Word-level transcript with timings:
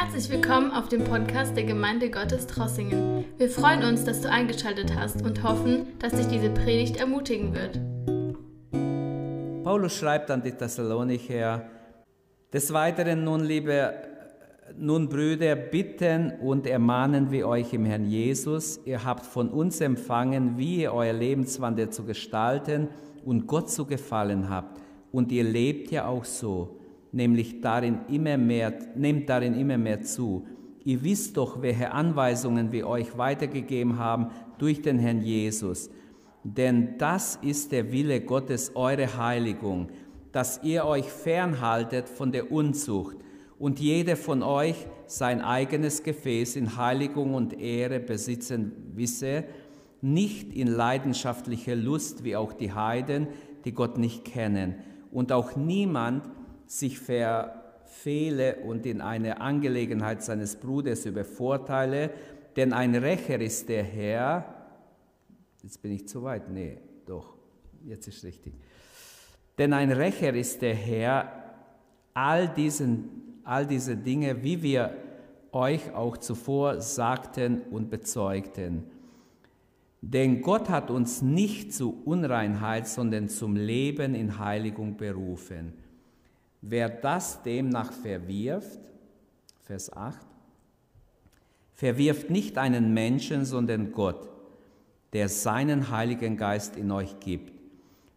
Herzlich 0.00 0.30
willkommen 0.30 0.70
auf 0.70 0.88
dem 0.88 1.02
Podcast 1.02 1.56
der 1.56 1.64
Gemeinde 1.64 2.08
Gottes 2.08 2.46
Trossingen. 2.46 3.24
Wir 3.36 3.50
freuen 3.50 3.82
uns, 3.82 4.04
dass 4.04 4.20
du 4.20 4.30
eingeschaltet 4.30 4.94
hast 4.94 5.22
und 5.22 5.42
hoffen, 5.42 5.88
dass 5.98 6.12
dich 6.12 6.28
diese 6.28 6.50
Predigt 6.50 6.98
ermutigen 6.98 7.52
wird. 7.52 7.80
Paulus 9.64 9.96
schreibt 9.96 10.30
an 10.30 10.40
die 10.40 10.52
Thessalonicher, 10.52 11.68
des 12.52 12.72
Weiteren 12.72 13.24
nun, 13.24 13.40
liebe, 13.40 13.92
nun 14.76 15.08
Brüder, 15.08 15.56
bitten 15.56 16.30
und 16.42 16.68
ermahnen 16.68 17.32
wir 17.32 17.48
euch 17.48 17.72
im 17.72 17.84
Herrn 17.84 18.04
Jesus, 18.04 18.78
ihr 18.84 19.04
habt 19.04 19.26
von 19.26 19.48
uns 19.48 19.80
empfangen, 19.80 20.56
wie 20.56 20.82
ihr 20.82 20.94
euer 20.94 21.12
Lebenswandel 21.12 21.90
zu 21.90 22.04
gestalten 22.04 22.86
und 23.24 23.48
Gott 23.48 23.68
zu 23.68 23.84
gefallen 23.84 24.48
habt. 24.48 24.80
Und 25.10 25.32
ihr 25.32 25.42
lebt 25.42 25.90
ja 25.90 26.06
auch 26.06 26.24
so 26.24 26.78
nämlich 27.12 27.60
darin 27.60 28.00
immer 28.08 28.36
mehr, 28.36 28.78
nehmt 28.94 29.28
darin 29.28 29.54
immer 29.54 29.78
mehr 29.78 30.02
zu. 30.02 30.46
Ihr 30.84 31.02
wisst 31.02 31.36
doch, 31.36 31.62
welche 31.62 31.92
Anweisungen 31.92 32.72
wir 32.72 32.86
euch 32.88 33.16
weitergegeben 33.18 33.98
haben 33.98 34.28
durch 34.58 34.80
den 34.82 34.98
Herrn 34.98 35.20
Jesus. 35.20 35.90
Denn 36.44 36.96
das 36.98 37.36
ist 37.42 37.72
der 37.72 37.92
Wille 37.92 38.20
Gottes, 38.20 38.72
eure 38.74 39.18
Heiligung, 39.18 39.88
dass 40.32 40.62
ihr 40.62 40.84
euch 40.84 41.06
fernhaltet 41.06 42.08
von 42.08 42.32
der 42.32 42.52
Unzucht 42.52 43.16
und 43.58 43.80
jeder 43.80 44.16
von 44.16 44.42
euch 44.42 44.86
sein 45.06 45.40
eigenes 45.40 46.02
Gefäß 46.02 46.56
in 46.56 46.76
Heiligung 46.76 47.34
und 47.34 47.58
Ehre 47.58 47.98
besitzen 47.98 48.72
wisse, 48.94 49.44
nicht 50.00 50.54
in 50.54 50.68
leidenschaftlicher 50.68 51.74
Lust 51.74 52.22
wie 52.24 52.36
auch 52.36 52.52
die 52.52 52.72
Heiden, 52.72 53.26
die 53.64 53.72
Gott 53.72 53.98
nicht 53.98 54.24
kennen, 54.24 54.76
und 55.10 55.32
auch 55.32 55.56
niemand, 55.56 56.28
sich 56.68 57.00
verfehle 57.00 58.56
und 58.56 58.86
in 58.86 59.00
eine 59.00 59.40
Angelegenheit 59.40 60.22
seines 60.22 60.56
Bruders 60.56 61.06
übervorteile, 61.06 62.10
denn 62.56 62.72
ein 62.72 62.94
Rächer 62.94 63.40
ist 63.40 63.68
der 63.68 63.82
Herr. 63.82 64.54
Jetzt 65.62 65.82
bin 65.82 65.92
ich 65.92 66.06
zu 66.06 66.22
weit. 66.22 66.50
Nee, 66.50 66.78
doch, 67.06 67.34
jetzt 67.84 68.06
ist 68.06 68.22
richtig. 68.22 68.54
Denn 69.56 69.72
ein 69.72 69.90
Rächer 69.90 70.34
ist 70.34 70.62
der 70.62 70.74
Herr 70.74 71.32
all, 72.14 72.48
diesen, 72.48 73.40
all 73.44 73.66
diese 73.66 73.96
Dinge, 73.96 74.42
wie 74.42 74.62
wir 74.62 74.94
euch 75.50 75.92
auch 75.94 76.18
zuvor 76.18 76.80
sagten 76.80 77.62
und 77.70 77.90
bezeugten. 77.90 78.84
Denn 80.00 80.42
Gott 80.42 80.68
hat 80.68 80.90
uns 80.90 81.22
nicht 81.22 81.72
zu 81.72 82.02
Unreinheit, 82.04 82.86
sondern 82.86 83.28
zum 83.28 83.56
Leben 83.56 84.14
in 84.14 84.38
Heiligung 84.38 84.96
berufen. 84.96 85.72
Wer 86.60 86.88
das 86.88 87.42
demnach 87.42 87.92
verwirft, 87.92 88.80
Vers 89.62 89.92
8, 89.92 90.26
verwirft 91.72 92.30
nicht 92.30 92.58
einen 92.58 92.92
Menschen, 92.92 93.44
sondern 93.44 93.92
Gott, 93.92 94.28
der 95.12 95.28
seinen 95.28 95.90
Heiligen 95.90 96.36
Geist 96.36 96.76
in 96.76 96.90
euch 96.90 97.20
gibt. 97.20 97.52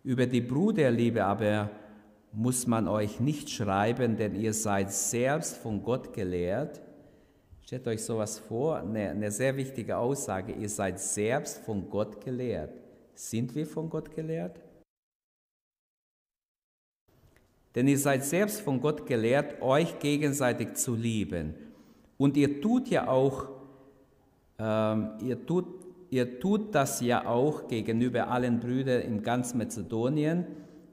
Über 0.04 0.26
die 0.26 0.42
Bruderliebe 0.42 1.24
aber 1.24 1.70
muss 2.34 2.66
man 2.66 2.88
euch 2.88 3.20
nicht 3.20 3.50
schreiben, 3.50 4.18
denn 4.18 4.36
ihr 4.36 4.54
seid 4.54 4.92
selbst 4.92 5.58
von 5.58 5.84
Gott 5.84 6.14
gelehrt. 6.14 6.82
Stellt 7.62 7.88
euch 7.88 8.04
sowas 8.04 8.40
vor, 8.40 8.78
eine, 8.78 9.10
eine 9.10 9.32
sehr 9.32 9.56
wichtige 9.56 9.98
Aussage, 9.98 10.54
ihr 10.54 10.70
seid 10.70 11.00
selbst 11.00 11.60
von 11.60 11.90
Gott 11.90 12.24
gelehrt. 12.24 12.74
Sind 13.14 13.54
wir 13.54 13.68
von 13.68 13.90
Gott 13.90 14.12
gelehrt? 14.16 14.60
Denn 17.76 17.88
ihr 17.88 17.98
seid 17.98 18.24
selbst 18.26 18.62
von 18.62 18.82
Gott 18.82 19.06
gelehrt, 19.06 19.62
euch 19.62 20.00
gegenseitig 20.00 20.74
zu 20.76 20.96
lieben. 20.96 21.54
Und 22.18 22.38
ihr 22.38 22.62
tut 22.62 22.90
ja 22.90 23.08
auch, 23.08 23.48
ähm, 24.60 25.12
ihr, 25.22 25.46
tut, 25.46 25.66
ihr 26.10 26.40
tut 26.40 26.76
das 26.76 27.02
ja 27.02 27.26
auch 27.26 27.68
gegenüber 27.68 28.28
allen 28.28 28.60
Brüdern 28.60 29.02
in 29.02 29.24
ganz 29.24 29.54
Mazedonien. 29.54 30.46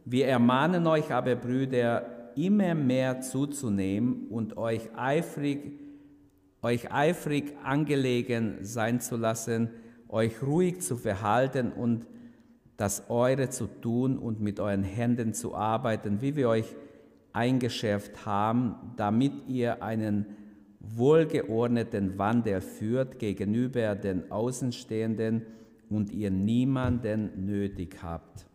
Wir 0.05 0.29
ermahnen 0.29 0.87
euch 0.87 1.13
aber, 1.13 1.35
Brüder, 1.35 2.33
immer 2.37 2.75
mehr 2.75 3.21
zuzunehmen 3.21 4.29
und 4.31 4.57
euch 4.57 4.89
eifrig, 4.97 5.73
euch 6.63 6.93
eifrig 6.93 7.57
angelegen 7.65 8.59
sein 8.63 9.01
zu 9.01 9.17
lassen, 9.17 9.71
euch 10.09 10.43
ruhig 10.43 10.81
zu 10.81 10.97
verhalten 10.97 11.73
und 11.73 12.07
das 12.79 13.11
Eure 13.11 13.51
zu 13.51 13.67
tun 13.67 14.17
und 14.17 14.41
mit 14.41 14.61
euren 14.61 14.85
Händen 14.85 15.35
zu 15.35 15.55
arbeiten, 15.55 16.23
wie 16.23 16.37
wir 16.37 16.49
euch 16.49 16.77
eingeschärft 17.33 18.25
haben, 18.25 18.77
damit 18.97 19.33
ihr 19.49 19.83
einen 19.83 20.27
wohlgeordneten 20.79 22.19
Wandel 22.19 22.61
führt 22.61 23.19
gegenüber 23.19 23.97
den 23.97 24.31
Außenstehenden 24.31 25.45
und 25.91 26.13
ihr 26.13 26.31
niemanden 26.31 27.47
nötig 27.47 27.97
habt. 28.01 28.47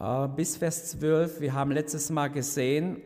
Äh, 0.00 0.28
bis 0.28 0.56
Vers 0.56 0.90
12, 0.92 1.40
wir 1.40 1.52
haben 1.52 1.70
letztes 1.70 2.08
Mal 2.08 2.28
gesehen, 2.28 2.96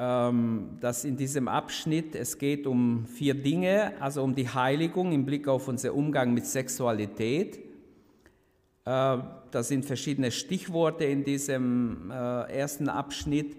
dass 0.00 1.04
in 1.04 1.18
diesem 1.18 1.46
Abschnitt 1.46 2.14
es 2.14 2.38
geht 2.38 2.66
um 2.66 3.04
vier 3.04 3.34
Dinge, 3.34 3.92
also 4.00 4.22
um 4.22 4.34
die 4.34 4.48
Heiligung 4.48 5.12
im 5.12 5.26
Blick 5.26 5.46
auf 5.46 5.68
unseren 5.68 5.92
Umgang 5.92 6.32
mit 6.32 6.46
Sexualität. 6.46 7.58
Äh, 7.58 9.18
da 9.50 9.62
sind 9.62 9.84
verschiedene 9.84 10.30
Stichworte 10.30 11.04
in 11.04 11.22
diesem 11.22 12.10
äh, 12.10 12.14
ersten 12.50 12.88
Abschnitt. 12.88 13.56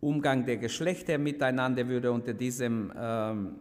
Umgang 0.00 0.46
der 0.46 0.56
Geschlechter 0.56 1.18
miteinander 1.18 1.86
würde 1.88 2.10
unter 2.10 2.32
diesem 2.32 2.90
ähm, 2.98 3.56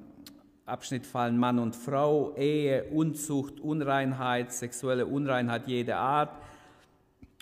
Abschnitt 0.65 1.05
fallen 1.05 1.37
Mann 1.37 1.59
und 1.59 1.75
Frau, 1.75 2.33
Ehe, 2.37 2.85
Unzucht, 2.85 3.59
Unreinheit, 3.59 4.53
sexuelle 4.53 5.05
Unreinheit 5.05 5.67
jeder 5.67 5.97
Art. 5.97 6.37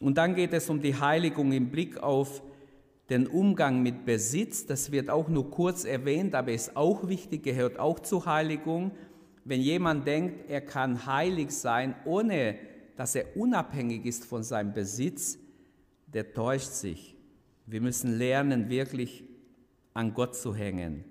Und 0.01 0.17
dann 0.17 0.33
geht 0.33 0.53
es 0.53 0.67
um 0.67 0.81
die 0.81 0.99
Heiligung 0.99 1.51
im 1.51 1.69
Blick 1.69 2.01
auf 2.01 2.41
den 3.09 3.27
Umgang 3.27 3.81
mit 3.81 4.05
Besitz, 4.05 4.65
das 4.65 4.91
wird 4.91 5.09
auch 5.09 5.29
nur 5.29 5.49
kurz 5.49 5.85
erwähnt, 5.85 6.35
aber 6.35 6.51
ist 6.51 6.75
auch 6.75 7.07
wichtig, 7.07 7.43
gehört 7.43 7.79
auch 7.79 7.99
zur 7.99 8.25
Heiligung. 8.25 8.91
Wenn 9.45 9.61
jemand 9.61 10.05
denkt, 10.05 10.49
er 10.49 10.61
kann 10.61 11.05
heilig 11.05 11.51
sein, 11.51 11.95
ohne 12.03 12.55
dass 12.97 13.15
er 13.15 13.37
unabhängig 13.37 14.05
ist 14.05 14.25
von 14.25 14.43
seinem 14.43 14.73
Besitz, 14.73 15.37
der 16.07 16.33
täuscht 16.33 16.71
sich. 16.71 17.15
Wir 17.65 17.79
müssen 17.79 18.17
lernen, 18.17 18.69
wirklich 18.69 19.23
an 19.93 20.13
Gott 20.13 20.35
zu 20.35 20.53
hängen. 20.53 21.05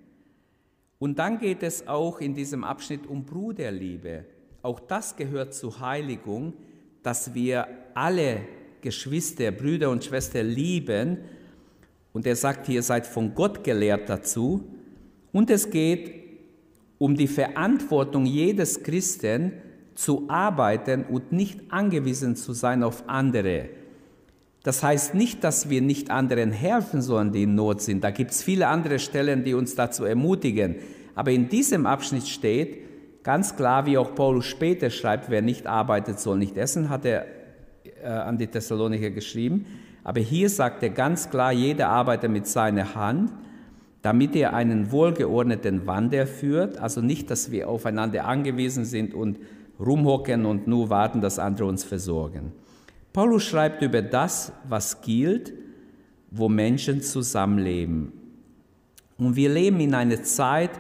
Und 0.99 1.19
dann 1.19 1.39
geht 1.39 1.63
es 1.63 1.89
auch 1.89 2.21
in 2.21 2.35
diesem 2.35 2.65
Abschnitt 2.65 3.07
um 3.07 3.25
Bruderliebe. 3.25 4.25
Auch 4.63 4.81
das 4.81 5.17
gehört 5.17 5.55
zur 5.55 5.81
Heiligung, 5.81 6.55
dass 7.03 7.35
wir 7.35 7.69
alle 7.95 8.41
Geschwister, 8.81 9.51
Brüder 9.51 9.91
und 9.91 10.05
Schwestern 10.05 10.47
lieben 10.47 11.19
und 12.17 12.27
er 12.27 12.35
sagt, 12.35 12.67
ihr 12.71 12.83
seid 12.83 13.07
von 13.07 13.35
Gott 13.35 13.63
gelehrt 13.63 14.09
dazu. 14.09 14.65
Und 15.33 15.51
es 15.51 15.69
geht 15.69 16.15
um 16.97 17.15
die 17.15 17.27
Verantwortung 17.27 18.25
jedes 18.25 18.83
Christen, 18.83 19.53
zu 19.95 20.25
arbeiten 20.29 21.05
und 21.05 21.33
nicht 21.33 21.71
angewiesen 21.71 22.35
zu 22.35 22.55
sein 22.55 22.83
auf 22.83 23.07
andere. 23.07 23.69
Das 24.63 24.83
heißt 24.83 25.15
nicht, 25.15 25.45
dass 25.45 25.69
wir 25.69 25.83
nicht 25.83 26.11
anderen 26.11 26.53
helfen 26.53 27.03
sollen, 27.03 27.33
die 27.33 27.43
in 27.43 27.55
Not 27.55 27.83
sind. 27.83 28.03
Da 28.03 28.11
gibt 28.11 28.31
es 28.31 28.43
viele 28.43 28.69
andere 28.69 28.99
Stellen, 28.99 29.45
die 29.45 29.53
uns 29.53 29.75
dazu 29.75 30.07
ermutigen. 30.07 30.77
Aber 31.15 31.33
in 31.33 31.51
diesem 31.51 31.85
Abschnitt 31.85 32.29
steht 32.29 32.79
ganz 33.25 33.57
klar, 33.57 33.85
wie 33.85 33.99
auch 33.99 34.15
Paulus 34.15 34.47
später 34.47 34.89
schreibt, 34.89 35.29
wer 35.29 35.43
nicht 35.43 35.67
arbeitet, 35.67 36.19
soll 36.19 36.39
nicht 36.39 36.57
essen, 36.57 36.89
hat 36.89 37.05
er 37.05 37.27
äh, 38.03 38.09
an 38.09 38.39
die 38.39 38.47
Thessalonicher 38.47 39.11
geschrieben. 39.11 39.67
Aber 40.07 40.21
hier 40.21 40.49
sagt 40.49 40.85
er 40.85 40.91
ganz 40.91 41.31
klar, 41.31 41.51
jeder 41.51 41.89
arbeitet 41.89 42.31
mit 42.31 42.47
seiner 42.47 42.95
Hand, 42.95 43.33
damit 44.03 44.37
er 44.37 44.55
einen 44.55 44.93
wohlgeordneten 44.93 45.85
Wandel 45.89 46.27
führt. 46.27 46.79
Also 46.79 47.01
nicht, 47.01 47.29
dass 47.29 47.51
wir 47.51 47.69
aufeinander 47.69 48.25
angewiesen 48.25 48.85
sind 48.85 49.15
und 49.15 49.41
rumhocken 49.81 50.47
und 50.47 50.69
nur 50.69 50.91
warten, 50.91 51.21
dass 51.21 51.41
andere 51.41 51.67
uns 51.67 51.83
versorgen. 51.83 52.53
Paulus 53.13 53.43
schreibt 53.43 53.83
über 53.83 54.01
das, 54.01 54.53
was 54.69 55.01
gilt, 55.01 55.53
wo 56.31 56.49
Menschen 56.49 57.03
zusammenleben. 57.03 58.13
Und 59.19 59.35
wir 59.35 59.49
leben 59.49 59.81
in 59.81 59.93
einer 59.93 60.23
Zeit, 60.23 60.71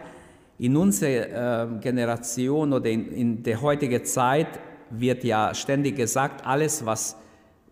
in 0.56 0.76
unserer 0.76 1.64
äh, 1.64 1.80
Generation 1.80 2.72
oder 2.72 2.88
in, 2.88 3.10
in 3.10 3.42
der 3.42 3.60
heutigen 3.60 4.04
Zeit 4.04 4.60
wird 4.88 5.24
ja 5.24 5.52
ständig 5.52 5.96
gesagt, 5.96 6.46
alles, 6.46 6.86
was 6.86 7.16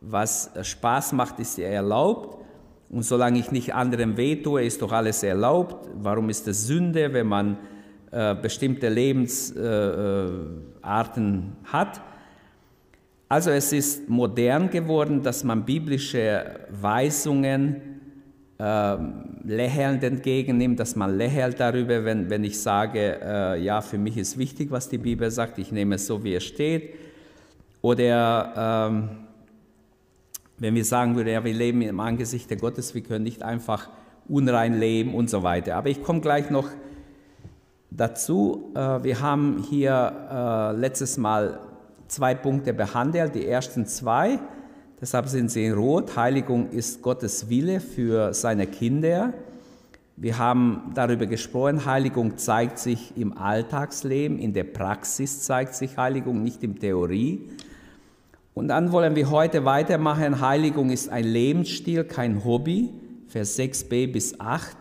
was 0.09 0.51
Spaß 0.63 1.13
macht, 1.13 1.39
ist 1.39 1.59
erlaubt. 1.59 2.39
Und 2.91 3.03
solange 3.03 3.39
ich 3.39 3.51
nicht 3.51 3.75
anderem 3.75 4.17
wehtue, 4.17 4.65
ist 4.65 4.81
doch 4.83 4.93
alles 4.93 5.23
erlaubt. 5.23 5.89
Warum 6.01 6.31
ist 6.31 6.47
es 6.47 6.67
Sünde, 6.67 7.13
wenn 7.13 7.27
man 7.27 7.59
äh, 8.11 8.35
bestimmte 8.35 8.89
Lebensarten 8.89 10.73
äh, 10.83 11.67
hat? 11.73 12.01
Also 13.29 13.51
es 13.51 13.73
ist 13.73 14.09
modern 14.09 14.71
geworden, 14.71 15.23
dass 15.23 15.43
man 15.43 15.65
biblische 15.65 16.45
Weisungen 16.71 17.81
äh, 18.59 18.97
lächelnd 19.45 20.05
entgegennimmt, 20.05 20.79
dass 20.79 20.95
man 20.95 21.17
lächelt 21.17 21.59
darüber, 21.59 22.05
wenn, 22.05 22.31
wenn 22.31 22.45
ich 22.45 22.61
sage, 22.61 23.19
äh, 23.21 23.61
ja, 23.61 23.81
für 23.81 23.99
mich 23.99 24.17
ist 24.17 24.39
wichtig, 24.39 24.71
was 24.71 24.89
die 24.89 24.99
Bibel 24.99 25.31
sagt, 25.31 25.59
ich 25.59 25.73
nehme 25.73 25.97
es 25.97 26.07
so, 26.07 26.23
wie 26.23 26.35
es 26.35 26.45
steht. 26.45 26.95
Oder 27.83 28.89
ähm, 28.89 29.09
wenn 30.59 30.75
wir 30.75 30.85
sagen 30.85 31.17
würden, 31.17 31.29
ja, 31.29 31.45
wir 31.45 31.55
leben 31.55 31.83
im 31.83 32.01
Angesicht 32.01 32.49
der 32.51 32.57
Gottes, 32.57 32.95
wir 32.95 33.03
können 33.03 33.25
nicht 33.25 33.43
einfach 33.43 33.89
unrein 34.29 34.79
leben 34.79 35.15
und 35.15 35.29
so 35.29 35.43
weiter. 35.43 35.77
Aber 35.77 35.89
ich 35.89 36.03
komme 36.03 36.21
gleich 36.21 36.51
noch 36.51 36.69
dazu. 37.91 38.73
Äh, 38.75 39.03
wir 39.03 39.21
haben 39.21 39.65
hier 39.69 40.73
äh, 40.75 40.77
letztes 40.79 41.17
Mal 41.17 41.61
zwei 42.09 42.35
Punkte 42.35 42.73
behandelt, 42.73 43.35
die 43.35 43.47
ersten 43.47 43.87
zwei. 43.87 44.39
Deshalb 45.01 45.29
sind 45.29 45.51
sie 45.51 45.67
in 45.67 45.75
Rot. 45.75 46.17
Heiligung 46.17 46.71
ist 46.71 47.03
Gottes 47.03 47.49
Wille 47.49 47.81
für 47.81 48.33
seine 48.33 48.67
Kinder. 48.67 49.35
Wir 50.17 50.39
haben 50.39 50.93
darüber 50.95 51.27
gesprochen, 51.27 51.85
Heiligung 51.85 52.39
zeigt 52.39 52.79
sich 52.79 53.17
im 53.17 53.37
Alltagsleben, 53.37 54.39
in 54.39 54.53
der 54.53 54.63
Praxis 54.63 55.43
zeigt 55.43 55.75
sich 55.75 55.97
Heiligung, 55.97 56.45
nicht 56.45 56.63
in 56.63 56.79
Theorie. 56.79 57.51
Und 58.55 58.69
dann 58.69 58.93
wollen 58.93 59.17
wir 59.17 59.31
heute 59.31 59.65
weitermachen, 59.65 60.41
Heiligung 60.41 60.91
ist 60.91 61.09
ein 61.09 61.25
Lebensstil, 61.25 62.05
kein 62.05 62.45
Hobby, 62.45 62.95
Vers 63.27 63.59
6b 63.59 64.13
bis 64.13 64.39
8. 64.39 64.77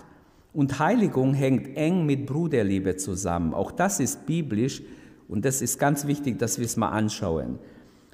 Und 0.53 0.77
Heiligung 0.77 1.33
hängt 1.33 1.75
eng 1.75 2.05
mit 2.05 2.27
Bruderliebe 2.27 2.95
zusammen. 2.97 3.55
Auch 3.55 3.71
das 3.71 3.99
ist 3.99 4.27
biblisch 4.27 4.83
und 5.27 5.43
das 5.43 5.63
ist 5.63 5.79
ganz 5.79 6.05
wichtig, 6.05 6.37
dass 6.37 6.59
wir 6.59 6.65
es 6.65 6.77
mal 6.77 6.89
anschauen. 6.89 7.57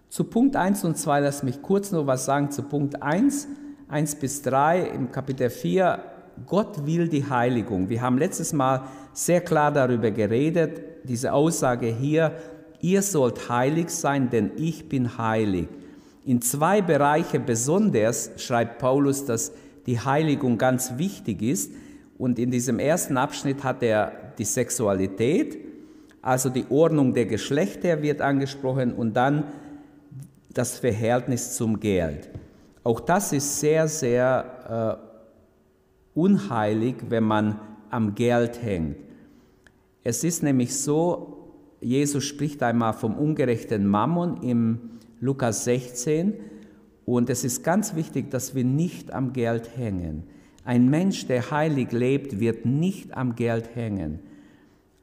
Zu 0.07 0.23
Punkt 0.23 0.55
1 0.55 0.85
und 0.85 0.97
2 0.97 1.19
lass 1.19 1.43
mich 1.43 1.61
kurz 1.61 1.91
noch 1.91 2.07
was 2.07 2.23
sagen. 2.23 2.49
Zu 2.51 2.63
Punkt 2.63 3.03
1, 3.03 3.49
1 3.89 4.15
bis 4.15 4.41
3 4.43 4.83
im 4.83 5.11
Kapitel 5.11 5.49
4, 5.49 5.99
Gott 6.45 6.85
will 6.85 7.09
die 7.09 7.29
Heiligung. 7.29 7.89
Wir 7.89 8.01
haben 8.01 8.17
letztes 8.17 8.53
Mal 8.53 8.83
sehr 9.11 9.41
klar 9.41 9.73
darüber 9.73 10.09
geredet, 10.09 10.81
diese 11.03 11.33
Aussage 11.33 11.87
hier, 11.87 12.31
ihr 12.81 13.01
sollt 13.01 13.49
heilig 13.49 13.89
sein, 13.89 14.29
denn 14.29 14.51
ich 14.57 14.89
bin 14.89 15.17
heilig. 15.17 15.67
In 16.25 16.41
zwei 16.41 16.81
Bereiche 16.81 17.39
besonders 17.39 18.31
schreibt 18.37 18.79
Paulus, 18.79 19.25
dass 19.25 19.51
die 19.85 19.99
Heiligung 19.99 20.57
ganz 20.57 20.97
wichtig 20.97 21.41
ist. 21.41 21.71
Und 22.17 22.37
in 22.37 22.51
diesem 22.51 22.79
ersten 22.79 23.17
Abschnitt 23.17 23.63
hat 23.63 23.81
er 23.81 24.11
die 24.37 24.45
Sexualität, 24.45 25.57
also 26.21 26.49
die 26.49 26.65
Ordnung 26.69 27.13
der 27.13 27.25
Geschlechter 27.25 28.01
wird 28.01 28.21
angesprochen 28.21 28.93
und 28.93 29.13
dann 29.13 29.45
das 30.53 30.77
Verhältnis 30.77 31.55
zum 31.55 31.79
Geld. 31.79 32.29
Auch 32.83 32.99
das 32.99 33.31
ist 33.31 33.59
sehr, 33.59 33.87
sehr 33.87 34.99
äh, 36.13 36.19
unheilig, 36.19 36.95
wenn 37.07 37.23
man 37.23 37.59
am 37.89 38.13
Geld 38.15 38.61
hängt. 38.61 38.97
Es 40.03 40.23
ist 40.23 40.43
nämlich 40.43 40.77
so, 40.77 41.38
Jesus 41.81 42.25
spricht 42.25 42.61
einmal 42.61 42.93
vom 42.93 43.15
ungerechten 43.15 43.87
Mammon 43.87 44.41
im 44.43 44.79
Lukas 45.21 45.63
16 45.63 46.33
und 47.05 47.29
es 47.29 47.43
ist 47.43 47.63
ganz 47.63 47.95
wichtig, 47.95 48.29
dass 48.31 48.53
wir 48.53 48.63
nicht 48.63 49.13
am 49.13 49.33
Geld 49.33 49.77
hängen. 49.77 50.23
Ein 50.65 50.89
Mensch, 50.89 51.25
der 51.25 51.51
heilig 51.51 51.91
lebt, 51.91 52.39
wird 52.39 52.65
nicht 52.65 53.15
am 53.15 53.35
Geld 53.35 53.75
hängen. 53.75 54.19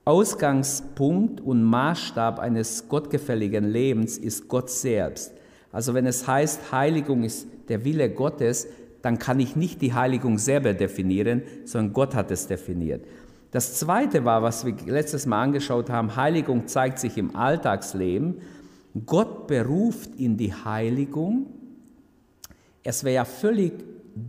Ausgangspunkt 0.04 1.40
und 1.40 1.64
Maßstab 1.64 2.38
eines 2.38 2.88
gottgefälligen 2.88 3.64
Lebens 3.64 4.18
ist 4.18 4.46
Gott 4.46 4.70
selbst. 4.70 5.32
Also 5.72 5.94
wenn 5.94 6.06
es 6.06 6.28
heißt, 6.28 6.70
Heiligung 6.70 7.24
ist 7.24 7.48
der 7.68 7.84
Wille 7.84 8.08
Gottes, 8.08 8.68
dann 9.02 9.18
kann 9.18 9.40
ich 9.40 9.56
nicht 9.56 9.82
die 9.82 9.94
Heiligung 9.94 10.38
selber 10.38 10.74
definieren, 10.74 11.42
sondern 11.64 11.92
Gott 11.92 12.14
hat 12.14 12.30
es 12.30 12.46
definiert. 12.46 13.04
Das 13.56 13.72
Zweite 13.72 14.26
war, 14.26 14.42
was 14.42 14.66
wir 14.66 14.74
letztes 14.84 15.24
Mal 15.24 15.42
angeschaut 15.42 15.88
haben, 15.88 16.14
Heiligung 16.14 16.68
zeigt 16.68 16.98
sich 16.98 17.16
im 17.16 17.34
Alltagsleben. 17.34 18.34
Gott 19.06 19.46
beruft 19.46 20.10
in 20.18 20.36
die 20.36 20.52
Heiligung. 20.52 21.46
Es 22.82 23.02
wäre 23.02 23.14
ja 23.14 23.24
völlig 23.24 23.72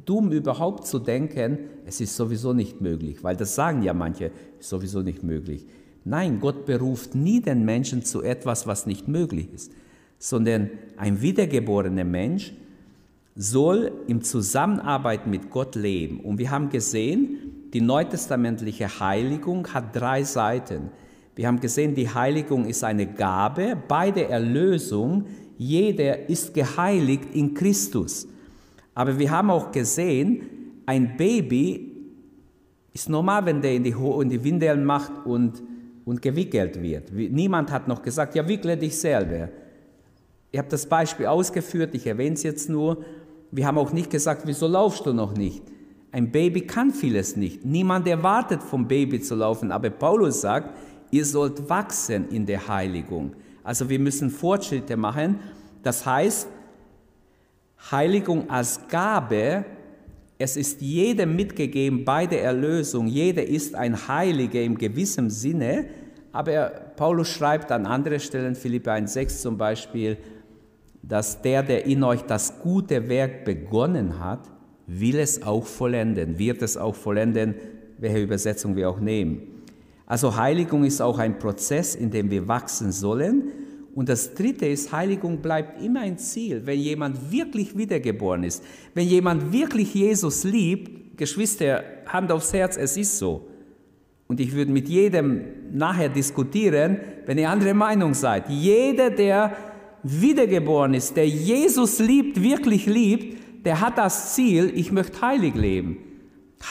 dumm 0.05 0.31
überhaupt 0.31 0.87
zu 0.87 0.99
denken, 0.99 1.59
es 1.85 1.99
ist 1.99 2.15
sowieso 2.15 2.53
nicht 2.53 2.79
möglich, 2.79 3.21
weil 3.21 3.35
das 3.35 3.53
sagen 3.53 3.83
ja 3.83 3.93
manche, 3.93 4.31
ist 4.61 4.69
sowieso 4.69 5.01
nicht 5.01 5.23
möglich. 5.23 5.65
Nein, 6.05 6.39
Gott 6.39 6.65
beruft 6.65 7.13
nie 7.13 7.41
den 7.41 7.65
Menschen 7.65 8.05
zu 8.05 8.21
etwas, 8.21 8.65
was 8.65 8.85
nicht 8.85 9.09
möglich 9.09 9.49
ist 9.53 9.73
sondern 10.19 10.69
ein 10.97 11.21
wiedergeborener 11.21 12.03
Mensch 12.03 12.53
soll 13.35 13.91
im 14.07 14.21
Zusammenarbeit 14.21 15.27
mit 15.27 15.51
Gott 15.51 15.75
leben. 15.75 16.19
Und 16.21 16.39
wir 16.39 16.49
haben 16.49 16.69
gesehen, 16.69 17.56
die 17.73 17.81
neutestamentliche 17.81 18.99
Heiligung 18.99 19.67
hat 19.73 19.95
drei 19.95 20.23
Seiten. 20.23 20.89
Wir 21.35 21.47
haben 21.47 21.59
gesehen, 21.59 21.93
die 21.93 22.09
Heiligung 22.09 22.65
ist 22.65 22.83
eine 22.83 23.05
Gabe 23.05 23.77
bei 23.87 24.11
der 24.11 24.29
Erlösung. 24.29 25.25
Jeder 25.57 26.29
ist 26.29 26.53
geheiligt 26.53 27.35
in 27.35 27.53
Christus. 27.53 28.27
Aber 28.95 29.19
wir 29.19 29.29
haben 29.29 29.51
auch 29.51 29.71
gesehen, 29.71 30.41
ein 30.85 31.17
Baby 31.17 31.93
ist 32.93 33.09
normal, 33.09 33.45
wenn 33.45 33.61
der 33.61 33.75
in 33.75 33.83
die, 33.83 33.91
in 33.91 34.29
die 34.29 34.43
Windeln 34.43 34.83
macht 34.83 35.25
und, 35.25 35.61
und 36.05 36.21
gewickelt 36.21 36.81
wird. 36.81 37.11
Niemand 37.13 37.71
hat 37.71 37.87
noch 37.87 38.01
gesagt, 38.01 38.33
ja, 38.33 38.47
wickle 38.47 38.75
dich 38.77 38.97
selber. 38.97 39.49
Ich 40.51 40.57
habe 40.57 40.69
das 40.69 40.87
Beispiel 40.87 41.27
ausgeführt, 41.27 41.93
ich 41.93 42.07
erwähne 42.07 42.33
es 42.33 42.43
jetzt 42.43 42.69
nur. 42.69 43.03
Wir 43.51 43.67
haben 43.67 43.77
auch 43.77 43.91
nicht 43.91 44.09
gesagt, 44.09 44.43
wieso 44.45 44.65
laufst 44.67 45.05
du 45.05 45.13
noch 45.13 45.35
nicht? 45.35 45.61
Ein 46.17 46.31
Baby 46.31 46.61
kann 46.61 46.89
vieles 46.89 47.35
nicht. 47.35 47.63
Niemand 47.63 48.07
erwartet 48.07 48.63
vom 48.63 48.87
Baby 48.87 49.21
zu 49.21 49.35
laufen, 49.35 49.71
aber 49.71 49.91
Paulus 49.91 50.41
sagt, 50.41 50.73
ihr 51.11 51.23
sollt 51.23 51.69
wachsen 51.69 52.27
in 52.29 52.43
der 52.43 52.67
Heiligung. 52.67 53.35
Also 53.63 53.87
wir 53.87 53.99
müssen 53.99 54.31
Fortschritte 54.31 54.97
machen. 54.97 55.37
Das 55.83 56.03
heißt, 56.07 56.47
Heiligung 57.91 58.49
als 58.49 58.79
Gabe, 58.87 59.63
es 60.39 60.57
ist 60.57 60.81
jedem 60.81 61.35
mitgegeben 61.35 62.03
bei 62.03 62.25
der 62.25 62.41
Erlösung. 62.41 63.05
Jeder 63.05 63.45
ist 63.45 63.75
ein 63.75 64.07
Heiliger 64.07 64.63
im 64.63 64.75
gewissen 64.75 65.29
Sinne. 65.29 65.85
Aber 66.31 66.69
Paulus 66.95 67.27
schreibt 67.27 67.71
an 67.71 67.85
anderen 67.85 68.19
Stellen, 68.19 68.55
Philippa 68.55 68.95
1,6 68.95 69.39
zum 69.39 69.55
Beispiel, 69.55 70.17
dass 71.03 71.39
der, 71.43 71.61
der 71.61 71.85
in 71.85 72.03
euch 72.03 72.23
das 72.23 72.59
gute 72.59 73.07
Werk 73.07 73.45
begonnen 73.45 74.19
hat, 74.19 74.56
will 74.87 75.19
es 75.19 75.43
auch 75.43 75.65
vollenden, 75.65 76.39
wird 76.39 76.61
es 76.61 76.77
auch 76.77 76.95
vollenden, 76.95 77.55
welche 77.97 78.21
Übersetzung 78.21 78.75
wir 78.75 78.89
auch 78.89 78.99
nehmen. 78.99 79.41
Also 80.05 80.37
Heiligung 80.37 80.85
ist 80.85 81.01
auch 81.01 81.19
ein 81.19 81.37
Prozess, 81.37 81.93
in 81.93 82.09
dem 82.09 82.31
wir 82.31 82.47
wachsen 82.47 82.93
sollen. 82.93 83.51
Und 83.93 84.07
das 84.07 84.33
Dritte 84.33 84.65
ist, 84.65 84.91
Heiligung 84.93 85.39
bleibt 85.39 85.81
immer 85.81 86.01
ein 86.01 86.17
Ziel. 86.17 86.61
Wenn 86.65 86.79
jemand 86.79 87.31
wirklich 87.31 87.77
wiedergeboren 87.77 88.43
ist, 88.43 88.63
wenn 88.93 89.07
jemand 89.07 89.51
wirklich 89.51 89.93
Jesus 89.93 90.43
liebt, 90.45 91.17
Geschwister, 91.17 91.83
Hand 92.05 92.31
aufs 92.31 92.53
Herz, 92.53 92.77
es 92.77 92.95
ist 92.95 93.17
so. 93.17 93.47
Und 94.27 94.39
ich 94.39 94.53
würde 94.53 94.71
mit 94.71 94.87
jedem 94.87 95.41
nachher 95.73 96.09
diskutieren, 96.09 96.99
wenn 97.25 97.37
ihr 97.37 97.49
andere 97.49 97.73
Meinung 97.73 98.13
seid. 98.13 98.49
Jeder, 98.49 99.09
der 99.09 99.55
wiedergeboren 100.03 100.93
ist, 100.93 101.15
der 101.17 101.27
Jesus 101.27 101.99
liebt, 101.99 102.41
wirklich 102.41 102.85
liebt, 102.85 103.37
der 103.67 103.81
hat 103.81 103.97
das 103.97 104.33
Ziel, 104.33 104.71
ich 104.73 104.93
möchte 104.93 105.19
heilig 105.19 105.53
leben. 105.53 105.97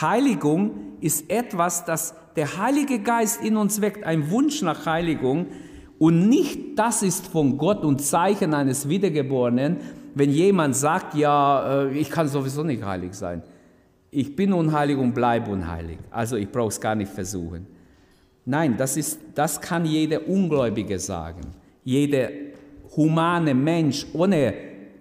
Heiligung 0.00 0.70
ist 1.02 1.30
etwas, 1.30 1.84
das 1.84 2.14
der 2.36 2.56
Heilige 2.56 3.00
Geist 3.00 3.44
in 3.44 3.58
uns 3.58 3.82
weckt, 3.82 4.02
ein 4.04 4.30
Wunsch 4.30 4.62
nach 4.62 4.86
Heiligung 4.86 5.44
und 5.98 6.30
nicht 6.30 6.78
das 6.78 7.02
ist 7.02 7.26
von 7.26 7.58
Gott 7.58 7.84
und 7.84 8.00
Zeichen 8.00 8.54
eines 8.54 8.88
Wiedergeborenen, 8.88 9.76
wenn 10.14 10.30
jemand 10.30 10.74
sagt, 10.74 11.14
ja, 11.14 11.82
äh, 11.82 11.98
ich 11.98 12.08
kann 12.08 12.28
sowieso 12.28 12.62
nicht 12.62 12.82
heilig 12.82 13.12
sein. 13.12 13.42
Ich 14.10 14.34
bin 14.34 14.54
unheilig 14.54 14.96
und 14.96 15.12
bleibe 15.12 15.50
unheilig. 15.50 15.98
Also 16.10 16.36
ich 16.36 16.50
brauche 16.50 16.68
es 16.68 16.80
gar 16.80 16.94
nicht 16.94 17.12
versuchen. 17.12 17.66
Nein, 18.46 18.74
das, 18.78 18.96
ist, 18.96 19.20
das 19.34 19.60
kann 19.60 19.84
jeder 19.84 20.26
Ungläubige 20.26 20.98
sagen. 20.98 21.42
Jeder 21.84 22.30
humane 22.96 23.52
Mensch 23.52 24.06
ohne 24.14 24.54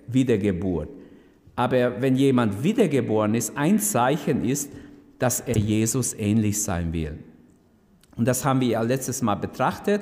Wiedergeburt. 0.07 0.89
Aber 1.55 2.01
wenn 2.01 2.15
jemand 2.15 2.63
wiedergeboren 2.63 3.33
ist, 3.35 3.57
ein 3.57 3.79
Zeichen 3.79 4.43
ist, 4.43 4.71
dass 5.19 5.39
er 5.39 5.57
Jesus 5.57 6.13
ähnlich 6.13 6.61
sein 6.61 6.91
will. 6.91 7.17
Und 8.17 8.27
das 8.27 8.43
haben 8.43 8.61
wir 8.61 8.67
ja 8.67 8.81
letztes 8.81 9.21
Mal 9.21 9.35
betrachtet 9.35 10.01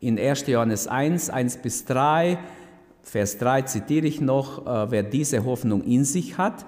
in 0.00 0.18
1. 0.18 0.46
Johannes 0.46 0.86
1, 0.86 1.30
1 1.30 1.58
bis 1.58 1.84
3. 1.84 2.38
Vers 3.02 3.38
3 3.38 3.62
zitiere 3.62 4.06
ich 4.06 4.20
noch, 4.20 4.66
äh, 4.66 4.90
wer 4.90 5.02
diese 5.02 5.44
Hoffnung 5.44 5.82
in 5.82 6.04
sich 6.04 6.38
hat, 6.38 6.66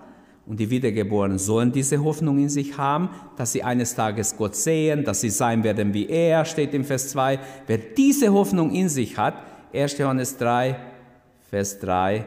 und 0.50 0.58
die 0.58 0.68
Wiedergeborenen 0.68 1.38
sollen 1.38 1.70
diese 1.70 2.02
Hoffnung 2.02 2.38
in 2.38 2.48
sich 2.48 2.76
haben, 2.76 3.10
dass 3.36 3.52
sie 3.52 3.62
eines 3.62 3.94
Tages 3.94 4.36
Gott 4.36 4.56
sehen, 4.56 5.04
dass 5.04 5.20
sie 5.20 5.30
sein 5.30 5.62
werden 5.62 5.94
wie 5.94 6.08
er, 6.08 6.44
steht 6.44 6.74
im 6.74 6.82
Vers 6.82 7.10
2. 7.10 7.38
Wer 7.68 7.78
diese 7.78 8.32
Hoffnung 8.32 8.72
in 8.72 8.88
sich 8.88 9.16
hat, 9.16 9.34
1. 9.72 9.98
Johannes 9.98 10.36
3, 10.38 10.76
Vers 11.50 11.78
3, 11.78 12.24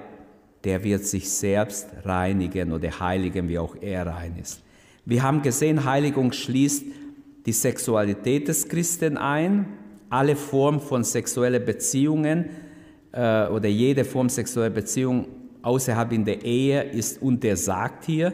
der 0.64 0.84
wird 0.84 1.06
sich 1.06 1.30
selbst 1.30 1.90
reinigen 2.06 2.72
oder 2.72 3.00
heiligen, 3.00 3.50
wie 3.50 3.60
auch 3.60 3.76
er 3.82 4.08
rein 4.08 4.38
ist. 4.42 4.62
Wir 5.06 5.22
haben 5.22 5.42
gesehen, 5.42 5.84
Heiligung 5.84 6.32
schließt 6.32 6.86
die 7.46 7.52
Sexualität 7.52 8.48
des 8.48 8.70
Christen 8.70 9.18
ein, 9.18 9.66
alle 10.10 10.36
Formen 10.36 10.80
von 10.80 11.04
sexuellen 11.04 11.66
Beziehungen 11.66 12.50
äh, 13.12 13.48
oder 13.48 13.68
jede 13.68 14.06
Form 14.06 14.30
sexueller 14.30 14.70
Beziehung 14.70 15.28
außerhalb 15.62 16.14
in 16.14 16.24
der 16.24 16.44
Ehe 16.44 16.84
ist 16.84 17.22
untersagt 17.22 18.06
hier. 18.06 18.32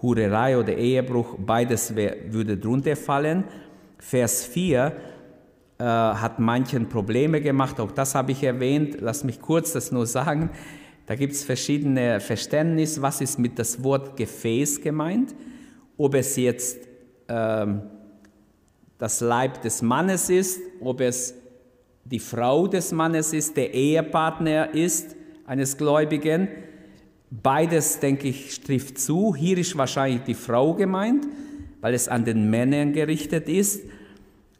Hurerei 0.00 0.58
oder 0.58 0.76
Ehebruch, 0.76 1.36
beides 1.38 1.94
würde 1.94 2.56
drunter 2.56 2.96
fallen. 2.96 3.44
Vers 3.98 4.44
4 4.46 4.92
äh, 5.78 5.84
hat 5.84 6.38
manchen 6.38 6.88
Probleme 6.88 7.40
gemacht, 7.40 7.80
auch 7.80 7.92
das 7.92 8.14
habe 8.14 8.32
ich 8.32 8.42
erwähnt. 8.42 8.98
Lass 9.00 9.24
mich 9.24 9.40
kurz 9.40 9.72
das 9.72 9.90
nur 9.90 10.06
sagen. 10.06 10.50
Da 11.06 11.14
gibt 11.14 11.32
es 11.32 11.44
verschiedene 11.44 12.20
Verständnisse. 12.20 13.02
Was 13.02 13.20
ist 13.20 13.38
mit 13.38 13.58
das 13.58 13.82
Wort 13.82 14.16
Gefäß 14.16 14.80
gemeint? 14.80 15.34
Ob 15.96 16.14
es 16.14 16.36
jetzt 16.36 16.78
ähm, 17.28 17.82
das 18.98 19.20
Leib 19.20 19.62
des 19.62 19.82
Mannes 19.82 20.30
ist, 20.30 20.60
ob 20.80 21.00
es 21.00 21.34
die 22.04 22.18
Frau 22.18 22.66
des 22.66 22.92
Mannes 22.92 23.32
ist, 23.32 23.56
der 23.56 23.74
Ehepartner 23.74 24.74
ist 24.74 25.16
eines 25.46 25.76
Gläubigen. 25.76 26.48
Beides, 27.30 28.00
denke 28.00 28.28
ich, 28.28 28.60
trifft 28.60 28.98
zu. 28.98 29.34
Hier 29.34 29.58
ist 29.58 29.76
wahrscheinlich 29.76 30.22
die 30.22 30.34
Frau 30.34 30.74
gemeint, 30.74 31.26
weil 31.80 31.94
es 31.94 32.08
an 32.08 32.24
den 32.24 32.50
Männern 32.50 32.92
gerichtet 32.92 33.48
ist. 33.48 33.82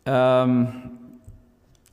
Ähm, 0.06 0.91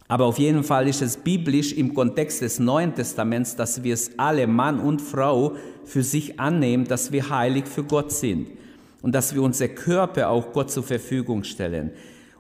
aber 0.10 0.26
auf 0.26 0.40
jeden 0.40 0.64
Fall 0.64 0.88
ist 0.88 1.04
es 1.04 1.18
biblisch 1.18 1.72
im 1.72 1.94
Kontext 1.94 2.42
des 2.42 2.58
Neuen 2.60 2.96
Testaments, 2.96 3.56
dass 3.56 3.84
wir 3.84 3.94
es 3.94 4.18
alle, 4.18 4.48
Mann 4.48 4.80
und 4.80 5.04
Frau, 5.04 5.54
für 5.86 6.02
sich 6.02 6.40
annehmen, 6.40 6.86
dass 6.86 7.12
wir 7.12 7.30
heilig 7.30 7.68
für 7.68 7.84
Gott 7.84 8.12
sind 8.12 8.50
und 9.04 9.14
dass 9.14 9.36
wir 9.36 9.44
unsere 9.44 9.70
Körper 9.70 10.30
auch 10.30 10.52
Gott 10.52 10.72
zur 10.72 10.82
Verfügung 10.82 11.44
stellen. 11.44 11.92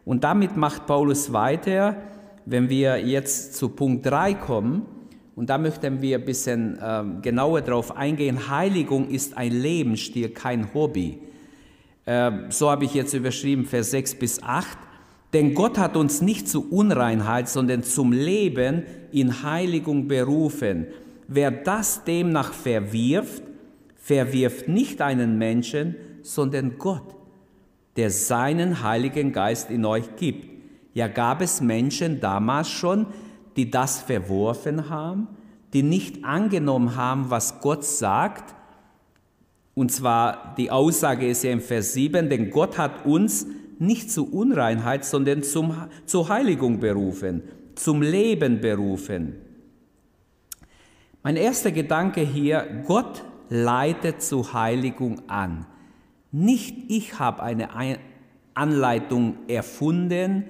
Und 0.04 0.24
damit 0.24 0.58
macht 0.58 0.88
Paulus 0.88 1.32
weiter, 1.32 1.96
wenn 2.48 2.70
wir 2.70 3.06
jetzt 3.06 3.56
zu 3.56 3.70
Punkt 3.70 4.04
3 4.06 4.34
kommen, 4.34 4.82
und 5.36 5.50
da 5.50 5.58
möchten 5.58 6.02
wir 6.02 6.18
ein 6.18 6.26
bisschen 6.26 6.78
äh, 6.82 7.04
genauer 7.22 7.62
darauf 7.62 7.96
eingehen. 7.96 8.50
Heiligung 8.50 9.08
ist 9.08 9.38
ein 9.38 9.54
Lebensstil, 9.54 10.32
kein 10.32 10.74
Hobby. 10.74 11.20
Äh, 12.06 12.32
so 12.50 12.70
habe 12.70 12.84
ich 12.84 12.94
jetzt 12.94 13.14
überschrieben, 13.14 13.64
Vers 13.64 13.92
6 13.92 14.16
bis 14.16 14.44
8. 14.44 14.89
Denn 15.34 15.54
Gott 15.54 15.78
hat 15.78 15.96
uns 15.96 16.22
nicht 16.22 16.48
zu 16.48 16.70
Unreinheit, 16.70 17.50
sondern 17.50 17.84
zum 17.84 18.12
Leben 18.12 18.84
in 19.12 19.44
Heiligung 19.44 20.08
berufen. 20.08 20.88
Wer 21.28 21.52
das 21.52 22.04
demnach 22.04 22.54
verwirft, 22.54 23.44
verwirft 23.96 24.68
nicht 24.68 25.02
einen 25.02 25.38
Menschen, 25.38 25.96
sondern 26.24 26.80
Gott, 26.80 27.16
der 27.96 28.10
seinen 28.10 28.84
Heiligen 28.84 29.32
Geist 29.32 29.70
in 29.70 29.86
euch 29.86 30.16
gibt. 30.16 30.50
Ja, 30.94 31.08
gab 31.08 31.42
es 31.42 31.62
Menschen 31.62 32.20
damals 32.20 32.70
schon, 32.70 33.06
die 33.56 33.70
das 33.70 34.02
verworfen 34.02 34.90
haben, 34.90 35.28
die 35.74 35.84
nicht 35.84 36.26
angenommen 36.26 36.96
haben, 36.96 37.30
was 37.30 37.62
Gott 37.62 37.86
sagt. 37.86 38.56
Und 39.76 39.92
zwar 39.92 40.56
die 40.58 40.72
Aussage 40.72 41.28
ist 41.28 41.44
ja 41.44 41.52
im 41.52 41.62
Vers 41.62 41.94
7, 41.94 42.30
denn 42.30 42.50
Gott 42.50 42.78
hat 42.80 43.06
uns 43.06 43.46
nicht 43.80 44.12
zu 44.12 44.32
Unreinheit, 44.32 45.06
sondern 45.06 45.44
zum, 45.44 45.76
zur 46.06 46.30
Heiligung 46.30 46.80
berufen, 46.80 47.44
zum 47.76 48.02
Leben 48.02 48.62
berufen. 48.62 49.36
Mein 51.24 51.36
erster 51.36 51.72
Gedanke 51.72 52.22
hier, 52.22 52.84
Gott 52.86 53.24
leitet 53.50 54.22
zur 54.22 54.54
Heiligung 54.54 55.22
an. 55.28 55.66
Nicht 56.32 56.76
ich 56.90 57.18
habe 57.20 57.42
eine 57.42 57.70
Anleitung 58.54 59.38
erfunden, 59.48 60.44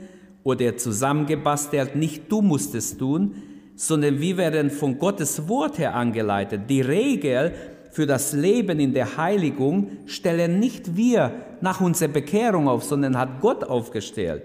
oder 0.44 0.78
zusammengebastelt, 0.78 1.96
nicht 1.96 2.32
du 2.32 2.42
musst 2.42 2.76
es 2.76 2.98
tun, 2.98 3.36
sondern 3.76 4.20
wir 4.20 4.38
werden 4.38 4.70
von 4.72 4.98
Gottes 4.98 5.48
Wort 5.48 5.78
her 5.78 5.96
angeleitet. 5.96 6.70
Die 6.70 6.82
Regel 6.82 7.54
für 7.92 8.06
das 8.06 8.34
Leben 8.34 8.80
in 8.80 8.94
der 8.94 9.18
Heiligung 9.18 9.92
stellen 10.06 10.60
nicht 10.60 10.96
wir 10.96 11.32
nach 11.62 11.82
unserer 11.82 12.10
Bekehrung 12.10 12.68
auf, 12.68 12.84
sondern 12.84 13.18
hat 13.18 13.42
Gott 13.42 13.64
aufgestellt. 13.64 14.44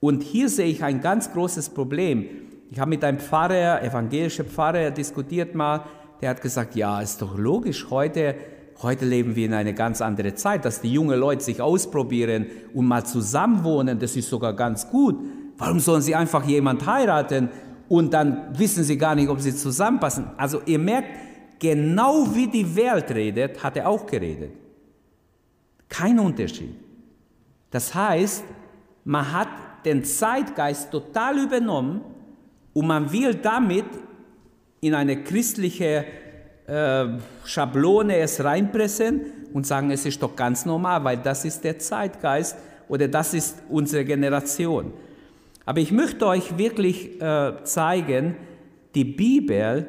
Und 0.00 0.22
hier 0.22 0.48
sehe 0.48 0.66
ich 0.66 0.82
ein 0.82 1.00
ganz 1.00 1.32
großes 1.32 1.70
Problem. 1.70 2.26
Ich 2.70 2.80
habe 2.80 2.90
mit 2.90 3.04
einem 3.04 3.18
Pfarrer, 3.18 3.82
evangelischer 3.82 4.44
Pfarrer, 4.44 4.90
diskutiert 4.90 5.54
mal, 5.54 5.84
der 6.20 6.30
hat 6.30 6.40
gesagt, 6.40 6.74
ja, 6.74 7.00
ist 7.00 7.20
doch 7.20 7.36
logisch, 7.36 7.86
heute 7.90 8.34
Heute 8.82 9.04
leben 9.04 9.36
wir 9.36 9.46
in 9.46 9.54
einer 9.54 9.72
ganz 9.72 10.02
anderen 10.02 10.36
Zeit, 10.36 10.64
dass 10.64 10.80
die 10.80 10.92
jungen 10.92 11.18
Leute 11.18 11.44
sich 11.44 11.60
ausprobieren 11.60 12.46
und 12.74 12.86
mal 12.86 13.04
zusammenwohnen, 13.04 13.98
das 13.98 14.16
ist 14.16 14.28
sogar 14.28 14.54
ganz 14.54 14.90
gut. 14.90 15.16
Warum 15.56 15.78
sollen 15.78 16.02
sie 16.02 16.14
einfach 16.14 16.44
jemand 16.44 16.84
heiraten 16.84 17.50
und 17.88 18.12
dann 18.12 18.48
wissen 18.58 18.82
sie 18.82 18.98
gar 18.98 19.14
nicht, 19.14 19.28
ob 19.28 19.40
sie 19.40 19.54
zusammenpassen? 19.54 20.26
Also 20.36 20.60
ihr 20.66 20.80
merkt, 20.80 21.08
genau 21.58 22.26
wie 22.34 22.46
die 22.46 22.76
Welt 22.76 23.10
redet, 23.10 23.62
hat 23.62 23.76
er 23.76 23.88
auch 23.88 24.06
geredet. 24.06 24.52
Kein 25.88 26.18
Unterschied. 26.18 26.74
Das 27.70 27.94
heißt, 27.94 28.44
man 29.04 29.32
hat 29.32 29.48
den 29.84 30.04
Zeitgeist 30.04 30.90
total 30.90 31.38
übernommen 31.38 32.00
und 32.72 32.86
man 32.86 33.10
will 33.12 33.34
damit 33.34 33.86
in 34.80 34.94
eine 34.94 35.22
christliche 35.22 36.04
äh, 36.66 37.06
Schablone 37.44 38.16
es 38.16 38.42
reinpressen 38.42 39.22
und 39.52 39.66
sagen, 39.66 39.90
es 39.90 40.04
ist 40.06 40.22
doch 40.22 40.34
ganz 40.34 40.66
normal, 40.66 41.04
weil 41.04 41.18
das 41.18 41.44
ist 41.44 41.62
der 41.64 41.78
Zeitgeist 41.78 42.56
oder 42.88 43.08
das 43.08 43.34
ist 43.34 43.62
unsere 43.68 44.04
Generation. 44.04 44.92
Aber 45.64 45.80
ich 45.80 45.92
möchte 45.92 46.26
euch 46.26 46.58
wirklich 46.58 47.20
äh, 47.20 47.62
zeigen, 47.64 48.36
die 48.94 49.04
Bibel 49.04 49.86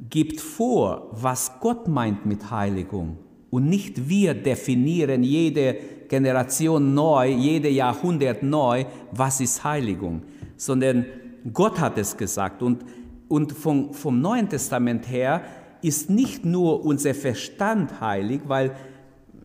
gibt 0.00 0.40
vor, 0.40 1.08
was 1.12 1.52
Gott 1.60 1.88
meint 1.88 2.26
mit 2.26 2.50
Heiligung. 2.50 3.18
Und 3.50 3.68
nicht 3.68 4.08
wir 4.08 4.34
definieren 4.34 5.22
jede 5.22 5.76
Generation 6.08 6.94
neu, 6.94 7.28
jede 7.28 7.68
Jahrhundert 7.68 8.42
neu, 8.42 8.84
was 9.12 9.40
ist 9.40 9.64
Heiligung, 9.64 10.22
sondern 10.56 11.06
Gott 11.52 11.80
hat 11.80 11.98
es 11.98 12.16
gesagt. 12.16 12.62
Und, 12.62 12.84
und 13.28 13.52
vom, 13.52 13.92
vom 13.92 14.20
Neuen 14.20 14.48
Testament 14.48 15.08
her 15.10 15.42
ist 15.82 16.10
nicht 16.10 16.44
nur 16.44 16.84
unser 16.84 17.14
Verstand 17.14 18.00
heilig, 18.00 18.42
weil 18.46 18.74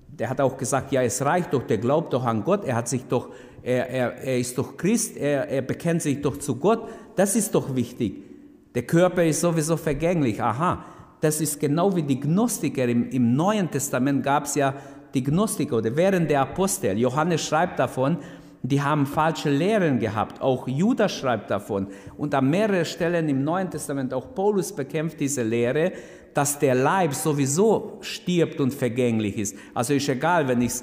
der 0.07 0.29
hat 0.29 0.41
auch 0.41 0.57
gesagt, 0.57 0.91
ja, 0.91 1.01
es 1.01 1.23
reicht 1.23 1.53
doch, 1.53 1.63
der 1.63 1.77
glaubt 1.77 2.13
doch 2.13 2.25
an 2.25 2.43
Gott, 2.43 2.65
er 2.65 2.75
hat 2.75 2.87
sich 2.87 3.05
doch, 3.05 3.29
er, 3.63 3.89
er, 3.89 4.13
er 4.17 4.39
ist 4.39 4.57
doch 4.57 4.77
Christ, 4.77 5.17
er, 5.17 5.47
er 5.49 5.61
bekennt 5.61 6.01
sich 6.01 6.21
doch 6.21 6.37
zu 6.37 6.57
Gott, 6.57 6.87
das 7.15 7.35
ist 7.35 7.55
doch 7.55 7.75
wichtig. 7.75 8.30
Der 8.73 8.83
Körper 8.83 9.23
ist 9.23 9.41
sowieso 9.41 9.77
vergänglich, 9.77 10.41
aha, 10.41 10.85
das 11.19 11.41
ist 11.41 11.59
genau 11.59 11.95
wie 11.95 12.03
die 12.03 12.19
Gnostiker. 12.19 12.87
Im, 12.87 13.09
im 13.09 13.35
Neuen 13.35 13.69
Testament 13.69 14.23
gab 14.23 14.45
es 14.45 14.55
ja 14.55 14.73
die 15.13 15.23
Gnostiker 15.23 15.77
oder 15.77 15.95
während 15.95 16.29
der 16.29 16.41
Apostel. 16.41 16.97
Johannes 16.97 17.41
schreibt 17.45 17.79
davon, 17.79 18.17
die 18.63 18.81
haben 18.81 19.05
falsche 19.05 19.49
Lehren 19.49 19.99
gehabt. 19.99 20.41
Auch 20.41 20.67
Judas 20.67 21.11
schreibt 21.11 21.49
davon. 21.49 21.87
Und 22.17 22.33
an 22.35 22.49
mehreren 22.49 22.85
Stellen 22.85 23.27
im 23.27 23.43
Neuen 23.43 23.69
Testament, 23.69 24.13
auch 24.13 24.33
Paulus 24.33 24.73
bekämpft 24.73 25.19
diese 25.19 25.43
Lehre, 25.43 25.93
dass 26.33 26.59
der 26.59 26.75
Leib 26.75 27.13
sowieso 27.13 27.97
stirbt 28.01 28.61
und 28.61 28.73
vergänglich 28.73 29.37
ist. 29.37 29.55
Also 29.73 29.93
ist 29.93 30.07
egal, 30.07 30.47
wenn 30.47 30.61
ich 30.61 30.73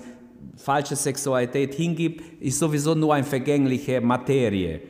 falsche 0.57 0.97
Sexualität 0.97 1.75
hingib, 1.75 2.23
ist 2.41 2.59
sowieso 2.59 2.95
nur 2.95 3.15
eine 3.15 3.25
vergängliche 3.25 4.01
Materie. 4.01 4.81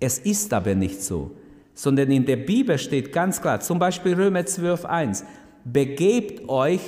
Es 0.00 0.18
ist 0.18 0.52
aber 0.54 0.74
nicht 0.74 1.02
so, 1.02 1.32
sondern 1.78 2.10
in 2.10 2.26
der 2.26 2.34
Bibel 2.34 2.76
steht 2.76 3.12
ganz 3.12 3.40
klar, 3.40 3.60
zum 3.60 3.78
Beispiel 3.78 4.14
Römer 4.14 4.44
12, 4.44 4.84
1, 4.84 5.24
begebt 5.64 6.48
euch, 6.48 6.80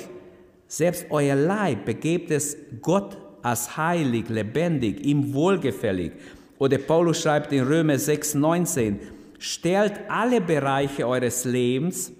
selbst 0.67 1.05
euer 1.09 1.37
Leib, 1.37 1.85
begebt 1.85 2.29
es 2.29 2.57
Gott 2.81 3.17
als 3.41 3.77
heilig, 3.77 4.27
lebendig, 4.27 4.99
ihm 5.05 5.33
wohlgefällig. 5.33 6.11
Oder 6.59 6.77
Paulus 6.77 7.21
schreibt 7.21 7.53
in 7.53 7.63
Römer 7.63 7.97
6, 7.97 8.35
19, 8.35 8.99
stellt 9.39 9.93
alle 10.09 10.41
Bereiche 10.41 11.07
eures 11.07 11.45
Lebens 11.45 12.11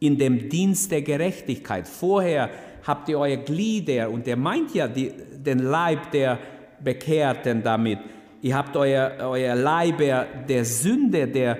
in 0.00 0.18
dem 0.18 0.48
Dienst 0.48 0.90
der 0.90 1.02
Gerechtigkeit. 1.02 1.86
Vorher 1.86 2.50
habt 2.84 3.08
ihr 3.08 3.20
euer 3.20 3.36
Glieder, 3.36 4.10
und 4.10 4.26
er 4.26 4.36
meint 4.36 4.74
ja 4.74 4.88
die, 4.88 5.12
den 5.32 5.60
Leib 5.60 6.10
der 6.10 6.40
Bekehrten 6.82 7.62
damit. 7.62 8.00
Ihr 8.42 8.56
habt 8.56 8.76
euer, 8.76 9.12
euer 9.20 9.54
Leiber 9.54 10.26
der 10.48 10.64
Sünde, 10.64 11.28
der, 11.28 11.56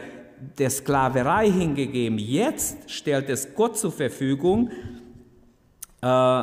der 0.58 0.70
Sklaverei 0.70 1.50
hingegeben. 1.50 2.18
Jetzt 2.18 2.90
stellt 2.90 3.28
es 3.30 3.54
Gott 3.54 3.78
zur 3.78 3.92
Verfügung, 3.92 4.70
äh, 6.00 6.42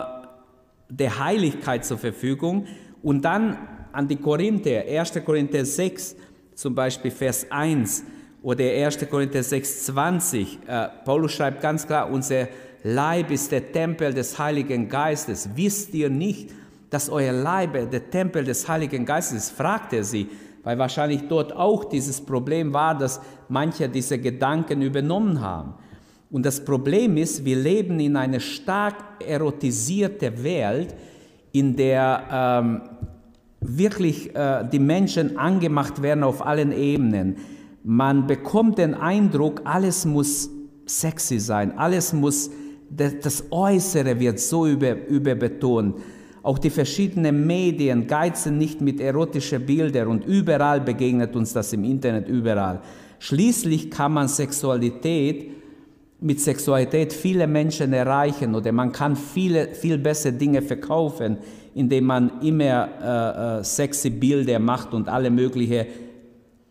der 0.90 1.20
Heiligkeit 1.20 1.86
zur 1.86 1.98
Verfügung. 1.98 2.66
Und 3.02 3.24
dann 3.24 3.58
an 3.92 4.08
die 4.08 4.16
Korinther, 4.16 4.84
1. 4.88 5.24
Korinther 5.26 5.66
6, 5.66 6.16
zum 6.56 6.76
Beispiel 6.76 7.12
Vers 7.12 7.48
1, 7.50 8.04
oder 8.42 8.66
1. 8.66 9.10
Korinther 9.10 9.42
6, 9.42 9.86
20. 9.86 10.60
Äh, 10.68 10.88
Paulus 11.06 11.32
schreibt 11.32 11.62
ganz 11.62 11.88
klar, 11.88 12.12
unser 12.12 12.48
Leib 12.84 13.32
ist 13.32 13.52
der 13.52 13.72
Tempel 13.72 14.14
des 14.14 14.38
Heiligen 14.38 14.90
Geistes. 14.90 15.50
Wisst 15.56 15.94
ihr 15.94 16.10
nicht, 16.10 16.52
dass 16.90 17.10
euer 17.10 17.32
Leibe 17.32 17.88
der 17.88 18.10
Tempel 18.10 18.44
des 18.44 18.68
Heiligen 18.68 19.06
Geistes 19.06 19.46
ist, 19.46 19.52
fragt 19.52 19.94
er 19.94 20.04
sie, 20.04 20.30
weil 20.63 20.77
wahrscheinlich 20.77 21.27
dort 21.27 21.55
auch 21.55 21.86
dieses 21.86 22.22
Problem 22.22 22.74
war, 22.74 22.98
dass 22.98 23.22
manche 23.50 23.89
diese 23.89 24.17
Gedanken 24.17 24.82
übernommen 24.82 25.41
haben. 25.41 25.74
Und 26.32 26.46
das 26.46 26.63
Problem 26.63 27.17
ist, 27.17 27.46
wir 27.46 27.58
leben 27.58 28.00
in 28.00 28.15
einer 28.15 28.39
stark 28.39 28.96
erotisierte 29.25 30.43
Welt, 30.43 30.96
in 31.51 31.75
der 31.75 32.24
ähm, 32.32 32.82
wirklich 33.62 34.36
äh, 34.36 34.67
die 34.67 34.79
Menschen 34.79 35.38
angemacht 35.38 36.01
werden 36.01 36.24
auf 36.24 36.43
allen 36.46 36.72
Ebenen. 36.72 37.38
Man 37.84 38.25
bekommt 38.25 38.77
den 38.77 38.96
Eindruck, 38.96 39.62
alles 39.65 40.05
muss 40.05 40.50
sexy 40.86 41.39
sein, 41.39 41.77
alles 41.77 42.13
muss, 42.13 42.50
das 42.89 43.43
Äußere 43.51 44.20
wird 44.20 44.39
so 44.39 44.65
über, 44.65 45.05
überbetont. 45.08 45.98
Auch 46.44 46.60
die 46.60 46.70
verschiedenen 46.70 47.48
Medien 47.48 48.06
geizen 48.06 48.58
nicht 48.58 48.82
mit 48.82 49.00
erotischen 49.00 49.66
Bildern 49.66 50.10
und 50.10 50.26
überall 50.26 50.82
begegnet 50.82 51.36
uns 51.38 51.54
das 51.54 51.72
im 51.72 51.86
Internet, 51.86 52.28
überall. 52.28 52.82
Schließlich 53.20 53.90
kann 53.90 54.12
man 54.12 54.28
Sexualität 54.28 55.52
mit 56.20 56.42
Sexualität 56.42 57.14
viele 57.14 57.48
Menschen 57.48 57.94
erreichen 57.94 58.56
oder 58.56 58.74
man 58.74 58.92
kann 58.92 59.16
viele, 59.16 59.74
viel 59.74 59.98
bessere 59.98 60.34
Dinge 60.34 60.62
verkaufen, 60.62 61.38
indem 61.76 62.06
man 62.06 62.42
immer 62.42 62.90
äh, 63.02 63.60
äh, 63.60 63.64
sexy 63.64 64.10
Bilder 64.10 64.60
macht 64.60 64.94
und 64.94 65.08
alle 65.08 65.30
möglichen 65.30 65.86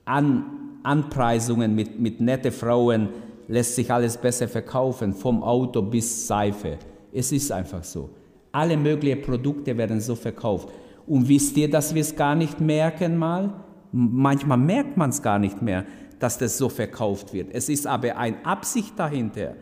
An 0.05 0.45
Anpreisungen 0.83 1.75
mit, 1.75 2.00
mit 2.00 2.21
nette 2.21 2.50
Frauen 2.50 3.09
lässt 3.49 3.76
sich 3.76 3.91
alles 3.91 4.17
besser 4.17 4.49
verkaufen, 4.49 5.14
vom 5.14 5.43
Auto 5.43 5.81
bis 5.81 6.26
Seife. 6.26 6.79
Es 7.12 7.31
ist 7.31 7.52
einfach 7.52 7.85
so. 7.85 8.11
Alle 8.52 8.76
möglichen 8.76 9.23
Produkte 9.23 9.76
werden 9.76 10.00
so 10.00 10.14
verkauft. 10.14 10.68
Und 11.06 11.28
wisst 11.28 11.56
ihr, 11.56 11.68
dass 11.68 11.94
wir 11.94 12.02
es 12.02 12.14
gar 12.14 12.35
nicht 12.35 12.61
merken 12.61 13.16
mal? 13.16 13.52
Manchmal 13.92 14.59
merkt 14.59 14.97
man 14.97 15.11
es 15.11 15.23
gar 15.23 15.38
nicht 15.38 15.61
mehr, 15.61 15.85
dass 16.18 16.38
das 16.38 16.56
so 16.56 16.68
verkauft 16.68 17.32
wird. 17.32 17.49
Es 17.52 17.68
ist 17.68 17.87
aber 17.87 18.16
eine 18.16 18.44
Absicht 18.44 18.99
dahinter. 18.99 19.54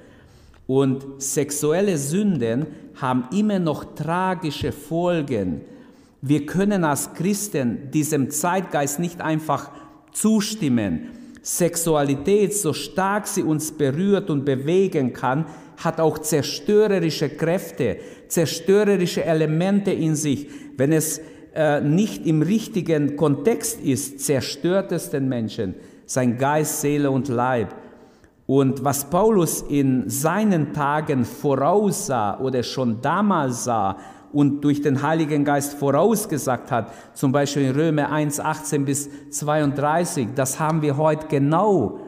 Und 0.66 1.20
sexuelle 1.20 1.98
Sünden 1.98 2.66
haben 3.00 3.24
immer 3.32 3.58
noch 3.58 3.94
tragische 3.94 4.70
Folgen. 4.70 5.62
Wir 6.22 6.46
können 6.46 6.84
als 6.84 7.14
Christen 7.14 7.90
diesem 7.90 8.30
Zeitgeist 8.30 9.00
nicht 9.00 9.20
einfach 9.20 9.70
zustimmen. 10.12 11.08
Sexualität, 11.42 12.54
so 12.54 12.72
stark 12.72 13.26
sie 13.26 13.42
uns 13.42 13.72
berührt 13.72 14.28
und 14.28 14.44
bewegen 14.44 15.12
kann, 15.12 15.46
hat 15.78 15.98
auch 15.98 16.18
zerstörerische 16.18 17.30
Kräfte, 17.30 17.96
zerstörerische 18.30 19.24
Elemente 19.24 19.90
in 19.90 20.14
sich. 20.14 20.48
Wenn 20.76 20.92
es 20.92 21.20
äh, 21.54 21.80
nicht 21.80 22.26
im 22.26 22.42
richtigen 22.42 23.16
Kontext 23.16 23.80
ist, 23.80 24.20
zerstört 24.20 24.92
es 24.92 25.10
den 25.10 25.28
Menschen, 25.28 25.74
sein 26.06 26.38
Geist, 26.38 26.80
Seele 26.80 27.10
und 27.10 27.28
Leib. 27.28 27.74
Und 28.46 28.84
was 28.84 29.04
Paulus 29.10 29.62
in 29.62 30.08
seinen 30.08 30.72
Tagen 30.72 31.24
voraussah 31.24 32.40
oder 32.40 32.62
schon 32.62 33.00
damals 33.00 33.64
sah 33.64 33.96
und 34.32 34.62
durch 34.62 34.80
den 34.82 35.02
Heiligen 35.02 35.44
Geist 35.44 35.74
vorausgesagt 35.74 36.70
hat, 36.70 36.92
zum 37.14 37.32
Beispiel 37.32 37.64
in 37.64 37.74
Römer 37.74 38.10
1, 38.10 38.40
18 38.40 38.84
bis 38.84 39.08
32, 39.30 40.28
das 40.34 40.58
haben 40.58 40.82
wir 40.82 40.96
heute 40.96 41.26
genau 41.28 41.98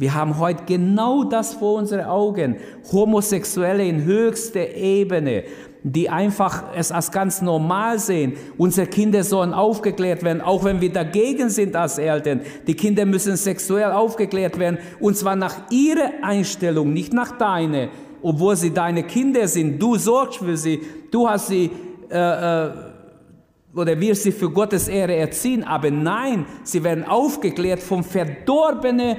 wir 0.00 0.14
haben 0.14 0.38
heute 0.38 0.62
genau 0.64 1.24
das 1.24 1.52
vor 1.52 1.74
unseren 1.74 2.06
Augen. 2.06 2.56
Homosexuelle 2.90 3.86
in 3.86 4.04
höchster 4.04 4.74
Ebene, 4.74 5.44
die 5.82 6.08
einfach 6.08 6.64
es 6.74 6.90
als 6.90 7.12
ganz 7.12 7.42
normal 7.42 7.98
sehen. 7.98 8.32
Unsere 8.56 8.86
Kinder 8.86 9.22
sollen 9.22 9.52
aufgeklärt 9.52 10.22
werden, 10.22 10.40
auch 10.40 10.64
wenn 10.64 10.80
wir 10.80 10.90
dagegen 10.90 11.50
sind 11.50 11.76
als 11.76 11.98
Eltern. 11.98 12.40
Die 12.66 12.72
Kinder 12.72 13.04
müssen 13.04 13.36
sexuell 13.36 13.92
aufgeklärt 13.92 14.58
werden 14.58 14.78
und 15.00 15.18
zwar 15.18 15.36
nach 15.36 15.70
ihrer 15.70 16.10
Einstellung, 16.22 16.94
nicht 16.94 17.12
nach 17.12 17.36
deiner. 17.36 17.88
Obwohl 18.22 18.56
sie 18.56 18.72
deine 18.72 19.02
Kinder 19.02 19.48
sind, 19.48 19.82
du 19.82 19.96
sorgst 19.96 20.38
für 20.38 20.56
sie, 20.56 20.80
du 21.10 21.28
hast 21.28 21.48
sie 21.48 21.70
äh, 22.10 22.16
äh, 22.68 22.70
oder 23.76 24.00
wirst 24.00 24.22
sie 24.22 24.32
für 24.32 24.48
Gottes 24.48 24.88
Ehre 24.88 25.14
erziehen. 25.14 25.62
Aber 25.62 25.90
nein, 25.90 26.46
sie 26.64 26.82
werden 26.82 27.04
aufgeklärt 27.04 27.80
vom 27.80 28.02
verdorbenen 28.02 29.18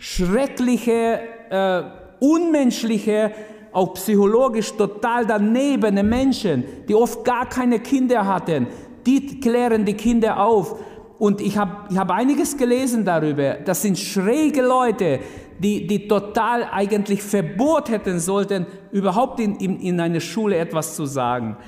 schreckliche, 0.00 1.20
äh, 1.50 1.82
unmenschliche, 2.18 3.30
auch 3.70 3.94
psychologisch 3.94 4.72
total 4.72 5.26
danebene 5.26 6.02
Menschen, 6.02 6.64
die 6.88 6.94
oft 6.94 7.24
gar 7.24 7.48
keine 7.48 7.78
Kinder 7.78 8.26
hatten, 8.26 8.66
die 9.06 9.38
klären 9.38 9.84
die 9.84 9.94
Kinder 9.94 10.40
auf. 10.40 10.74
Und 11.18 11.42
ich 11.42 11.56
habe 11.58 11.88
ich 11.90 11.98
hab 11.98 12.10
einiges 12.10 12.56
gelesen 12.56 13.04
darüber. 13.04 13.58
Das 13.64 13.82
sind 13.82 13.98
schräge 13.98 14.62
Leute, 14.62 15.20
die, 15.58 15.86
die 15.86 16.08
total 16.08 16.64
eigentlich 16.72 17.22
Verbot 17.22 17.90
hätten 17.90 18.18
sollten, 18.18 18.66
überhaupt 18.90 19.38
in, 19.38 19.56
in, 19.56 19.78
in 19.80 20.00
eine 20.00 20.22
Schule 20.22 20.56
etwas 20.56 20.96
zu 20.96 21.04
sagen. 21.04 21.58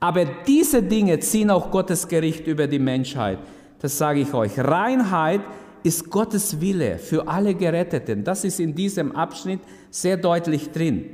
Aber 0.00 0.26
diese 0.46 0.82
Dinge 0.82 1.18
ziehen 1.20 1.50
auch 1.50 1.70
Gottes 1.70 2.06
Gericht 2.06 2.46
über 2.46 2.66
die 2.66 2.78
Menschheit. 2.78 3.38
Das 3.80 3.96
sage 3.96 4.20
ich 4.20 4.34
euch. 4.34 4.58
Reinheit 4.58 5.40
ist 5.82 6.10
Gottes 6.10 6.60
Wille 6.60 6.98
für 6.98 7.26
alle 7.26 7.54
Geretteten. 7.54 8.24
Das 8.24 8.44
ist 8.44 8.60
in 8.60 8.74
diesem 8.74 9.12
Abschnitt 9.12 9.60
sehr 9.90 10.16
deutlich 10.16 10.70
drin. 10.70 11.04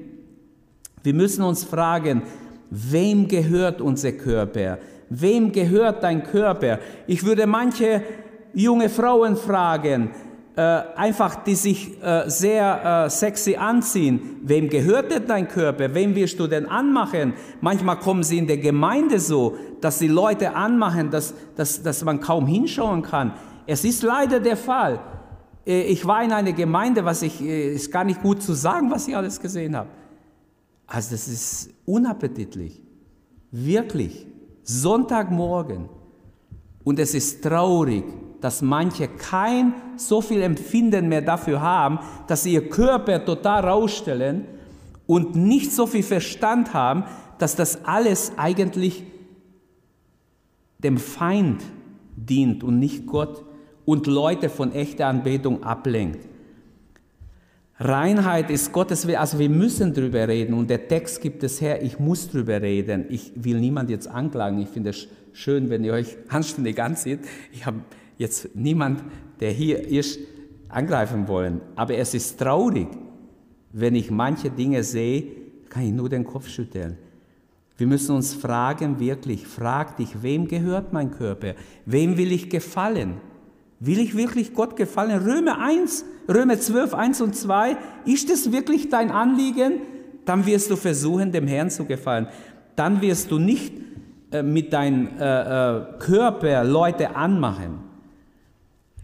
Wir 1.02 1.14
müssen 1.14 1.42
uns 1.42 1.64
fragen, 1.64 2.22
wem 2.70 3.28
gehört 3.28 3.80
unser 3.80 4.12
Körper? 4.12 4.78
Wem 5.08 5.52
gehört 5.52 6.02
dein 6.02 6.24
Körper? 6.24 6.80
Ich 7.06 7.24
würde 7.24 7.46
manche 7.46 8.02
junge 8.52 8.88
Frauen 8.88 9.36
fragen, 9.36 10.10
äh, 10.56 10.60
einfach 10.96 11.44
die 11.44 11.54
sich 11.54 12.02
äh, 12.02 12.28
sehr 12.28 13.04
äh, 13.04 13.10
sexy 13.10 13.56
anziehen, 13.56 14.40
wem 14.42 14.70
gehört 14.70 15.12
denn 15.12 15.26
dein 15.26 15.48
Körper? 15.48 15.94
Wem 15.94 16.14
wirst 16.14 16.40
du 16.40 16.46
denn 16.46 16.66
anmachen? 16.66 17.34
Manchmal 17.60 17.98
kommen 17.98 18.22
sie 18.22 18.38
in 18.38 18.46
der 18.46 18.56
Gemeinde 18.56 19.20
so, 19.20 19.56
dass 19.82 19.98
die 19.98 20.08
Leute 20.08 20.56
anmachen, 20.56 21.10
dass, 21.10 21.34
dass, 21.56 21.82
dass 21.82 22.02
man 22.04 22.20
kaum 22.20 22.46
hinschauen 22.46 23.02
kann. 23.02 23.34
Es 23.66 23.84
ist 23.84 24.02
leider 24.02 24.40
der 24.40 24.56
Fall. 24.56 25.00
Äh, 25.66 25.82
ich 25.82 26.06
war 26.06 26.22
in 26.22 26.32
einer 26.32 26.52
Gemeinde, 26.52 27.04
was 27.04 27.22
ich, 27.22 27.40
äh, 27.40 27.74
ist 27.74 27.90
gar 27.90 28.04
nicht 28.04 28.22
gut 28.22 28.42
zu 28.42 28.54
sagen, 28.54 28.90
was 28.90 29.08
ich 29.08 29.16
alles 29.16 29.40
gesehen 29.40 29.76
habe. 29.76 29.90
Also 30.86 31.10
das 31.12 31.26
ist 31.26 31.70
unappetitlich. 31.84 32.82
Wirklich. 33.50 34.26
Sonntagmorgen. 34.62 35.88
Und 36.84 36.98
es 36.98 37.14
ist 37.14 37.42
traurig, 37.42 38.04
dass 38.40 38.62
manche 38.62 39.08
kein 39.08 39.74
so 39.96 40.20
viel 40.20 40.42
Empfinden 40.42 41.08
mehr 41.08 41.22
dafür 41.22 41.60
haben, 41.60 41.98
dass 42.28 42.44
sie 42.44 42.52
ihr 42.52 42.68
Körper 42.68 43.24
total 43.24 43.64
rausstellen 43.64 44.44
und 45.06 45.34
nicht 45.34 45.72
so 45.72 45.86
viel 45.86 46.02
Verstand 46.02 46.74
haben, 46.74 47.04
dass 47.38 47.56
das 47.56 47.84
alles 47.84 48.32
eigentlich 48.36 49.04
dem 50.78 50.98
Feind 50.98 51.62
dient 52.14 52.62
und 52.62 52.78
nicht 52.78 53.06
Gott 53.06 53.44
und 53.86 54.06
Leute 54.06 54.50
von 54.50 54.72
echter 54.72 55.06
Anbetung 55.06 55.62
ablenkt. 55.62 56.28
Reinheit 57.78 58.50
ist 58.50 58.72
Gottes 58.72 59.06
Wille, 59.06 59.20
also 59.20 59.38
wir 59.38 59.50
müssen 59.50 59.94
drüber 59.94 60.28
reden 60.28 60.54
und 60.54 60.68
der 60.68 60.88
Text 60.88 61.20
gibt 61.20 61.42
es 61.42 61.60
her, 61.60 61.82
ich 61.82 61.98
muss 61.98 62.28
drüber 62.30 62.60
reden. 62.60 63.04
Ich 63.10 63.32
will 63.36 63.60
niemand 63.60 63.90
jetzt 63.90 64.08
anklagen, 64.08 64.58
ich 64.58 64.68
finde 64.68 64.90
es 64.90 65.08
schön, 65.32 65.70
wenn 65.70 65.84
ihr 65.84 65.92
euch 65.92 66.16
anständig 66.28 66.82
ansieht. 66.82 67.20
Ich 67.52 67.64
habe 67.64 67.80
jetzt 68.18 68.54
niemand, 68.54 69.02
der 69.40 69.52
hier 69.52 69.86
ist, 69.86 70.18
angreifen 70.68 71.28
wollen, 71.28 71.60
aber 71.76 71.94
es 71.96 72.12
ist 72.12 72.38
traurig, 72.38 72.88
wenn 73.72 73.94
ich 73.94 74.10
manche 74.10 74.50
Dinge 74.50 74.82
sehe, 74.82 75.24
kann 75.68 75.84
ich 75.84 75.92
nur 75.92 76.08
den 76.08 76.24
Kopf 76.24 76.48
schütteln. 76.48 76.96
Wir 77.76 77.86
müssen 77.86 78.16
uns 78.16 78.32
fragen, 78.32 78.98
wirklich, 78.98 79.46
frag 79.46 79.98
dich, 79.98 80.22
wem 80.22 80.48
gehört 80.48 80.94
mein 80.94 81.10
Körper? 81.10 81.54
Wem 81.84 82.16
will 82.16 82.32
ich 82.32 82.48
gefallen? 82.48 83.20
Will 83.78 83.98
ich 83.98 84.16
wirklich 84.16 84.54
Gott 84.54 84.76
gefallen? 84.76 85.22
Römer 85.22 85.60
1, 85.60 86.04
Römer 86.28 86.58
12, 86.58 86.94
1 86.94 87.20
und 87.20 87.36
2, 87.36 87.76
ist 88.06 88.30
es 88.30 88.50
wirklich 88.52 88.88
dein 88.88 89.10
Anliegen? 89.10 89.80
Dann 90.24 90.46
wirst 90.46 90.70
du 90.70 90.76
versuchen, 90.76 91.30
dem 91.30 91.46
Herrn 91.46 91.70
zu 91.70 91.84
gefallen. 91.84 92.26
Dann 92.74 93.00
wirst 93.00 93.30
du 93.30 93.38
nicht 93.38 93.72
äh, 94.30 94.42
mit 94.42 94.72
deinem 94.72 95.08
äh, 95.18 95.22
äh, 95.22 95.82
Körper 95.98 96.64
Leute 96.64 97.14
anmachen. 97.14 97.80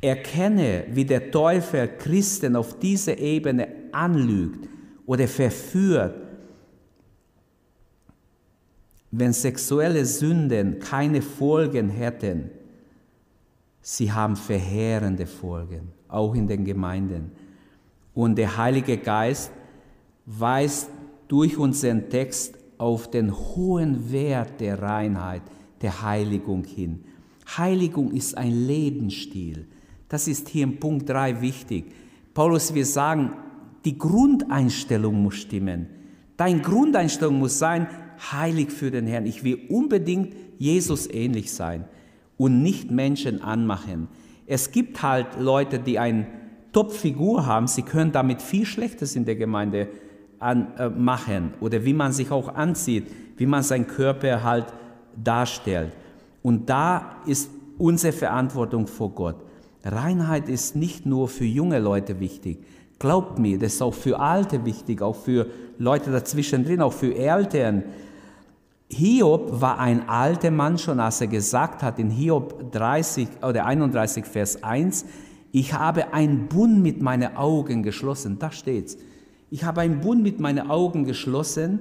Erkenne, 0.00 0.84
wie 0.90 1.04
der 1.04 1.30
Teufel 1.30 1.88
Christen 1.98 2.56
auf 2.56 2.78
dieser 2.78 3.18
Ebene 3.18 3.68
anlügt 3.92 4.68
oder 5.06 5.28
verführt. 5.28 6.14
Wenn 9.12 9.32
sexuelle 9.32 10.04
Sünden 10.06 10.80
keine 10.80 11.22
Folgen 11.22 11.90
hätten, 11.90 12.50
sie 13.82 14.12
haben 14.12 14.36
verheerende 14.36 15.26
Folgen, 15.26 15.88
auch 16.08 16.34
in 16.34 16.46
den 16.46 16.64
Gemeinden. 16.64 17.32
Und 18.14 18.36
der 18.36 18.56
Heilige 18.56 18.96
Geist 18.96 19.50
weist 20.24 20.88
durch 21.28 21.58
unseren 21.58 22.08
Text 22.08 22.56
auf 22.78 23.10
den 23.10 23.36
hohen 23.36 24.12
Wert 24.12 24.60
der 24.60 24.80
Reinheit, 24.80 25.42
der 25.82 26.02
Heiligung 26.02 26.64
hin. 26.64 27.04
Heiligung 27.56 28.12
ist 28.12 28.38
ein 28.38 28.52
Lebensstil. 28.52 29.66
Das 30.08 30.28
ist 30.28 30.48
hier 30.48 30.64
im 30.64 30.78
Punkt 30.78 31.08
3 31.08 31.40
wichtig. 31.40 31.86
Paulus, 32.34 32.74
wir 32.74 32.86
sagen, 32.86 33.32
die 33.84 33.98
Grundeinstellung 33.98 35.22
muss 35.22 35.34
stimmen. 35.36 35.88
Deine 36.36 36.60
Grundeinstellung 36.60 37.38
muss 37.38 37.58
sein, 37.58 37.88
heilig 38.30 38.70
für 38.70 38.90
den 38.90 39.06
Herrn. 39.06 39.26
Ich 39.26 39.42
will 39.42 39.58
unbedingt 39.68 40.34
Jesus 40.58 41.08
ähnlich 41.10 41.52
sein 41.52 41.84
und 42.42 42.60
nicht 42.60 42.90
Menschen 42.90 43.40
anmachen. 43.40 44.08
Es 44.46 44.72
gibt 44.72 45.00
halt 45.00 45.38
Leute, 45.38 45.78
die 45.78 46.00
eine 46.00 46.26
Top-Figur 46.72 47.46
haben, 47.46 47.68
sie 47.68 47.82
können 47.82 48.10
damit 48.10 48.42
viel 48.42 48.66
Schlechtes 48.66 49.14
in 49.14 49.24
der 49.24 49.36
Gemeinde 49.36 49.86
an, 50.40 50.74
äh, 50.76 50.88
machen 50.88 51.54
oder 51.60 51.84
wie 51.84 51.92
man 51.92 52.10
sich 52.10 52.32
auch 52.32 52.52
anzieht, 52.52 53.06
wie 53.36 53.46
man 53.46 53.62
seinen 53.62 53.86
Körper 53.86 54.42
halt 54.42 54.66
darstellt. 55.22 55.92
Und 56.42 56.68
da 56.68 57.18
ist 57.26 57.48
unsere 57.78 58.12
Verantwortung 58.12 58.88
vor 58.88 59.10
Gott. 59.10 59.36
Reinheit 59.84 60.48
ist 60.48 60.74
nicht 60.74 61.06
nur 61.06 61.28
für 61.28 61.44
junge 61.44 61.78
Leute 61.78 62.18
wichtig. 62.18 62.58
Glaubt 62.98 63.38
mir, 63.38 63.56
das 63.56 63.74
ist 63.74 63.82
auch 63.82 63.94
für 63.94 64.18
Alte 64.18 64.64
wichtig, 64.64 65.00
auch 65.00 65.14
für 65.14 65.46
Leute 65.78 66.10
dazwischen 66.10 66.64
drin, 66.64 66.82
auch 66.82 66.92
für 66.92 67.14
Eltern. 67.14 67.84
Hiob 68.92 69.60
war 69.60 69.78
ein 69.78 70.08
alter 70.08 70.50
Mann 70.50 70.76
schon, 70.76 71.00
als 71.00 71.20
er 71.20 71.26
gesagt 71.26 71.82
hat 71.82 71.98
in 71.98 72.10
Hiob 72.10 72.72
30 72.72 73.28
oder 73.42 73.64
31 73.64 74.26
Vers 74.26 74.62
1, 74.62 75.06
ich 75.50 75.74
habe 75.74 76.12
einen 76.12 76.48
Bund 76.48 76.82
mit 76.82 77.02
meinen 77.02 77.36
Augen 77.36 77.82
geschlossen. 77.82 78.38
Da 78.38 78.50
steht's. 78.50 78.96
Ich 79.50 79.64
habe 79.64 79.82
einen 79.82 80.00
Bund 80.00 80.22
mit 80.22 80.40
meinen 80.40 80.70
Augen 80.70 81.04
geschlossen, 81.04 81.80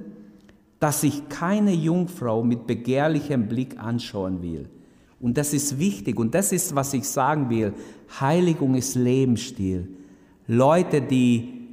dass 0.78 1.02
ich 1.02 1.28
keine 1.28 1.72
Jungfrau 1.72 2.42
mit 2.42 2.66
begehrlichem 2.66 3.48
Blick 3.48 3.78
anschauen 3.78 4.42
will. 4.42 4.68
Und 5.20 5.38
das 5.38 5.54
ist 5.54 5.78
wichtig 5.78 6.18
und 6.18 6.34
das 6.34 6.52
ist, 6.52 6.74
was 6.74 6.92
ich 6.92 7.08
sagen 7.08 7.48
will. 7.48 7.72
Heiligung 8.20 8.74
ist 8.74 8.94
Lebensstil. 8.94 9.88
Leute, 10.46 11.00
die 11.00 11.68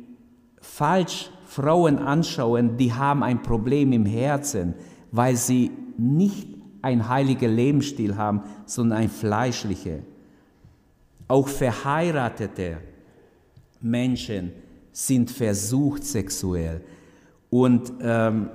falsch 0.62 1.32
Frauen 1.45 1.97
anschauen, 1.97 2.78
die 2.78 2.93
haben 2.93 3.23
ein 3.23 3.41
Problem 3.41 3.91
im 3.91 4.06
Herzen, 4.06 4.75
weil 5.12 5.36
sie 5.36 5.72
nicht 5.98 6.48
ein 6.82 7.10
heiliger 7.10 7.48
Lebensstil 7.48 8.15
haben, 8.15 8.41
sondern 8.65 9.00
ein 9.00 9.10
fleischlicher. 9.10 10.00
Auch 11.28 11.48
verheiratete 11.48 12.78
Menschen 13.82 14.52
sind 14.91 15.30
versucht 15.32 16.04
sexuell. 16.04 16.82
Und 17.50 17.91
ähm, 18.02 18.50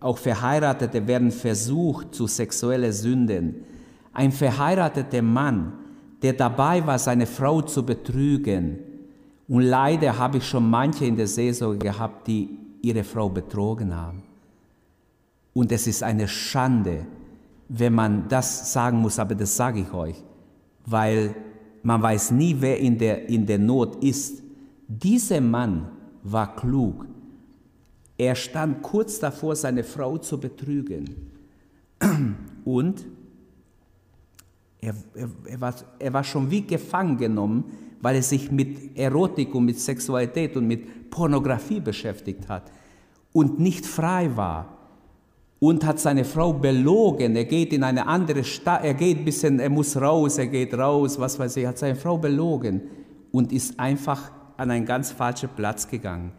auch 0.00 0.18
Verheiratete 0.18 1.06
werden 1.06 1.30
versucht 1.30 2.14
zu 2.14 2.26
sexuellen 2.26 2.92
Sünden. 2.92 3.64
Ein 4.12 4.32
verheirateter 4.32 5.22
Mann, 5.22 5.72
der 6.20 6.34
dabei 6.34 6.86
war, 6.86 6.98
seine 6.98 7.26
Frau 7.26 7.62
zu 7.62 7.84
betrügen. 7.84 8.78
Und 9.48 9.62
leider 9.62 10.18
habe 10.18 10.38
ich 10.38 10.46
schon 10.46 10.68
manche 10.68 11.06
in 11.06 11.16
der 11.16 11.26
Seelsorge 11.26 11.78
gehabt, 11.78 12.26
die 12.26 12.50
ihre 12.82 13.02
Frau 13.02 13.28
betrogen 13.28 13.94
haben. 13.94 14.23
Und 15.54 15.72
es 15.72 15.86
ist 15.86 16.02
eine 16.02 16.28
Schande, 16.28 17.06
wenn 17.68 17.94
man 17.94 18.28
das 18.28 18.72
sagen 18.72 18.98
muss, 18.98 19.18
aber 19.18 19.34
das 19.34 19.56
sage 19.56 19.80
ich 19.80 19.92
euch, 19.92 20.22
weil 20.84 21.34
man 21.82 22.02
weiß 22.02 22.32
nie, 22.32 22.56
wer 22.58 22.78
in 22.78 22.98
der, 22.98 23.28
in 23.28 23.46
der 23.46 23.58
Not 23.58 24.02
ist. 24.04 24.42
Dieser 24.86 25.40
Mann 25.40 25.88
war 26.22 26.56
klug. 26.56 27.06
Er 28.18 28.34
stand 28.34 28.82
kurz 28.82 29.18
davor, 29.18 29.56
seine 29.56 29.84
Frau 29.84 30.18
zu 30.18 30.38
betrügen. 30.38 31.30
Und 32.64 33.06
er, 34.80 34.94
er, 35.14 35.28
er, 35.46 35.60
war, 35.60 35.74
er 35.98 36.12
war 36.12 36.24
schon 36.24 36.50
wie 36.50 36.62
gefangen 36.62 37.16
genommen, 37.16 37.64
weil 38.00 38.16
er 38.16 38.22
sich 38.22 38.50
mit 38.50 38.98
Erotik 38.98 39.54
und 39.54 39.64
mit 39.64 39.80
Sexualität 39.80 40.56
und 40.58 40.66
mit 40.66 41.08
Pornografie 41.08 41.80
beschäftigt 41.80 42.48
hat 42.48 42.70
und 43.32 43.58
nicht 43.58 43.86
frei 43.86 44.36
war 44.36 44.73
und 45.64 45.82
hat 45.86 45.98
seine 45.98 46.26
Frau 46.26 46.52
belogen. 46.52 47.36
Er 47.36 47.46
geht 47.46 47.72
in 47.72 47.84
eine 47.84 48.06
andere 48.06 48.44
Stadt, 48.44 48.84
er 48.84 48.92
geht 48.92 49.20
ein 49.20 49.24
bisschen, 49.24 49.58
er 49.58 49.70
muss 49.70 49.96
raus, 49.96 50.36
er 50.36 50.46
geht 50.46 50.74
raus, 50.74 51.18
was 51.18 51.38
weiß 51.38 51.56
ich, 51.56 51.66
hat 51.66 51.78
seine 51.78 51.96
Frau 51.96 52.18
belogen 52.18 52.82
und 53.32 53.50
ist 53.50 53.80
einfach 53.80 54.30
an 54.58 54.70
einen 54.70 54.84
ganz 54.84 55.10
falschen 55.10 55.48
Platz 55.56 55.88
gegangen 55.88 56.32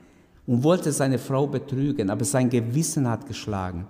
und 0.46 0.62
wollte 0.62 0.92
seine 0.92 1.18
Frau 1.18 1.48
betrügen, 1.48 2.12
aber 2.12 2.24
sein 2.24 2.52
Gewissen 2.52 3.10
hat 3.10 3.26
geschlagen. 3.26 3.88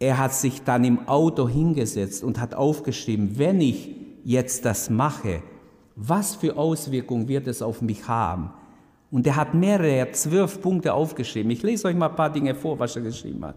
Er 0.00 0.18
hat 0.18 0.34
sich 0.34 0.60
dann 0.64 0.82
im 0.82 1.06
Auto 1.06 1.48
hingesetzt 1.48 2.24
und 2.24 2.40
hat 2.40 2.56
aufgeschrieben, 2.56 3.38
wenn 3.38 3.60
ich 3.60 3.90
jetzt 4.24 4.64
das 4.64 4.90
mache, 4.90 5.40
was 5.94 6.34
für 6.34 6.56
Auswirkungen 6.56 7.28
wird 7.28 7.46
es 7.46 7.62
auf 7.62 7.80
mich 7.80 8.08
haben? 8.08 8.50
Und 9.12 9.24
er 9.24 9.36
hat 9.36 9.54
mehrere, 9.54 10.10
zwölf 10.10 10.60
Punkte 10.60 10.92
aufgeschrieben. 10.94 11.52
Ich 11.52 11.62
lese 11.62 11.86
euch 11.86 11.94
mal 11.94 12.10
ein 12.10 12.16
paar 12.16 12.32
Dinge 12.32 12.56
vor, 12.56 12.76
was 12.76 12.96
er 12.96 13.02
geschrieben 13.02 13.44
hat. 13.44 13.54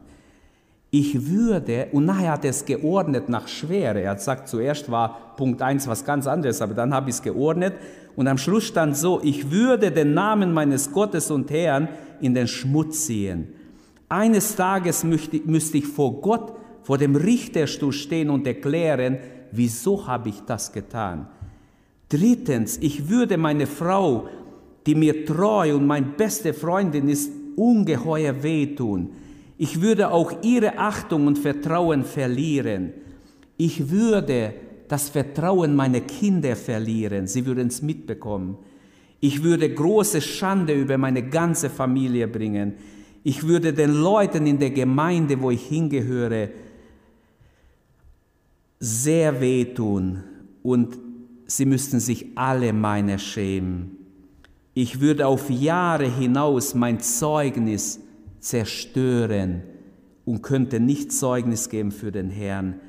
Ich 0.93 1.29
würde, 1.29 1.87
und 1.93 2.05
nachher 2.05 2.33
hat 2.33 2.43
er 2.43 2.49
es 2.49 2.65
geordnet 2.65 3.29
nach 3.29 3.47
Schwere. 3.47 4.01
Er 4.01 4.11
hat 4.11 4.17
gesagt, 4.17 4.49
zuerst 4.49 4.91
war 4.91 5.35
Punkt 5.37 5.61
1 5.61 5.87
was 5.87 6.03
ganz 6.03 6.27
anderes, 6.27 6.61
aber 6.61 6.73
dann 6.73 6.93
habe 6.93 7.09
ich 7.09 7.15
es 7.15 7.21
geordnet. 7.21 7.75
Und 8.17 8.27
am 8.27 8.37
Schluss 8.37 8.65
stand 8.65 8.97
so, 8.97 9.21
ich 9.23 9.49
würde 9.51 9.89
den 9.89 10.13
Namen 10.13 10.53
meines 10.53 10.91
Gottes 10.91 11.31
und 11.31 11.49
Herrn 11.49 11.87
in 12.19 12.33
den 12.33 12.47
Schmutz 12.47 13.05
ziehen. 13.05 13.53
Eines 14.09 14.57
Tages 14.57 15.05
müsste 15.05 15.77
ich 15.77 15.87
vor 15.87 16.19
Gott, 16.19 16.53
vor 16.83 16.97
dem 16.97 17.15
Richterstuhl 17.15 17.93
stehen 17.93 18.29
und 18.29 18.45
erklären, 18.45 19.19
wieso 19.53 20.05
habe 20.05 20.27
ich 20.27 20.41
das 20.41 20.73
getan. 20.73 21.27
Drittens, 22.09 22.77
ich 22.79 23.07
würde 23.07 23.37
meine 23.37 23.65
Frau, 23.65 24.27
die 24.85 24.95
mir 24.95 25.25
treu 25.25 25.73
und 25.73 25.87
meine 25.87 26.07
beste 26.07 26.53
Freundin 26.53 27.07
ist, 27.07 27.31
ungeheuer 27.55 28.43
wehtun. 28.43 29.11
Ich 29.61 29.79
würde 29.79 30.09
auch 30.09 30.41
ihre 30.41 30.79
Achtung 30.79 31.27
und 31.27 31.37
Vertrauen 31.37 32.03
verlieren. 32.03 32.93
Ich 33.57 33.91
würde 33.91 34.55
das 34.87 35.09
Vertrauen 35.09 35.75
meiner 35.75 35.99
Kinder 35.99 36.55
verlieren. 36.55 37.27
Sie 37.27 37.45
würden 37.45 37.67
es 37.67 37.83
mitbekommen. 37.83 38.57
Ich 39.19 39.43
würde 39.43 39.71
große 39.71 40.19
Schande 40.19 40.73
über 40.73 40.97
meine 40.97 41.21
ganze 41.29 41.69
Familie 41.69 42.27
bringen. 42.27 42.73
Ich 43.23 43.45
würde 43.45 43.71
den 43.71 43.93
Leuten 43.93 44.47
in 44.47 44.57
der 44.57 44.71
Gemeinde, 44.71 45.39
wo 45.39 45.51
ich 45.51 45.61
hingehöre, 45.61 46.49
sehr 48.79 49.39
wehtun 49.41 50.23
und 50.63 50.97
sie 51.45 51.65
müssten 51.65 51.99
sich 51.99 52.25
alle 52.33 52.73
meiner 52.73 53.19
schämen. 53.19 53.95
Ich 54.73 54.99
würde 55.01 55.27
auf 55.27 55.51
Jahre 55.51 56.07
hinaus 56.07 56.73
mein 56.73 56.99
Zeugnis 56.99 57.99
zerstören 58.41 59.63
und 60.25 60.41
könnte 60.41 60.79
nicht 60.79 61.13
Zeugnis 61.13 61.69
geben 61.69 61.91
für 61.91 62.11
den 62.11 62.29
Herrn 62.29 62.79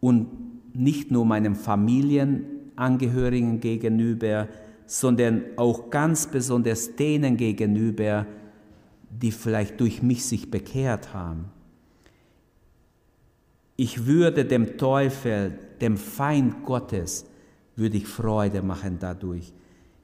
und 0.00 0.26
nicht 0.74 1.10
nur 1.10 1.24
meinem 1.24 1.54
Familienangehörigen 1.54 3.60
gegenüber, 3.60 4.48
sondern 4.86 5.42
auch 5.56 5.90
ganz 5.90 6.26
besonders 6.26 6.96
denen 6.96 7.36
gegenüber, 7.36 8.26
die 9.10 9.32
vielleicht 9.32 9.80
durch 9.80 10.02
mich 10.02 10.24
sich 10.24 10.50
bekehrt 10.50 11.12
haben. 11.12 11.46
Ich 13.76 14.06
würde 14.06 14.44
dem 14.44 14.76
Teufel, 14.76 15.58
dem 15.80 15.96
Feind 15.96 16.64
Gottes, 16.64 17.26
würde 17.76 17.98
ich 17.98 18.06
Freude 18.06 18.62
machen 18.62 18.98
dadurch. 18.98 19.52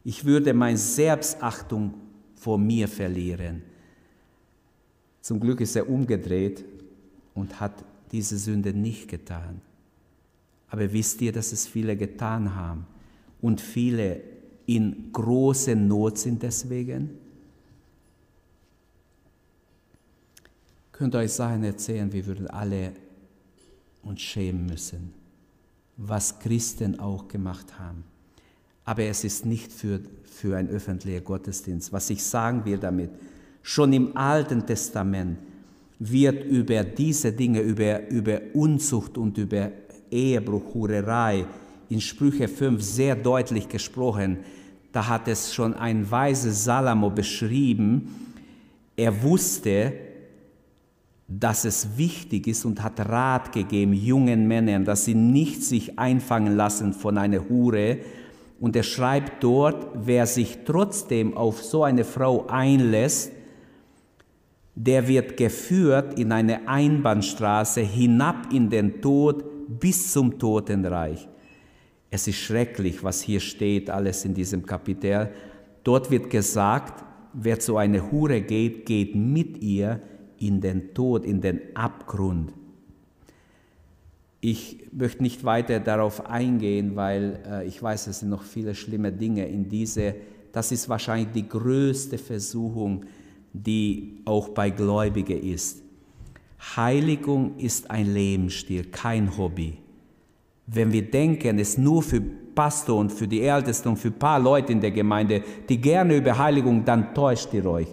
Ich 0.05 0.25
würde 0.25 0.55
meine 0.55 0.79
Selbstachtung 0.79 1.95
vor 2.35 2.59
mir 2.59 2.89
verlieren. 2.89 3.63
Zum 5.25 5.41
Glück 5.41 5.63
ist 5.63 5.75
er 5.75 5.89
umgedreht 5.89 6.67
und 7.33 7.59
hat 7.59 7.83
diese 8.13 8.37
Sünde 8.37 8.75
nicht 8.75 9.09
getan. 9.09 9.63
Aber 10.69 10.93
wisst 10.93 11.23
ihr, 11.23 11.33
dass 11.33 11.51
es 11.53 11.67
viele 11.67 11.97
getan 11.97 12.55
haben 12.55 12.87
und 13.41 13.59
viele 13.59 14.21
in 14.67 15.11
große 15.13 15.77
Not 15.77 16.19
sind 16.19 16.43
deswegen? 16.43 17.09
Könnt 20.93 21.15
ihr 21.15 21.21
euch 21.21 21.33
Sachen 21.33 21.65
erzählen, 21.65 22.13
wir 22.13 22.27
würden 22.27 22.47
alle 22.49 22.93
uns 24.03 24.21
schämen 24.21 24.67
müssen, 24.67 25.15
was 25.97 26.39
Christen 26.39 27.01
auch 27.01 27.29
gemacht 27.29 27.79
haben. 27.79 28.05
Aber 28.85 29.05
es 29.05 29.25
ist 29.25 29.47
nicht 29.47 29.73
für, 29.73 30.01
für 30.25 30.59
ein 30.59 30.69
öffentlicher 30.69 31.23
Gottesdienst. 31.23 31.95
Was 31.95 32.11
ich 32.11 32.23
sagen 32.23 32.67
will 32.67 32.77
damit, 32.77 33.09
schon 33.65 33.95
im 33.95 34.15
Alten 34.15 34.67
Testament 34.67 35.39
wird 35.99 36.45
über 36.45 36.85
diese 36.85 37.33
Dinge, 37.33 37.61
über, 37.61 38.09
über 38.11 38.41
Unzucht 38.53 39.17
und 39.17 39.39
über 39.39 39.71
Ehebruch, 40.11 40.75
Hurerei, 40.75 41.47
in 41.89 42.01
Sprüche 42.01 42.47
5 42.47 42.83
sehr 42.83 43.17
deutlich 43.17 43.67
gesprochen. 43.67 44.39
Da 44.93 45.09
hat 45.09 45.29
es 45.29 45.55
schon 45.55 45.73
ein 45.73 46.09
weiser 46.11 46.51
Salomo 46.51 47.09
beschrieben. 47.09 48.15
Er 48.97 49.23
wusste, 49.23 49.95
dass 51.27 51.65
es 51.65 51.97
wichtig 51.97 52.47
ist 52.47 52.67
und 52.67 52.83
hat 52.83 53.01
Rat 53.01 53.51
gegeben 53.53 53.95
jungen 53.95 54.47
Männern, 54.47 54.85
dass 54.85 55.07
sie 55.07 55.15
nicht 55.15 55.63
sich 55.63 55.99
einfangen 55.99 56.55
lassen 56.55 56.93
von 56.93 57.17
einer 57.17 57.49
Hure. 57.49 57.99
Und 58.61 58.77
er 58.77 58.83
schreibt 58.83 59.43
dort, 59.43 59.87
wer 59.95 60.27
sich 60.27 60.59
trotzdem 60.67 61.35
auf 61.35 61.63
so 61.63 61.83
eine 61.83 62.05
Frau 62.05 62.47
einlässt, 62.47 63.33
der 64.75 65.07
wird 65.07 65.37
geführt 65.37 66.19
in 66.19 66.33
eine 66.33 66.69
Einbahnstraße 66.69 67.81
hinab 67.81 68.53
in 68.53 68.71
den 68.71 69.01
Tod 69.01 69.45
bis 69.69 70.13
zum 70.13 70.39
Totenreich. 70.39 71.29
Es 72.11 72.29
ist 72.29 72.37
schrecklich, 72.37 73.03
was 73.03 73.23
hier 73.23 73.41
steht, 73.41 73.91
alles 73.91 74.25
in 74.25 74.35
diesem 74.35 74.65
Kapitel. 74.65 75.31
Dort 75.83 76.11
wird 76.11 76.31
gesagt, 76.31 77.05
wer 77.33 77.59
zu 77.59 77.77
einer 77.77 78.11
Hure 78.11 78.41
geht, 78.41 78.87
geht 78.87 79.15
mit 79.15 79.63
ihr 79.63 80.01
in 80.39 80.61
den 80.61 80.95
Tod, 80.95 81.25
in 81.25 81.41
den 81.41 81.61
Abgrund. 81.75 82.53
Ich 84.41 84.89
möchte 84.93 85.23
nicht 85.23 85.45
weiter 85.45 85.81
darauf 85.81 86.27
eingehen, 86.27 86.97
weil 86.97 87.43
äh, 87.47 87.67
ich 87.67 87.83
weiß, 87.83 88.09
es 88.09 88.21
sind 88.21 88.29
noch 88.29 88.43
viele 88.43 88.75
schlimme 88.75 89.11
Dinge 89.11 89.49
in 89.49 89.69
diese. 89.69 90.15
Das 90.53 90.71
ist 90.71 90.89
wahrscheinlich 90.89 91.29
die 91.33 91.49
größte 91.49 92.19
Versuchung, 92.19 93.07
die 93.55 94.17
auch 94.25 94.51
bei 94.51 94.69
Gläubigen 94.71 95.41
ist. 95.43 95.83
Heiligung 96.77 97.57
ist 97.57 97.91
ein 97.91 98.13
Lebensstil, 98.13 98.85
kein 98.85 99.37
Hobby. 99.39 99.79
Wenn 100.67 100.93
wir 100.93 101.09
denken, 101.09 101.59
es 101.59 101.79
nur 101.79 102.03
für 102.03 102.21
Pastor 102.21 102.99
und 102.99 103.13
für 103.13 103.29
die 103.29 103.43
Ältesten 103.43 103.91
und 103.91 103.97
für 103.99 104.09
ein 104.09 104.19
paar 104.19 104.41
Leute 104.41 104.73
in 104.73 104.81
der 104.81 104.91
Gemeinde, 104.91 105.43
die 105.69 105.81
gerne 105.81 106.17
über 106.17 106.37
Heiligung, 106.37 106.85
dann 106.85 107.15
täuscht 107.15 107.53
ihr 107.55 107.67
euch. 107.67 107.89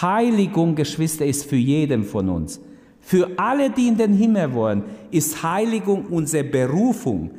Heiligung, 0.00 0.74
Geschwister, 0.74 1.26
ist 1.26 1.44
für 1.44 1.56
jeden 1.56 2.04
von 2.04 2.28
uns. 2.28 2.60
Für 3.00 3.28
alle, 3.36 3.70
die 3.70 3.88
in 3.88 3.96
den 3.96 4.14
Himmel 4.14 4.52
wollen, 4.54 4.84
ist 5.10 5.42
Heiligung 5.42 6.06
unsere 6.06 6.44
Berufung. 6.44 7.30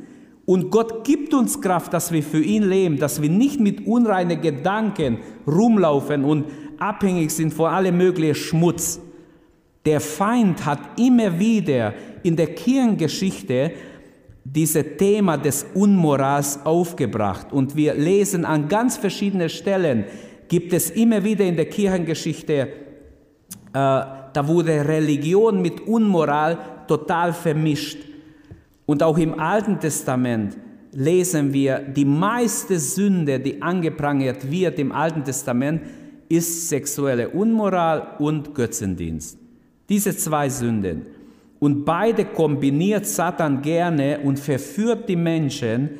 Und 0.44 0.70
Gott 0.70 1.04
gibt 1.04 1.34
uns 1.34 1.60
Kraft, 1.60 1.92
dass 1.92 2.12
wir 2.12 2.22
für 2.22 2.40
ihn 2.40 2.62
leben, 2.62 2.98
dass 2.98 3.20
wir 3.20 3.28
nicht 3.28 3.58
mit 3.58 3.84
unreinen 3.86 4.40
Gedanken 4.40 5.18
rumlaufen 5.44 6.24
und 6.24 6.44
abhängig 6.78 7.30
sind 7.30 7.52
von 7.52 7.70
allem 7.70 7.96
möglichen 7.96 8.34
Schmutz. 8.34 9.00
Der 9.84 10.00
Feind 10.00 10.64
hat 10.64 10.80
immer 10.98 11.38
wieder 11.38 11.94
in 12.22 12.36
der 12.36 12.54
Kirchengeschichte 12.54 13.72
dieses 14.44 14.84
Thema 14.96 15.36
des 15.36 15.66
Unmorals 15.74 16.64
aufgebracht. 16.64 17.52
Und 17.52 17.76
wir 17.76 17.94
lesen 17.94 18.44
an 18.44 18.68
ganz 18.68 18.96
verschiedenen 18.96 19.48
Stellen, 19.48 20.04
gibt 20.48 20.72
es 20.72 20.90
immer 20.90 21.22
wieder 21.24 21.44
in 21.44 21.56
der 21.56 21.66
Kirchengeschichte, 21.66 22.52
äh, 22.52 22.68
da 23.72 24.46
wurde 24.46 24.86
Religion 24.86 25.62
mit 25.62 25.86
Unmoral 25.86 26.58
total 26.86 27.32
vermischt. 27.32 27.98
Und 28.84 29.02
auch 29.02 29.18
im 29.18 29.38
Alten 29.38 29.80
Testament 29.80 30.56
lesen 30.92 31.52
wir, 31.52 31.80
die 31.80 32.04
meiste 32.04 32.78
Sünde, 32.78 33.40
die 33.40 33.60
angeprangert 33.60 34.50
wird 34.50 34.78
im 34.78 34.92
Alten 34.92 35.24
Testament, 35.24 35.82
ist 36.28 36.68
sexuelle 36.68 37.28
Unmoral 37.28 38.16
und 38.18 38.54
Götzendienst. 38.54 39.38
Diese 39.88 40.16
zwei 40.16 40.48
Sünden. 40.48 41.06
Und 41.58 41.84
beide 41.84 42.24
kombiniert 42.24 43.06
Satan 43.06 43.62
gerne 43.62 44.20
und 44.22 44.38
verführt 44.38 45.08
die 45.08 45.16
Menschen. 45.16 45.90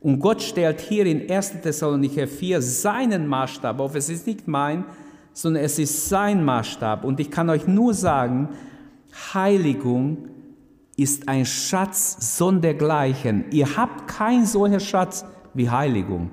Und 0.00 0.18
Gott 0.20 0.42
stellt 0.42 0.80
hier 0.80 1.06
in 1.06 1.30
1. 1.30 1.60
Thessalonicher 1.62 2.26
4 2.26 2.62
seinen 2.62 3.26
Maßstab 3.26 3.78
auf. 3.78 3.94
Es 3.94 4.08
ist 4.08 4.26
nicht 4.26 4.48
mein, 4.48 4.84
sondern 5.32 5.64
es 5.64 5.78
ist 5.78 6.08
sein 6.08 6.44
Maßstab. 6.44 7.04
Und 7.04 7.20
ich 7.20 7.30
kann 7.30 7.50
euch 7.50 7.66
nur 7.66 7.94
sagen, 7.94 8.48
Heiligung 9.34 10.28
ist 10.96 11.28
ein 11.28 11.46
Schatz 11.46 12.36
sondergleichen. 12.36 13.44
Ihr 13.50 13.76
habt 13.76 14.08
keinen 14.08 14.46
solchen 14.46 14.80
Schatz 14.80 15.24
wie 15.54 15.70
Heiligung. 15.70 16.30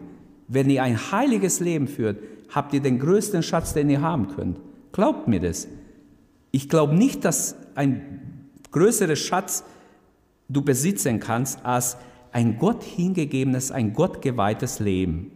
Wenn 0.48 0.70
ihr 0.70 0.84
ein 0.84 0.98
heiliges 1.12 1.60
Leben 1.60 1.88
führt, 1.88 2.18
habt 2.50 2.74
ihr 2.74 2.82
den 2.82 3.00
größten 3.00 3.44
Schatz, 3.44 3.74
den 3.74 3.90
ihr 3.90 4.02
haben 4.02 4.28
könnt. 4.28 4.60
Glaubt 4.92 5.28
mir 5.28 5.40
das. 5.40 5.68
Ich 6.52 6.68
glaube 6.68 6.96
nicht, 6.96 7.26
dass 7.26 7.56
ein 7.76 8.50
größerer 8.72 9.16
Schatz 9.16 9.64
du 10.48 10.62
besitzen 10.62 11.20
kannst 11.20 11.64
als 11.64 11.98
ein 12.32 12.58
Gott 12.58 12.84
hingegebenes, 12.84 13.72
ein 13.72 13.94
Gott 13.94 14.22
geweihtes 14.22 14.80
Leben. 14.80 15.32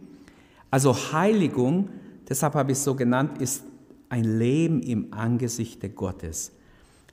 Also 0.70 0.94
Heiligung, 1.12 1.88
deshalb 2.28 2.54
habe 2.54 2.72
ich 2.72 2.78
es 2.78 2.84
so 2.84 2.94
genannt, 2.94 3.40
ist 3.40 3.64
ein 4.08 4.24
Leben 4.24 4.82
im 4.82 5.12
Angesichte 5.12 5.88
Gottes. 5.88 6.52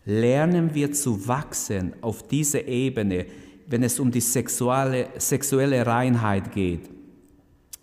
Lernen 0.06 0.74
wir 0.74 0.92
zu 0.94 1.28
wachsen 1.28 1.94
auf 2.02 2.28
dieser 2.28 2.68
Ebene, 2.68 3.28
wenn 3.68 3.84
es 3.84 4.00
um 4.00 4.12
die 4.12 4.22
sexuelle, 4.22 5.10
sexuelle 5.18 5.86
Reinheit 5.86 6.52
geht. 6.52 6.90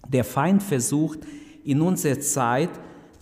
Der 0.09 0.25
Feind 0.25 0.63
versucht 0.63 1.21
in 1.69 1.83
unserer 1.83 2.19
Zeit, 2.19 2.71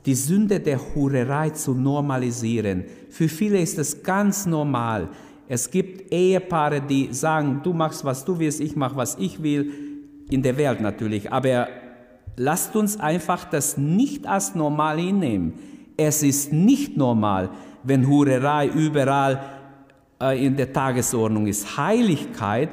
die 0.06 0.14
Sünde 0.14 0.60
der 0.60 0.78
Hurerei 0.94 1.50
zu 1.50 1.74
normalisieren. 1.74 2.84
Für 3.10 3.28
viele 3.28 3.58
ist 3.58 3.76
es 3.76 4.04
ganz 4.04 4.46
normal. 4.46 5.08
Es 5.48 5.68
gibt 5.68 6.12
Ehepaare, 6.12 6.80
die 6.80 7.08
sagen, 7.12 7.60
du 7.64 7.72
machst, 7.72 8.04
was 8.04 8.24
du 8.24 8.38
willst, 8.38 8.60
ich 8.60 8.76
mache, 8.76 8.94
was 8.94 9.16
ich 9.18 9.42
will, 9.42 9.72
in 10.30 10.42
der 10.42 10.56
Welt 10.56 10.80
natürlich. 10.80 11.32
Aber 11.32 11.66
lasst 12.36 12.76
uns 12.76 13.00
einfach 13.00 13.44
das 13.46 13.76
nicht 13.76 14.28
als 14.28 14.54
normal 14.54 15.00
hinnehmen. 15.00 15.54
Es 15.96 16.22
ist 16.22 16.52
nicht 16.52 16.96
normal, 16.96 17.50
wenn 17.82 18.06
Hurerei 18.06 18.68
überall 18.68 19.42
äh, 20.22 20.46
in 20.46 20.56
der 20.56 20.72
Tagesordnung 20.72 21.48
ist. 21.48 21.76
Heiligkeit 21.76 22.70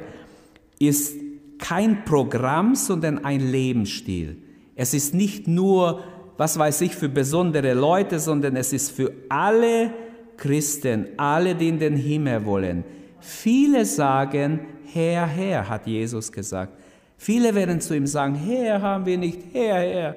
ist 0.78 1.16
kein 1.58 2.04
Programm, 2.04 2.76
sondern 2.76 3.24
ein 3.24 3.40
Lebensstil. 3.40 4.43
Es 4.76 4.94
ist 4.94 5.14
nicht 5.14 5.46
nur, 5.46 6.02
was 6.36 6.58
weiß 6.58 6.80
ich, 6.82 6.94
für 6.94 7.08
besondere 7.08 7.74
Leute, 7.74 8.18
sondern 8.18 8.56
es 8.56 8.72
ist 8.72 8.90
für 8.90 9.12
alle 9.28 9.92
Christen, 10.36 11.06
alle, 11.16 11.54
die 11.54 11.68
in 11.68 11.78
den 11.78 11.96
Himmel 11.96 12.44
wollen. 12.44 12.84
Viele 13.20 13.84
sagen, 13.84 14.60
Herr, 14.92 15.26
Herr, 15.26 15.68
hat 15.68 15.86
Jesus 15.86 16.30
gesagt. 16.30 16.72
Viele 17.16 17.54
werden 17.54 17.80
zu 17.80 17.96
ihm 17.96 18.06
sagen, 18.06 18.34
Herr 18.34 18.82
haben 18.82 19.06
wir 19.06 19.16
nicht, 19.16 19.40
Herr, 19.52 19.76
Herr. 19.76 20.16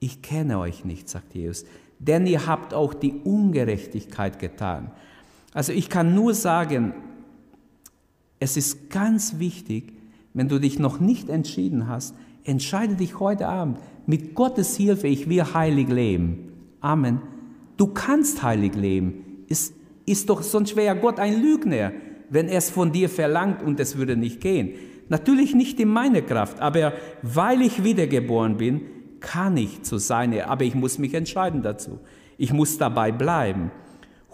Ich 0.00 0.20
kenne 0.20 0.58
euch 0.58 0.84
nicht, 0.84 1.08
sagt 1.08 1.34
Jesus, 1.34 1.64
denn 1.98 2.26
ihr 2.26 2.46
habt 2.46 2.74
auch 2.74 2.92
die 2.92 3.14
Ungerechtigkeit 3.24 4.38
getan. 4.38 4.90
Also 5.54 5.72
ich 5.72 5.88
kann 5.88 6.14
nur 6.14 6.34
sagen, 6.34 6.92
es 8.38 8.56
ist 8.56 8.90
ganz 8.90 9.38
wichtig, 9.38 9.92
wenn 10.34 10.48
du 10.48 10.58
dich 10.58 10.78
noch 10.78 11.00
nicht 11.00 11.30
entschieden 11.30 11.88
hast, 11.88 12.14
entscheide 12.46 12.94
dich 12.94 13.18
heute 13.18 13.48
Abend 13.48 13.78
mit 14.06 14.34
Gottes 14.34 14.76
Hilfe, 14.76 15.08
ich 15.08 15.28
will 15.28 15.42
heilig 15.42 15.88
leben. 15.88 16.52
Amen. 16.80 17.20
Du 17.76 17.88
kannst 17.88 18.42
heilig 18.42 18.74
leben. 18.74 19.44
Es 19.48 19.74
ist 20.06 20.30
doch, 20.30 20.42
sonst 20.42 20.76
wäre 20.76 20.96
Gott 20.96 21.18
ein 21.18 21.42
Lügner, 21.42 21.92
wenn 22.30 22.48
er 22.48 22.58
es 22.58 22.70
von 22.70 22.92
dir 22.92 23.08
verlangt 23.08 23.62
und 23.62 23.80
es 23.80 23.98
würde 23.98 24.16
nicht 24.16 24.40
gehen. 24.40 24.74
Natürlich 25.08 25.54
nicht 25.54 25.78
in 25.80 25.88
meiner 25.88 26.22
Kraft, 26.22 26.60
aber 26.60 26.94
weil 27.22 27.62
ich 27.62 27.84
wiedergeboren 27.84 28.56
bin, 28.56 28.82
kann 29.20 29.56
ich 29.56 29.82
zu 29.82 29.98
seiner, 29.98 30.48
aber 30.48 30.64
ich 30.64 30.74
muss 30.74 30.98
mich 30.98 31.14
entscheiden 31.14 31.62
dazu. 31.62 31.98
Ich 32.38 32.52
muss 32.52 32.78
dabei 32.78 33.12
bleiben. 33.12 33.70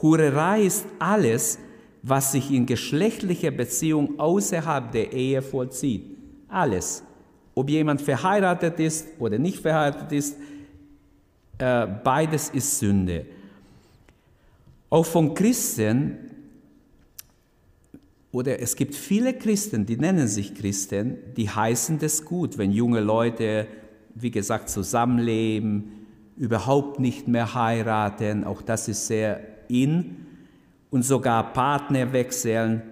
Hurerei 0.01 0.63
ist 0.63 0.87
alles, 0.99 1.59
was 2.03 2.33
sich 2.33 2.51
in 2.51 2.67
geschlechtlicher 2.67 3.53
Beziehung 3.53 4.19
außerhalb 4.19 4.91
der 4.93 5.13
Ehe 5.13 5.41
vollzieht. 5.41 6.17
Alles 6.49 7.05
ob 7.55 7.69
jemand 7.69 8.01
verheiratet 8.01 8.81
ist 8.81 9.09
oder 9.19 9.39
nicht 9.39 9.59
verheiratet 9.59 10.13
ist, 10.13 10.37
äh, 11.59 11.87
beides 12.03 12.49
ist 12.51 12.79
Sünde. 12.79 13.27
Auch 14.91 15.07
von 15.07 15.35
Christen, 15.35 16.19
oder 18.31 18.61
es 18.61 18.77
gibt 18.77 18.95
viele 18.95 19.35
Christen, 19.35 19.85
die 19.87 19.97
nennen 19.97 20.27
sich 20.27 20.55
Christen, 20.55 21.19
die 21.37 21.49
heißen 21.49 21.99
das 21.99 22.25
gut, 22.25 22.57
wenn 22.59 22.73
junge 22.73 23.01
Leute, 23.01 23.67
wie 24.15 24.31
gesagt, 24.31 24.71
zusammenleben, 24.71 25.93
überhaupt 26.37 26.99
nicht 26.99 27.29
mehr 27.29 27.55
heiraten, 27.55 28.45
auch 28.45 28.63
das 28.63 28.89
ist 28.89 29.07
sehr 29.07 29.41
in, 29.69 30.17
und 30.91 31.05
sogar 31.05 31.53
Partner 31.53 32.13
wechseln. 32.13 32.83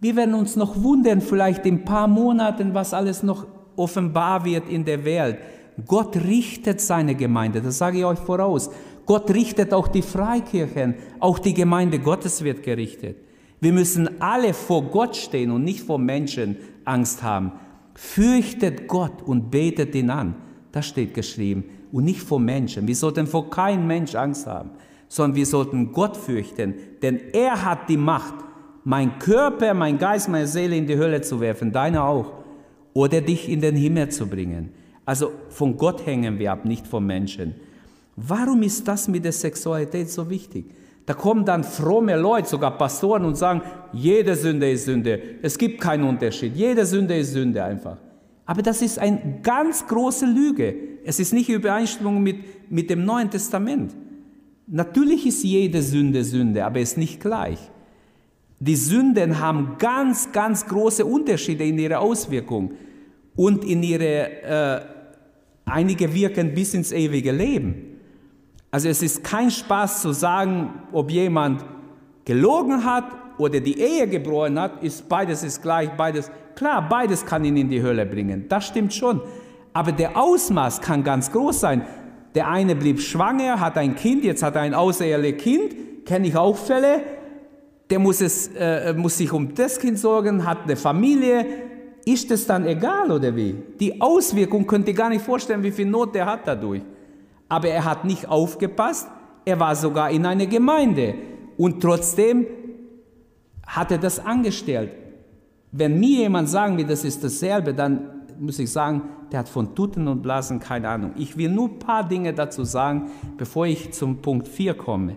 Wir 0.00 0.16
werden 0.16 0.34
uns 0.34 0.56
noch 0.56 0.82
wundern, 0.82 1.20
vielleicht 1.20 1.66
in 1.66 1.76
ein 1.76 1.84
paar 1.84 2.08
Monaten, 2.08 2.72
was 2.72 2.94
alles 2.94 3.22
noch 3.22 3.46
offenbar 3.76 4.44
wird 4.44 4.68
in 4.68 4.84
der 4.84 5.04
Welt. 5.04 5.38
Gott 5.86 6.16
richtet 6.16 6.80
seine 6.80 7.14
Gemeinde, 7.14 7.60
das 7.60 7.78
sage 7.78 7.98
ich 7.98 8.04
euch 8.04 8.18
voraus. 8.18 8.70
Gott 9.04 9.30
richtet 9.30 9.72
auch 9.72 9.88
die 9.88 10.02
Freikirchen, 10.02 10.94
auch 11.20 11.38
die 11.38 11.54
Gemeinde 11.54 11.98
Gottes 11.98 12.42
wird 12.42 12.62
gerichtet. 12.62 13.16
Wir 13.60 13.72
müssen 13.72 14.20
alle 14.20 14.52
vor 14.52 14.82
Gott 14.84 15.16
stehen 15.16 15.50
und 15.50 15.64
nicht 15.64 15.80
vor 15.80 15.98
Menschen 15.98 16.56
Angst 16.84 17.22
haben. 17.22 17.52
Fürchtet 17.94 18.88
Gott 18.88 19.22
und 19.24 19.50
betet 19.50 19.94
ihn 19.94 20.10
an. 20.10 20.34
Das 20.72 20.86
steht 20.86 21.14
geschrieben. 21.14 21.64
Und 21.92 22.04
nicht 22.04 22.20
vor 22.20 22.40
Menschen. 22.40 22.86
Wir 22.86 22.96
sollten 22.96 23.26
vor 23.26 23.48
keinem 23.48 23.86
Mensch 23.86 24.14
Angst 24.14 24.46
haben. 24.46 24.70
sondern 25.08 25.36
wir 25.36 25.46
sollten 25.46 25.92
Gott 25.92 26.16
fürchten, 26.16 26.74
denn 27.02 27.20
er 27.32 27.64
hat 27.64 27.88
die 27.88 27.96
Macht, 27.96 28.34
mein 28.84 29.18
Körper, 29.18 29.74
mein 29.74 29.98
Geist, 29.98 30.28
meine 30.28 30.46
Seele 30.46 30.76
in 30.76 30.86
die 30.86 30.96
Hölle 30.96 31.20
zu 31.20 31.40
werfen, 31.40 31.72
deine 31.72 32.02
auch, 32.04 32.32
oder 32.96 33.20
dich 33.20 33.50
in 33.50 33.60
den 33.60 33.76
Himmel 33.76 34.08
zu 34.08 34.26
bringen. 34.26 34.70
Also 35.04 35.30
von 35.50 35.76
Gott 35.76 36.06
hängen 36.06 36.38
wir 36.38 36.50
ab, 36.50 36.64
nicht 36.64 36.86
vom 36.86 37.04
Menschen. 37.04 37.54
Warum 38.16 38.62
ist 38.62 38.88
das 38.88 39.06
mit 39.06 39.22
der 39.22 39.32
Sexualität 39.32 40.08
so 40.08 40.30
wichtig? 40.30 40.64
Da 41.04 41.12
kommen 41.12 41.44
dann 41.44 41.62
fromme 41.62 42.16
Leute, 42.16 42.48
sogar 42.48 42.78
Pastoren, 42.78 43.26
und 43.26 43.36
sagen, 43.36 43.60
jede 43.92 44.34
Sünde 44.34 44.70
ist 44.70 44.86
Sünde. 44.86 45.20
Es 45.42 45.58
gibt 45.58 45.78
keinen 45.78 46.04
Unterschied. 46.04 46.56
Jede 46.56 46.86
Sünde 46.86 47.18
ist 47.18 47.34
Sünde 47.34 47.62
einfach. 47.62 47.98
Aber 48.46 48.62
das 48.62 48.80
ist 48.80 48.98
eine 48.98 49.40
ganz 49.42 49.86
große 49.86 50.24
Lüge. 50.24 50.74
Es 51.04 51.20
ist 51.20 51.34
nicht 51.34 51.50
in 51.50 51.56
Übereinstimmung 51.56 52.22
mit, 52.22 52.70
mit 52.70 52.88
dem 52.88 53.04
Neuen 53.04 53.30
Testament. 53.30 53.94
Natürlich 54.66 55.26
ist 55.26 55.44
jede 55.44 55.82
Sünde 55.82 56.24
Sünde, 56.24 56.64
aber 56.64 56.80
es 56.80 56.92
ist 56.92 56.96
nicht 56.96 57.20
gleich. 57.20 57.58
Die 58.58 58.76
Sünden 58.76 59.38
haben 59.38 59.76
ganz, 59.78 60.32
ganz 60.32 60.66
große 60.66 61.04
Unterschiede 61.04 61.64
in 61.64 61.78
ihrer 61.78 62.00
Auswirkung 62.00 62.72
und 63.34 63.64
in 63.64 63.82
ihre, 63.82 64.42
äh, 64.42 64.80
einige 65.66 66.12
wirken 66.12 66.54
bis 66.54 66.72
ins 66.72 66.92
ewige 66.92 67.32
Leben. 67.32 67.98
Also 68.70 68.88
es 68.88 69.02
ist 69.02 69.22
kein 69.22 69.50
Spaß 69.50 70.02
zu 70.02 70.12
sagen, 70.12 70.70
ob 70.92 71.10
jemand 71.10 71.64
gelogen 72.24 72.84
hat 72.84 73.04
oder 73.38 73.60
die 73.60 73.78
Ehe 73.78 74.08
gebrochen 74.08 74.58
hat, 74.58 74.82
ist 74.82 75.08
beides 75.08 75.42
ist 75.42 75.62
gleich, 75.62 75.90
beides 75.96 76.30
klar, 76.54 76.88
beides 76.88 77.24
kann 77.24 77.44
ihn 77.44 77.56
in 77.56 77.68
die 77.68 77.82
Hölle 77.82 78.06
bringen. 78.06 78.46
Das 78.48 78.66
stimmt 78.66 78.94
schon. 78.94 79.20
Aber 79.72 79.92
der 79.92 80.16
Ausmaß 80.16 80.80
kann 80.80 81.04
ganz 81.04 81.30
groß 81.30 81.60
sein. 81.60 81.86
Der 82.34 82.48
eine 82.48 82.74
blieb 82.74 83.00
schwanger, 83.00 83.60
hat 83.60 83.76
ein 83.76 83.94
Kind, 83.94 84.24
jetzt 84.24 84.42
hat 84.42 84.56
er 84.56 84.62
ein 84.62 84.74
außereheliches 84.74 85.42
Kind, 85.42 86.06
kenne 86.06 86.28
ich 86.28 86.36
auch 86.36 86.56
Fälle. 86.56 87.02
Der 87.90 87.98
muss, 87.98 88.20
es, 88.20 88.48
äh, 88.56 88.92
muss 88.94 89.18
sich 89.18 89.32
um 89.32 89.54
das 89.54 89.78
Kind 89.78 89.98
sorgen, 89.98 90.44
hat 90.44 90.64
eine 90.64 90.76
Familie. 90.76 91.46
Ist 92.04 92.30
es 92.30 92.46
dann 92.46 92.66
egal 92.66 93.10
oder 93.10 93.34
wie? 93.34 93.54
Die 93.80 94.00
Auswirkung 94.00 94.66
könnt 94.66 94.88
ihr 94.88 94.94
gar 94.94 95.08
nicht 95.08 95.24
vorstellen, 95.24 95.62
wie 95.62 95.72
viel 95.72 95.86
Not 95.86 96.14
der 96.14 96.26
hat 96.26 96.40
dadurch 96.46 96.82
aber 97.48 97.68
er 97.68 97.84
hat 97.84 98.04
nicht 98.04 98.28
aufgepasst, 98.28 99.08
er 99.44 99.60
war 99.60 99.76
sogar 99.76 100.10
in 100.10 100.26
einer 100.26 100.46
Gemeinde 100.46 101.14
und 101.56 101.80
trotzdem 101.80 102.46
hat 103.66 103.90
er 103.90 103.98
das 103.98 104.18
angestellt. 104.18 104.90
Wenn 105.72 105.98
mir 105.98 106.20
jemand 106.20 106.48
sagen 106.48 106.76
will, 106.76 106.86
das 106.86 107.04
ist 107.04 107.22
dasselbe, 107.22 107.74
dann 107.74 108.24
muss 108.38 108.58
ich 108.58 108.70
sagen, 108.70 109.02
der 109.30 109.40
hat 109.40 109.48
von 109.48 109.74
Tuten 109.74 110.08
und 110.08 110.22
Blasen 110.22 110.60
keine 110.60 110.88
Ahnung. 110.88 111.12
Ich 111.16 111.36
will 111.36 111.50
nur 111.50 111.68
ein 111.68 111.78
paar 111.78 112.06
Dinge 112.06 112.32
dazu 112.32 112.64
sagen, 112.64 113.10
bevor 113.36 113.66
ich 113.66 113.92
zum 113.92 114.18
Punkt 114.22 114.48
4 114.48 114.74
komme. 114.74 115.16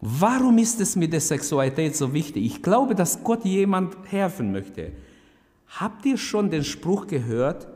Warum 0.00 0.58
ist 0.58 0.80
es 0.80 0.94
mit 0.94 1.12
der 1.12 1.20
Sexualität 1.20 1.96
so 1.96 2.12
wichtig? 2.12 2.44
Ich 2.44 2.62
glaube, 2.62 2.94
dass 2.94 3.24
Gott 3.24 3.44
jemand 3.44 3.96
helfen 4.10 4.52
möchte. 4.52 4.92
Habt 5.68 6.04
ihr 6.04 6.16
schon 6.16 6.50
den 6.50 6.64
Spruch 6.64 7.06
gehört, 7.06 7.66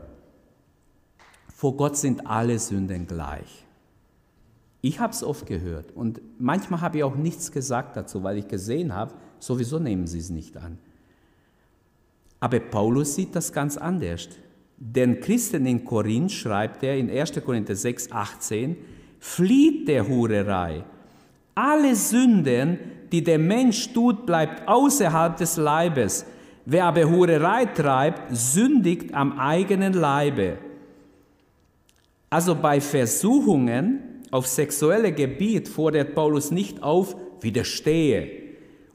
vor 1.47 1.75
Gott 1.75 1.97
sind 1.97 2.27
alle 2.27 2.57
Sünden 2.57 3.07
gleich. 3.07 3.65
Ich 4.81 4.99
habe 4.99 5.13
es 5.13 5.23
oft 5.23 5.45
gehört 5.45 5.91
und 5.91 6.21
manchmal 6.39 6.81
habe 6.81 6.97
ich 6.97 7.03
auch 7.03 7.15
nichts 7.15 7.51
gesagt 7.51 7.95
dazu, 7.97 8.23
weil 8.23 8.37
ich 8.37 8.47
gesehen 8.47 8.93
habe, 8.93 9.13
sowieso 9.39 9.77
nehmen 9.77 10.07
sie 10.07 10.19
es 10.19 10.29
nicht 10.29 10.57
an. 10.57 10.79
Aber 12.39 12.59
Paulus 12.59 13.15
sieht 13.15 13.35
das 13.35 13.53
ganz 13.53 13.77
anders. 13.77 14.27
Denn 14.77 15.19
Christen 15.19 15.67
in 15.67 15.85
Korinth 15.85 16.31
schreibt 16.31 16.81
er 16.81 16.97
in 16.97 17.11
1. 17.11 17.33
Korinther 17.45 17.75
6, 17.75 18.11
18, 18.11 18.75
flieht 19.19 19.87
der 19.87 20.07
Hurerei. 20.07 20.83
Alle 21.55 21.95
Sünden, 21.95 22.79
die 23.11 23.23
der 23.23 23.39
Mensch 23.39 23.93
tut, 23.93 24.25
bleibt 24.25 24.67
außerhalb 24.67 25.35
des 25.37 25.57
Leibes. 25.57 26.25
Wer 26.65 26.85
aber 26.85 27.09
Hurerei 27.09 27.65
treibt, 27.65 28.35
sündigt 28.35 29.13
am 29.13 29.37
eigenen 29.39 29.93
Leibe. 29.93 30.57
Also 32.29 32.55
bei 32.55 32.79
Versuchungen 32.79 33.99
auf 34.31 34.47
sexuelle 34.47 35.11
Gebiet 35.11 35.67
fordert 35.67 36.15
Paulus 36.15 36.51
nicht 36.51 36.81
auf, 36.81 37.15
widerstehe. 37.41 38.31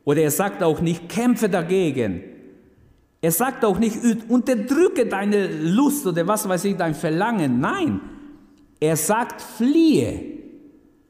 Oder 0.05 0.23
er 0.23 0.31
sagt 0.31 0.62
auch 0.62 0.81
nicht, 0.81 1.09
kämpfe 1.09 1.49
dagegen. 1.49 2.23
Er 3.21 3.33
sagt 3.33 3.64
auch 3.64 3.79
nicht, 3.79 3.99
unterdrücke 4.29 5.07
deine 5.07 5.49
Lust 5.49 6.07
oder 6.07 6.27
was 6.27 6.49
weiß 6.49 6.64
ich, 6.66 6.77
dein 6.77 6.95
Verlangen. 6.95 7.61
Nein, 7.61 8.01
er 8.81 8.97
sagt, 8.97 9.42
fliehe. 9.42 10.36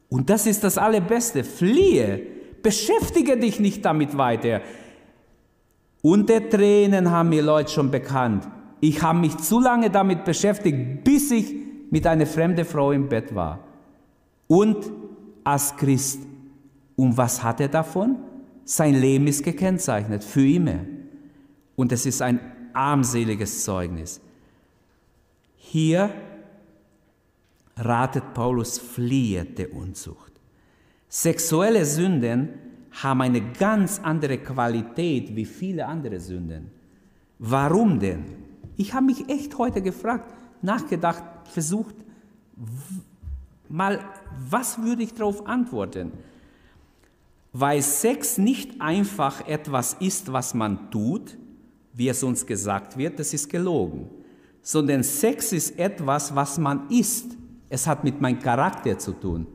Und 0.09 0.31
das 0.31 0.47
ist 0.47 0.63
das 0.65 0.79
Allerbeste, 0.79 1.45
fliehe. 1.45 2.23
Beschäftige 2.63 3.37
dich 3.37 3.61
nicht 3.61 3.85
damit 3.85 4.17
weiter. 4.17 4.61
Unter 6.03 6.49
Tränen 6.49 7.11
haben 7.11 7.31
mir 7.31 7.43
Leute 7.43 7.71
schon 7.73 7.91
bekannt. 7.91 8.47
Ich 8.81 9.03
habe 9.03 9.19
mich 9.19 9.37
zu 9.39 9.61
lange 9.61 9.91
damit 9.91 10.25
beschäftigt, 10.25 11.03
bis 11.05 11.31
ich 11.31 11.55
mit 11.91 12.07
einer 12.07 12.27
fremden 12.27 12.65
Frau 12.65 12.93
im 12.93 13.09
Bett 13.09 13.35
war. 13.35 13.61
Und 14.47 14.91
als 15.43 15.77
Christ. 15.77 16.21
Und 16.97 17.17
was 17.17 17.43
hat 17.43 17.61
er 17.61 17.69
davon? 17.69 18.17
Sein 18.65 18.95
Leben 18.95 19.27
ist 19.27 19.45
gekennzeichnet, 19.45 20.25
für 20.25 20.47
immer. 20.47 20.81
Und 21.77 21.93
es 21.93 22.07
ist 22.07 22.23
ein 22.23 22.41
armseliges 22.73 23.65
Zeugnis. 23.65 24.21
Hier 25.57 26.11
ratet 27.77 28.35
Paulus, 28.35 28.79
fliehe 28.79 29.45
der 29.45 29.75
Unzucht. 29.75 30.33
Sexuelle 31.09 31.85
Sünden 31.85 32.49
haben 33.03 33.21
eine 33.21 33.53
ganz 33.53 34.01
andere 34.03 34.39
Qualität 34.39 35.35
wie 35.37 35.45
viele 35.45 35.87
andere 35.87 36.19
Sünden. 36.19 36.71
Warum 37.39 37.99
denn? 38.01 38.25
Ich 38.77 38.95
habe 38.95 39.07
mich 39.07 39.29
echt 39.29 39.57
heute 39.59 39.83
gefragt, 39.83 40.33
nachgedacht, 40.63 41.23
versucht, 41.45 41.95
mal, 43.69 44.01
was 44.49 44.81
würde 44.83 45.03
ich 45.03 45.15
darauf 45.15 45.47
antworten? 45.47 46.13
Weil 47.53 47.83
Sex 47.83 48.39
nicht 48.39 48.81
einfach 48.81 49.47
etwas 49.47 49.95
ist, 50.01 50.33
was 50.33 50.55
man 50.55 50.91
tut, 50.91 51.37
wie 51.95 52.09
es 52.09 52.23
uns 52.23 52.45
gesagt 52.47 52.97
wird, 52.99 53.19
das 53.19 53.33
ist 53.33 53.49
gelogen, 53.49 54.11
sondern 54.61 55.03
Sex 55.03 55.53
ist 55.53 55.79
etwas, 55.79 56.35
was 56.35 56.59
man 56.59 56.89
ist. 56.91 57.36
Es 57.69 57.87
hat 57.87 58.05
mit 58.05 58.21
meinem 58.21 58.39
Charakter 58.39 58.99
zu 58.99 59.13
tun. 59.13 59.47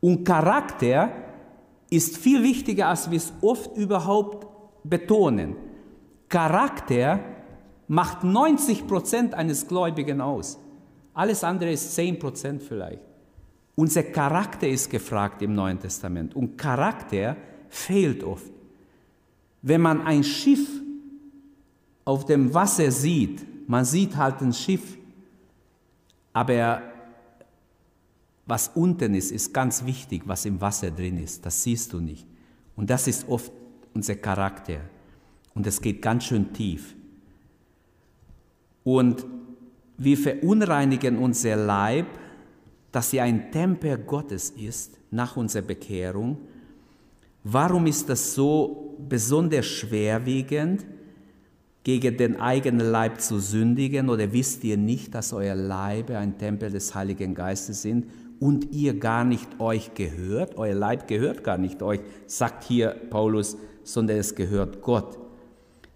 Und 0.00 0.24
Charakter 0.24 1.10
ist 1.90 2.16
viel 2.16 2.42
wichtiger, 2.42 2.88
als 2.88 3.10
wir 3.10 3.18
es 3.18 3.32
oft 3.40 3.76
überhaupt 3.76 4.46
betonen. 4.82 5.56
Charakter 6.28 7.20
macht 7.88 8.24
90 8.24 8.86
Prozent 8.86 9.34
eines 9.34 9.66
Gläubigen 9.66 10.20
aus. 10.20 10.58
Alles 11.12 11.44
andere 11.44 11.72
ist 11.72 11.96
10% 11.98 12.60
vielleicht. 12.60 13.00
Unser 13.76 14.02
Charakter 14.04 14.68
ist 14.68 14.90
gefragt 14.90 15.42
im 15.42 15.54
Neuen 15.54 15.78
Testament 15.78 16.34
und 16.34 16.56
Charakter 16.56 17.36
fehlt 17.68 18.22
oft. 18.24 18.50
Wenn 19.62 19.80
man 19.80 20.06
ein 20.06 20.22
Schiff 20.22 20.68
auf 22.04 22.24
dem 22.24 22.52
Wasser 22.52 22.90
sieht, 22.90 23.68
man 23.68 23.84
sieht 23.84 24.16
halt 24.16 24.40
ein 24.42 24.52
Schiff, 24.52 24.98
aber 26.32 26.82
was 28.46 28.68
unten 28.74 29.14
ist, 29.14 29.32
ist 29.32 29.54
ganz 29.54 29.84
wichtig, 29.84 30.22
was 30.26 30.44
im 30.44 30.60
Wasser 30.60 30.90
drin 30.90 31.18
ist, 31.18 31.44
das 31.46 31.62
siehst 31.62 31.92
du 31.92 32.00
nicht. 32.00 32.26
Und 32.76 32.90
das 32.90 33.06
ist 33.08 33.28
oft 33.28 33.50
unser 33.94 34.16
Charakter. 34.16 34.80
Und 35.54 35.66
es 35.66 35.80
geht 35.80 36.02
ganz 36.02 36.24
schön 36.24 36.52
tief. 36.52 36.94
Und 38.82 39.24
wir 39.96 40.18
verunreinigen 40.18 41.16
unser 41.16 41.56
Leib, 41.56 42.06
dass 42.92 43.10
sie 43.10 43.20
ein 43.20 43.50
Tempel 43.50 43.98
Gottes 43.98 44.50
ist 44.50 44.98
nach 45.10 45.36
unserer 45.36 45.62
Bekehrung. 45.62 46.38
Warum 47.44 47.86
ist 47.86 48.08
das 48.08 48.34
so 48.34 48.96
besonders 49.08 49.66
schwerwiegend, 49.66 50.84
gegen 51.82 52.16
den 52.16 52.40
eigenen 52.40 52.90
Leib 52.90 53.20
zu 53.20 53.38
sündigen? 53.38 54.08
Oder 54.08 54.32
wisst 54.32 54.64
ihr 54.64 54.76
nicht, 54.76 55.14
dass 55.14 55.32
euer 55.32 55.54
Leibe 55.54 56.18
ein 56.18 56.36
Tempel 56.36 56.70
des 56.70 56.94
Heiligen 56.94 57.34
Geistes 57.34 57.82
sind 57.82 58.06
und 58.40 58.72
ihr 58.72 58.98
gar 58.98 59.24
nicht 59.24 59.60
euch 59.60 59.94
gehört? 59.94 60.56
Euer 60.56 60.74
Leib 60.74 61.08
gehört 61.08 61.44
gar 61.44 61.58
nicht 61.58 61.82
euch, 61.82 62.00
sagt 62.26 62.64
hier 62.64 62.96
Paulus, 63.10 63.56
sondern 63.82 64.18
es 64.18 64.34
gehört 64.34 64.82
Gott. 64.82 65.18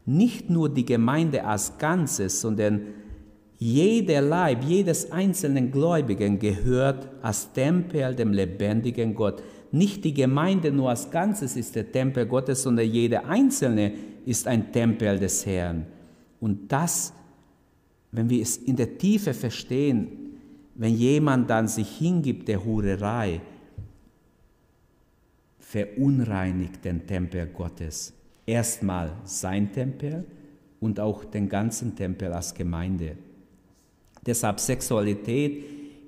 Nicht 0.07 0.49
nur 0.49 0.68
die 0.68 0.84
Gemeinde 0.84 1.45
als 1.45 1.78
Ganzes, 1.78 2.41
sondern 2.41 2.82
jeder 3.59 4.20
Leib, 4.20 4.62
jedes 4.64 5.11
einzelnen 5.11 5.72
Gläubigen 5.72 6.39
gehört 6.39 7.09
als 7.22 7.53
Tempel 7.53 8.14
dem 8.14 8.32
lebendigen 8.32 9.14
Gott. 9.14 9.43
Nicht 9.72 10.05
die 10.05 10.14
Gemeinde 10.14 10.70
nur 10.70 10.91
als 10.91 11.11
Ganzes 11.11 11.57
ist 11.57 11.74
der 11.74 11.91
Tempel 11.91 12.26
Gottes, 12.26 12.62
sondern 12.62 12.86
jeder 12.86 13.26
Einzelne 13.26 13.93
ist 14.24 14.47
ein 14.47 14.72
Tempel 14.72 15.18
des 15.18 15.45
Herrn. 15.45 15.86
Und 16.41 16.70
das, 16.70 17.12
wenn 18.12 18.30
wir 18.30 18.41
es 18.41 18.57
in 18.57 18.76
der 18.76 18.97
Tiefe 18.97 19.34
verstehen, 19.34 20.28
wenn 20.79 20.95
jemand 20.95 21.51
dann 21.51 21.66
sich 21.66 21.89
hingibt 21.99 22.47
der 22.47 22.64
Hurerei, 22.64 23.41
verunreinigt 25.59 26.85
den 26.85 27.05
Tempel 27.05 27.47
Gottes. 27.49 28.14
Erstmal 28.47 29.11
sein 29.24 29.72
Tempel 29.72 30.24
und 30.81 31.01
auch 31.01 31.24
den 31.24 31.49
ganzen 31.49 31.97
Tempel 31.97 32.33
als 32.33 32.55
Gemeinde. 32.55 33.16
Deshalb 34.24 34.61
Sexualität 34.61 35.64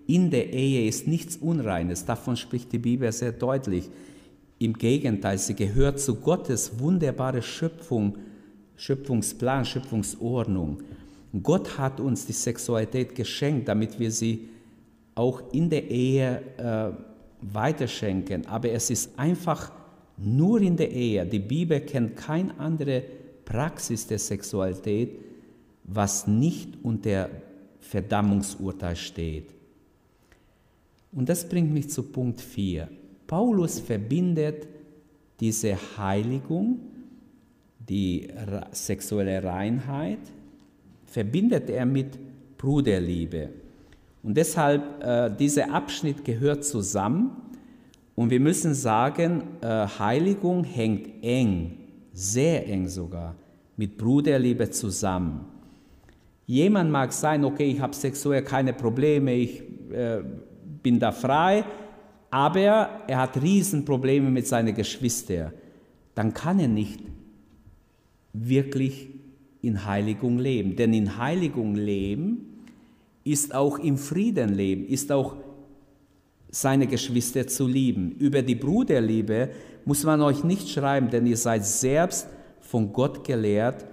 in 0.07 0.31
der 0.31 0.53
Ehe 0.53 0.89
ist 0.89 1.07
nichts 1.07 1.37
Unreines, 1.37 2.05
davon 2.05 2.37
spricht 2.37 2.73
die 2.73 2.79
Bibel 2.79 3.11
sehr 3.11 3.33
deutlich. 3.33 3.91
Im 4.61 4.75
Gegenteil, 4.75 5.39
sie 5.39 5.55
gehört 5.55 5.99
zu 5.99 6.15
Gottes 6.15 6.79
wunderbare 6.79 7.43
Schöpfung, 7.43 8.19
Schöpfungsplan, 8.77 9.65
Schöpfungsordnung. 9.65 10.83
Gott 11.43 11.77
hat 11.77 11.99
uns 11.99 12.25
die 12.27 12.33
Sexualität 12.33 13.15
geschenkt, 13.17 13.69
damit 13.69 13.99
wir 13.99 14.13
sie 14.13 14.49
auch 15.15 15.43
in 15.53 15.69
der 15.71 15.91
Ehe 15.91 16.43
äh, 16.57 16.91
weiterschenken. 17.43 18.47
Aber 18.47 18.71
es 18.71 18.91
ist 18.91 19.19
einfach 19.19 19.73
nur 20.17 20.61
in 20.61 20.77
der 20.77 20.91
Ehe. 20.91 21.25
Die 21.27 21.39
Bibel 21.39 21.81
kennt 21.81 22.17
keine 22.17 22.59
andere 22.59 23.03
Praxis 23.45 24.07
der 24.07 24.19
Sexualität, 24.19 25.19
was 25.85 26.27
nicht 26.27 26.79
unter 26.83 27.31
Verdammungsurteil 27.81 28.97
steht. 28.97 29.51
Und 31.13 31.29
das 31.29 31.49
bringt 31.49 31.73
mich 31.73 31.91
zu 31.91 32.05
Punkt 32.05 32.41
4. 32.41 32.89
Paulus 33.27 33.81
verbindet 33.81 34.69
diese 35.41 35.77
Heiligung, 35.97 36.79
die 37.79 38.29
sexuelle 38.73 39.43
Reinheit, 39.43 40.21
verbindet 41.07 41.71
er 41.71 41.87
mit 41.87 42.19
Bruderliebe. 42.59 43.49
Und 44.23 44.37
deshalb, 44.37 45.03
äh, 45.03 45.31
dieser 45.35 45.73
Abschnitt 45.73 46.25
gehört 46.25 46.65
zusammen. 46.65 47.31
Und 48.15 48.31
wir 48.31 48.41
müssen 48.41 48.75
sagen, 48.75 49.43
äh, 49.63 49.87
Heiligung 49.99 50.65
hängt 50.65 51.23
eng, 51.23 51.79
sehr 52.13 52.67
eng 52.69 52.87
sogar, 52.89 53.35
mit 53.77 53.97
Bruderliebe 53.97 54.69
zusammen. 54.71 55.47
Jemand 56.47 56.91
mag 56.91 57.13
sein, 57.13 57.45
okay, 57.45 57.71
ich 57.71 57.81
habe 57.81 57.95
sexuell 57.95 58.43
keine 58.43 58.73
Probleme, 58.73 59.33
ich 59.35 59.63
äh, 59.93 60.23
bin 60.83 60.99
da 60.99 61.13
frei, 61.13 61.65
aber 62.31 62.91
er 63.07 63.19
hat 63.19 63.41
Riesenprobleme 63.41 64.31
mit 64.31 64.47
seinen 64.47 64.75
Geschwistern. 64.75 65.53
Dann 66.15 66.35
kann 66.35 66.59
er 66.59 66.69
nicht 66.69 67.01
wirklich 68.33 69.09
in 69.63 69.85
Heiligung 69.87 70.39
leben. 70.39 70.77
Denn 70.77 70.93
in 70.93 71.17
Heiligung 71.19 71.75
leben 71.75 72.50
ist 73.31 73.55
auch 73.55 73.79
im 73.79 73.97
Frieden 73.97 74.55
leben, 74.55 74.87
ist 74.87 75.13
auch 75.13 75.37
seine 76.51 76.87
Geschwister 76.87 77.47
zu 77.47 77.67
lieben. 77.67 78.13
Über 78.13 78.43
die 78.43 78.55
Bruderliebe 78.55 79.51
muss 79.85 80.05
man 80.05 80.21
euch 80.21 80.45
nicht 80.45 80.69
schreiben, 80.69 81.11
denn 81.11 81.27
ihr 81.27 81.37
seid 81.37 81.65
selbst 81.65 82.27
von 82.61 82.93
Gott 82.93 83.25
gelehrt, 83.25 83.85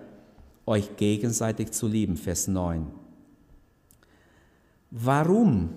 euch 0.66 0.96
gegenseitig 0.98 1.72
zu 1.72 1.88
lieben. 1.88 2.18
Vers 2.18 2.48
9. 2.48 2.88
Warum 4.92 5.70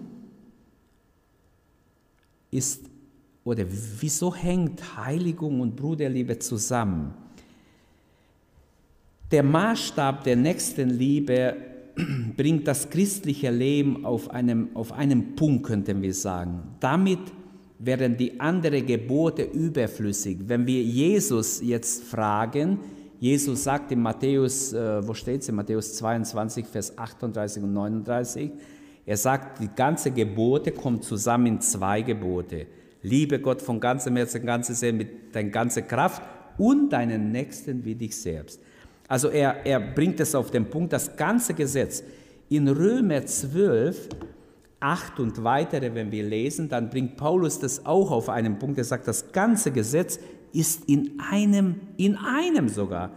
ist 2.50 2.84
oder 3.44 3.64
wieso 3.68 4.34
hängt 4.34 4.96
Heiligung 4.96 5.60
und 5.60 5.76
Bruderliebe 5.76 6.38
zusammen? 6.38 7.14
Der 9.30 9.42
Maßstab 9.42 10.24
der 10.24 10.36
Nächstenliebe 10.36 11.69
bringt 12.36 12.66
das 12.66 12.90
christliche 12.90 13.50
Leben 13.50 14.04
auf 14.04 14.30
einem, 14.30 14.68
auf 14.74 14.92
einem 14.92 15.34
Punkt, 15.36 15.64
könnten 15.64 16.02
wir 16.02 16.14
sagen. 16.14 16.62
Damit 16.80 17.20
werden 17.78 18.16
die 18.16 18.38
anderen 18.38 18.84
Gebote 18.84 19.42
überflüssig. 19.42 20.38
Wenn 20.46 20.66
wir 20.66 20.82
Jesus 20.82 21.60
jetzt 21.62 22.04
fragen, 22.04 22.78
Jesus 23.18 23.64
sagt 23.64 23.92
in 23.92 24.00
Matthäus, 24.00 24.72
äh, 24.72 25.06
wo 25.06 25.14
steht 25.14 25.42
es, 25.42 25.48
in 25.48 25.54
Matthäus 25.54 25.94
22, 25.94 26.66
Vers 26.66 26.96
38 26.96 27.62
und 27.62 27.72
39, 27.72 28.50
er 29.04 29.16
sagt, 29.16 29.60
die 29.60 29.68
ganze 29.74 30.10
Gebote 30.10 30.72
kommt 30.72 31.04
zusammen 31.04 31.46
in 31.46 31.60
zwei 31.60 32.02
Gebote. 32.02 32.66
Liebe 33.02 33.40
Gott 33.40 33.62
von 33.62 33.80
ganzem 33.80 34.16
Herzen, 34.16 34.44
ganzem 34.44 34.74
Seele, 34.74 34.92
mit 34.92 35.34
deiner 35.34 35.50
ganzen 35.50 35.86
Kraft 35.86 36.22
und 36.58 36.90
deinen 36.92 37.32
Nächsten 37.32 37.84
wie 37.84 37.94
dich 37.94 38.16
selbst. 38.16 38.60
Also 39.10 39.28
er, 39.28 39.66
er 39.66 39.80
bringt 39.80 40.20
es 40.20 40.36
auf 40.36 40.52
den 40.52 40.70
Punkt, 40.70 40.92
das 40.92 41.16
ganze 41.16 41.52
Gesetz. 41.52 42.04
In 42.48 42.68
Römer 42.68 43.26
12, 43.26 44.08
8 44.78 45.18
und 45.18 45.42
weitere, 45.42 45.92
wenn 45.96 46.12
wir 46.12 46.22
lesen, 46.22 46.68
dann 46.68 46.90
bringt 46.90 47.16
Paulus 47.16 47.58
das 47.58 47.84
auch 47.84 48.12
auf 48.12 48.28
einen 48.28 48.60
Punkt. 48.60 48.78
Er 48.78 48.84
sagt, 48.84 49.08
das 49.08 49.32
ganze 49.32 49.72
Gesetz 49.72 50.20
ist 50.52 50.88
in 50.88 51.18
einem, 51.28 51.80
in 51.96 52.16
einem 52.18 52.68
sogar, 52.68 53.10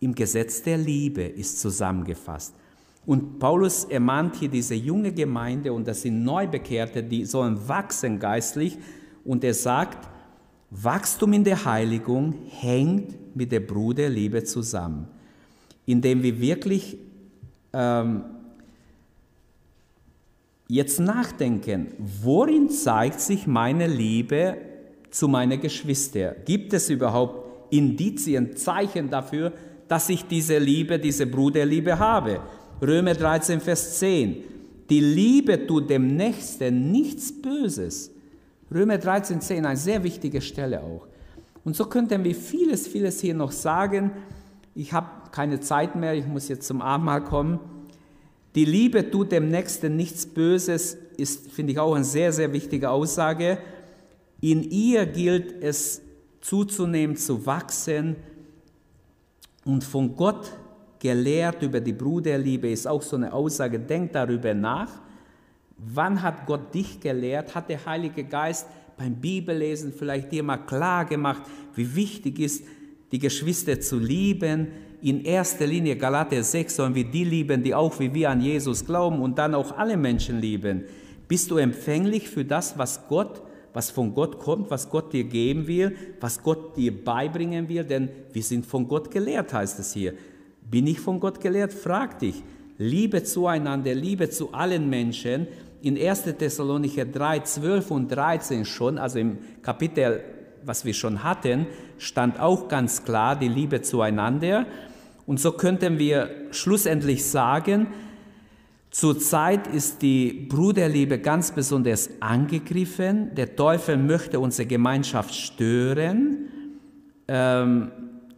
im 0.00 0.14
Gesetz 0.14 0.62
der 0.62 0.76
Liebe 0.76 1.22
ist 1.22 1.60
zusammengefasst. 1.60 2.54
Und 3.06 3.38
Paulus 3.38 3.84
ermahnt 3.84 4.36
hier 4.36 4.50
diese 4.50 4.74
junge 4.74 5.12
Gemeinde, 5.12 5.72
und 5.72 5.88
das 5.88 6.02
sind 6.02 6.22
Neubekehrte, 6.24 7.02
die 7.02 7.24
sollen 7.24 7.66
wachsen 7.66 8.18
geistlich. 8.18 8.76
Und 9.24 9.44
er 9.44 9.54
sagt, 9.54 10.06
Wachstum 10.70 11.32
in 11.32 11.44
der 11.44 11.64
Heiligung 11.64 12.34
hängt 12.48 13.34
mit 13.34 13.52
der 13.52 13.60
Bruderliebe 13.60 14.44
zusammen, 14.44 15.08
indem 15.86 16.22
wir 16.22 16.38
wirklich 16.40 16.98
ähm, 17.72 18.24
jetzt 20.68 21.00
nachdenken, 21.00 21.88
worin 21.98 22.68
zeigt 22.68 23.20
sich 23.20 23.46
meine 23.46 23.86
Liebe 23.86 24.58
zu 25.10 25.26
meinen 25.26 25.60
Geschwistern? 25.60 26.36
Gibt 26.44 26.74
es 26.74 26.90
überhaupt 26.90 27.72
Indizien, 27.72 28.56
Zeichen 28.56 29.08
dafür, 29.08 29.52
dass 29.88 30.10
ich 30.10 30.24
diese 30.24 30.58
Liebe, 30.58 30.98
diese 30.98 31.26
Bruderliebe 31.26 31.98
habe? 31.98 32.40
Römer 32.82 33.14
13, 33.14 33.60
Vers 33.60 33.98
10. 33.98 34.36
Die 34.90 35.00
Liebe 35.00 35.66
tut 35.66 35.88
dem 35.88 36.16
Nächsten 36.16 36.90
nichts 36.90 37.32
Böses. 37.32 38.10
Römer 38.72 38.98
13, 38.98 39.40
10, 39.40 39.64
eine 39.64 39.76
sehr 39.76 40.02
wichtige 40.04 40.40
Stelle 40.40 40.82
auch. 40.82 41.06
Und 41.64 41.74
so 41.74 41.86
könnten 41.86 42.24
wir 42.24 42.34
vieles, 42.34 42.86
vieles 42.86 43.20
hier 43.20 43.34
noch 43.34 43.52
sagen. 43.52 44.12
Ich 44.74 44.92
habe 44.92 45.08
keine 45.32 45.60
Zeit 45.60 45.96
mehr, 45.96 46.14
ich 46.14 46.26
muss 46.26 46.48
jetzt 46.48 46.66
zum 46.66 46.82
Abendmahl 46.82 47.24
kommen. 47.24 47.60
Die 48.54 48.64
Liebe 48.64 49.10
tut 49.10 49.32
dem 49.32 49.48
Nächsten 49.48 49.96
nichts 49.96 50.26
Böses, 50.26 50.96
ist, 51.16 51.50
finde 51.50 51.72
ich, 51.72 51.78
auch 51.78 51.94
eine 51.94 52.04
sehr, 52.04 52.32
sehr 52.32 52.52
wichtige 52.52 52.90
Aussage. 52.90 53.58
In 54.40 54.62
ihr 54.62 55.06
gilt 55.06 55.62
es 55.62 56.02
zuzunehmen, 56.40 57.16
zu 57.16 57.44
wachsen 57.44 58.16
und 59.64 59.84
von 59.84 60.16
Gott 60.16 60.52
gelehrt 60.98 61.62
über 61.62 61.80
die 61.80 61.92
Bruderliebe 61.92 62.70
ist 62.70 62.86
auch 62.86 63.02
so 63.02 63.16
eine 63.16 63.32
Aussage. 63.32 63.78
Denk 63.78 64.12
darüber 64.12 64.54
nach 64.54 65.00
Wann 65.78 66.22
hat 66.22 66.46
Gott 66.46 66.74
dich 66.74 67.00
gelehrt? 67.00 67.54
Hat 67.54 67.70
der 67.70 67.84
Heilige 67.86 68.24
Geist 68.24 68.66
beim 68.96 69.14
Bibellesen 69.14 69.92
vielleicht 69.92 70.32
dir 70.32 70.42
mal 70.42 70.58
klar 70.58 71.04
gemacht, 71.04 71.42
wie 71.74 71.94
wichtig 71.94 72.40
ist, 72.40 72.64
die 73.12 73.20
Geschwister 73.20 73.80
zu 73.80 73.98
lieben? 73.98 74.68
In 75.00 75.24
erster 75.24 75.66
Linie 75.66 75.96
Galater 75.96 76.42
6 76.42 76.74
sollen 76.74 76.94
wir 76.94 77.04
die 77.04 77.22
lieben, 77.22 77.62
die 77.62 77.74
auch 77.74 78.00
wie 78.00 78.12
wir 78.12 78.30
an 78.30 78.40
Jesus 78.40 78.84
glauben 78.84 79.20
und 79.20 79.38
dann 79.38 79.54
auch 79.54 79.78
alle 79.78 79.96
Menschen 79.96 80.40
lieben. 80.40 80.84
Bist 81.28 81.52
du 81.52 81.58
empfänglich 81.58 82.28
für 82.28 82.44
das, 82.44 82.76
was 82.76 83.06
Gott, 83.06 83.42
was 83.72 83.90
von 83.90 84.12
Gott 84.12 84.40
kommt, 84.40 84.72
was 84.72 84.90
Gott 84.90 85.12
dir 85.12 85.24
geben 85.24 85.68
will, 85.68 85.94
was 86.20 86.42
Gott 86.42 86.76
dir 86.76 87.04
beibringen 87.04 87.68
will? 87.68 87.84
Denn 87.84 88.08
wir 88.32 88.42
sind 88.42 88.66
von 88.66 88.88
Gott 88.88 89.12
gelehrt, 89.12 89.52
heißt 89.52 89.78
es 89.78 89.92
hier. 89.92 90.14
Bin 90.68 90.88
ich 90.88 90.98
von 90.98 91.20
Gott 91.20 91.40
gelehrt? 91.40 91.72
Frag 91.72 92.18
dich. 92.18 92.42
Liebe 92.78 93.22
zueinander, 93.22 93.94
Liebe 93.94 94.30
zu 94.30 94.52
allen 94.52 94.88
Menschen 94.88 95.46
in 95.82 95.96
1. 95.96 96.24
Thessalonicher 96.38 97.04
3, 97.04 97.40
12 97.40 97.90
und 97.90 98.08
13 98.08 98.64
schon, 98.64 98.98
also 98.98 99.18
im 99.18 99.38
Kapitel, 99.62 100.22
was 100.64 100.84
wir 100.84 100.94
schon 100.94 101.22
hatten, 101.22 101.66
stand 101.98 102.40
auch 102.40 102.68
ganz 102.68 103.04
klar 103.04 103.36
die 103.36 103.48
Liebe 103.48 103.82
zueinander. 103.82 104.66
Und 105.26 105.40
so 105.40 105.52
könnten 105.52 105.98
wir 105.98 106.30
schlussendlich 106.50 107.24
sagen, 107.24 107.88
Zurzeit 108.90 109.66
ist 109.66 110.00
die 110.00 110.46
Bruderliebe 110.48 111.18
ganz 111.18 111.52
besonders 111.52 112.08
angegriffen. 112.20 113.34
Der 113.34 113.54
Teufel 113.54 113.98
möchte 113.98 114.40
unsere 114.40 114.66
Gemeinschaft 114.66 115.34
stören. 115.34 116.48
Ähm, 117.28 117.92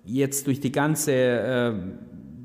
jetzt 0.05 0.49
durch 0.49 0.59
die 0.59 0.73
ganze 0.73 1.13
äh, 1.13 1.73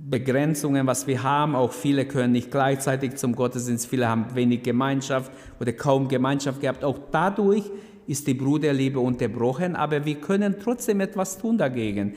Begrenzungen, 0.08 0.86
was 0.86 1.08
wir 1.08 1.24
haben. 1.24 1.56
Auch 1.56 1.72
viele 1.72 2.06
können 2.06 2.34
nicht 2.34 2.52
gleichzeitig 2.52 3.16
zum 3.16 3.36
Gottesdienst, 3.36 3.88
viele 3.88 4.08
haben 4.08 4.28
wenig 4.36 4.62
Gemeinschaft 4.62 5.32
oder 5.60 5.74
kaum 5.74 6.08
Gemeinschaft 6.08 6.62
gehabt. 6.62 6.84
Auch 6.84 7.00
dadurch 7.12 7.64
ist 8.06 8.28
die 8.28 8.36
Bruderliebe 8.36 9.00
unterbrochen, 9.00 9.76
aber 9.76 10.06
wir 10.06 10.16
können 10.16 10.58
trotzdem 10.62 11.00
etwas 11.00 11.40
tun 11.40 11.58
dagegen. 11.58 12.14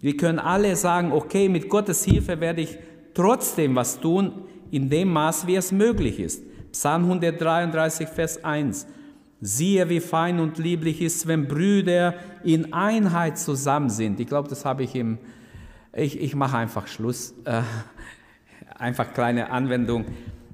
Wir 0.00 0.16
können 0.16 0.38
alle 0.40 0.74
sagen, 0.74 1.12
okay, 1.12 1.48
mit 1.48 1.68
Gottes 1.68 2.04
Hilfe 2.04 2.40
werde 2.40 2.62
ich 2.62 2.78
trotzdem 3.14 3.76
was 3.76 4.00
tun, 4.00 4.32
in 4.70 4.90
dem 4.90 5.12
Maß, 5.12 5.46
wie 5.46 5.56
es 5.56 5.72
möglich 5.72 6.20
ist. 6.20 6.42
Psalm 6.72 7.04
133, 7.04 8.08
Vers 8.08 8.44
1. 8.44 8.86
Siehe, 9.40 9.88
wie 9.88 10.00
fein 10.00 10.40
und 10.40 10.58
lieblich 10.58 11.00
ist, 11.00 11.26
wenn 11.28 11.46
Brüder 11.46 12.14
in 12.42 12.72
Einheit 12.72 13.38
zusammen 13.38 13.88
sind. 13.88 14.18
Ich 14.18 14.26
glaube, 14.26 14.48
das 14.48 14.64
habe 14.64 14.82
ich 14.82 14.94
im, 14.94 15.18
ich, 15.92 16.20
ich 16.20 16.34
mache 16.34 16.56
einfach 16.56 16.86
Schluss, 16.86 17.34
äh, 17.44 17.62
einfach 18.76 19.12
kleine 19.12 19.50
Anwendung. 19.50 20.04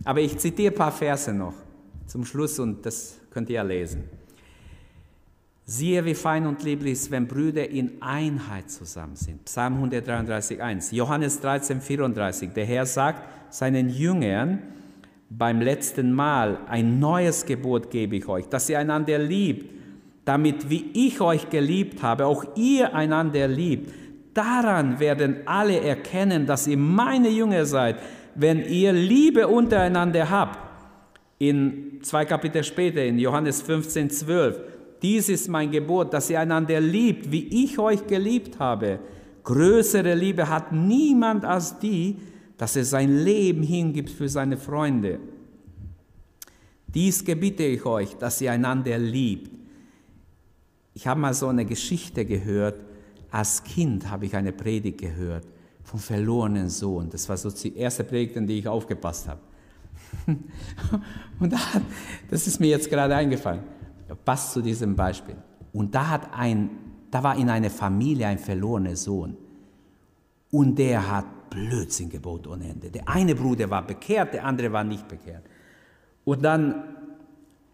Aber 0.04 0.20
ich 0.20 0.38
zitiere 0.38 0.72
ein 0.72 0.76
paar 0.76 0.92
Verse 0.92 1.32
noch 1.32 1.54
zum 2.06 2.24
Schluss 2.24 2.58
und 2.58 2.84
das 2.84 3.18
könnt 3.30 3.48
ihr 3.48 3.56
ja 3.56 3.62
lesen. 3.62 4.04
Siehe, 5.66 6.04
wie 6.04 6.14
fein 6.14 6.46
und 6.46 6.62
lieblich 6.62 6.92
ist, 6.92 7.10
wenn 7.10 7.26
Brüder 7.26 7.68
in 7.70 8.02
Einheit 8.02 8.70
zusammen 8.70 9.16
sind. 9.16 9.46
Psalm 9.46 9.76
133, 9.76 10.62
1. 10.62 10.90
Johannes 10.90 11.40
13, 11.40 11.80
34. 11.80 12.50
Der 12.50 12.66
Herr 12.66 12.84
sagt 12.84 13.22
seinen 13.52 13.88
Jüngern, 13.88 14.58
beim 15.30 15.62
letzten 15.62 16.12
Mal, 16.12 16.58
ein 16.68 17.00
neues 17.00 17.46
Gebot 17.46 17.90
gebe 17.90 18.16
ich 18.16 18.28
euch, 18.28 18.46
dass 18.46 18.68
ihr 18.68 18.78
einander 18.78 19.18
liebt, 19.18 19.70
damit 20.26 20.68
wie 20.68 20.90
ich 20.92 21.20
euch 21.22 21.48
geliebt 21.48 22.02
habe, 22.02 22.26
auch 22.26 22.44
ihr 22.56 22.94
einander 22.94 23.48
liebt. 23.48 23.90
Daran 24.34 24.98
werden 24.98 25.36
alle 25.46 25.80
erkennen, 25.80 26.44
dass 26.44 26.66
ihr 26.66 26.76
meine 26.76 27.28
Jünger 27.28 27.64
seid, 27.64 27.96
wenn 28.34 28.64
ihr 28.66 28.92
Liebe 28.92 29.46
untereinander 29.46 30.28
habt. 30.28 30.58
In 31.38 32.00
zwei 32.02 32.24
Kapitel 32.24 32.64
später, 32.64 33.04
in 33.04 33.18
Johannes 33.18 33.62
15, 33.62 34.10
12, 34.10 34.60
dies 35.02 35.28
ist 35.28 35.48
mein 35.48 35.70
Gebot, 35.70 36.12
dass 36.12 36.30
ihr 36.30 36.40
einander 36.40 36.80
liebt, 36.80 37.30
wie 37.30 37.64
ich 37.64 37.78
euch 37.78 38.06
geliebt 38.06 38.58
habe. 38.58 38.98
Größere 39.44 40.14
Liebe 40.14 40.48
hat 40.48 40.72
niemand 40.72 41.44
als 41.44 41.78
die, 41.78 42.16
dass 42.56 42.76
er 42.76 42.84
sein 42.84 43.24
Leben 43.24 43.62
hingibt 43.62 44.10
für 44.10 44.28
seine 44.28 44.56
Freunde. 44.56 45.20
Dies 46.86 47.24
gebiete 47.24 47.64
ich 47.64 47.84
euch, 47.84 48.16
dass 48.16 48.40
ihr 48.40 48.52
einander 48.52 48.96
liebt. 48.98 49.50
Ich 50.94 51.06
habe 51.06 51.20
mal 51.20 51.34
so 51.34 51.48
eine 51.48 51.64
Geschichte 51.64 52.24
gehört. 52.24 52.80
Als 53.34 53.64
Kind 53.64 54.08
habe 54.08 54.26
ich 54.26 54.36
eine 54.36 54.52
Predigt 54.52 54.98
gehört 54.98 55.44
vom 55.82 55.98
verlorenen 55.98 56.70
Sohn. 56.70 57.10
Das 57.10 57.28
war 57.28 57.36
so 57.36 57.50
die 57.50 57.76
erste 57.76 58.04
Predigt, 58.04 58.36
in 58.36 58.46
die 58.46 58.60
ich 58.60 58.68
aufgepasst 58.68 59.26
habe. 59.26 59.40
Und 61.40 61.52
das 62.30 62.46
ist 62.46 62.60
mir 62.60 62.68
jetzt 62.68 62.88
gerade 62.88 63.16
eingefallen. 63.16 63.64
Passt 64.24 64.52
zu 64.52 64.62
diesem 64.62 64.94
Beispiel. 64.94 65.34
Und 65.72 65.92
da 65.92 66.10
hat 66.10 66.32
ein, 66.32 66.70
da 67.10 67.24
war 67.24 67.36
in 67.36 67.50
einer 67.50 67.70
Familie 67.70 68.28
ein 68.28 68.38
verlorener 68.38 68.94
Sohn. 68.94 69.36
Und 70.52 70.78
der 70.78 71.10
hat 71.10 71.50
Blödsinn 71.50 72.10
gebot 72.10 72.46
ohne 72.46 72.68
Ende. 72.68 72.88
Der 72.88 73.08
eine 73.08 73.34
Bruder 73.34 73.68
war 73.68 73.84
bekehrt, 73.84 74.34
der 74.34 74.44
andere 74.44 74.70
war 74.70 74.84
nicht 74.84 75.08
bekehrt. 75.08 75.42
Und 76.24 76.40
dann 76.44 76.84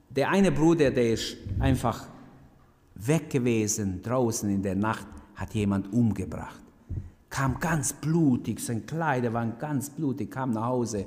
der 0.09 0.31
eine 0.31 0.53
Bruder, 0.53 0.91
der 0.91 1.13
ist 1.13 1.37
einfach 1.59 2.09
weg 2.95 3.29
gewesen, 3.29 4.01
draußen 4.01 4.49
in 4.49 4.63
der 4.63 4.75
Nacht, 4.75 5.07
hat 5.41 5.55
jemand 5.55 5.93
umgebracht. 5.93 6.61
Kam 7.29 7.59
ganz 7.61 7.93
blutig, 7.93 8.61
seine 8.61 8.83
Kleider 8.83 9.33
waren 9.33 9.59
ganz 9.59 9.91
blutig, 9.91 10.31
kam 10.31 10.51
nach 10.51 10.67
Hause 10.67 11.07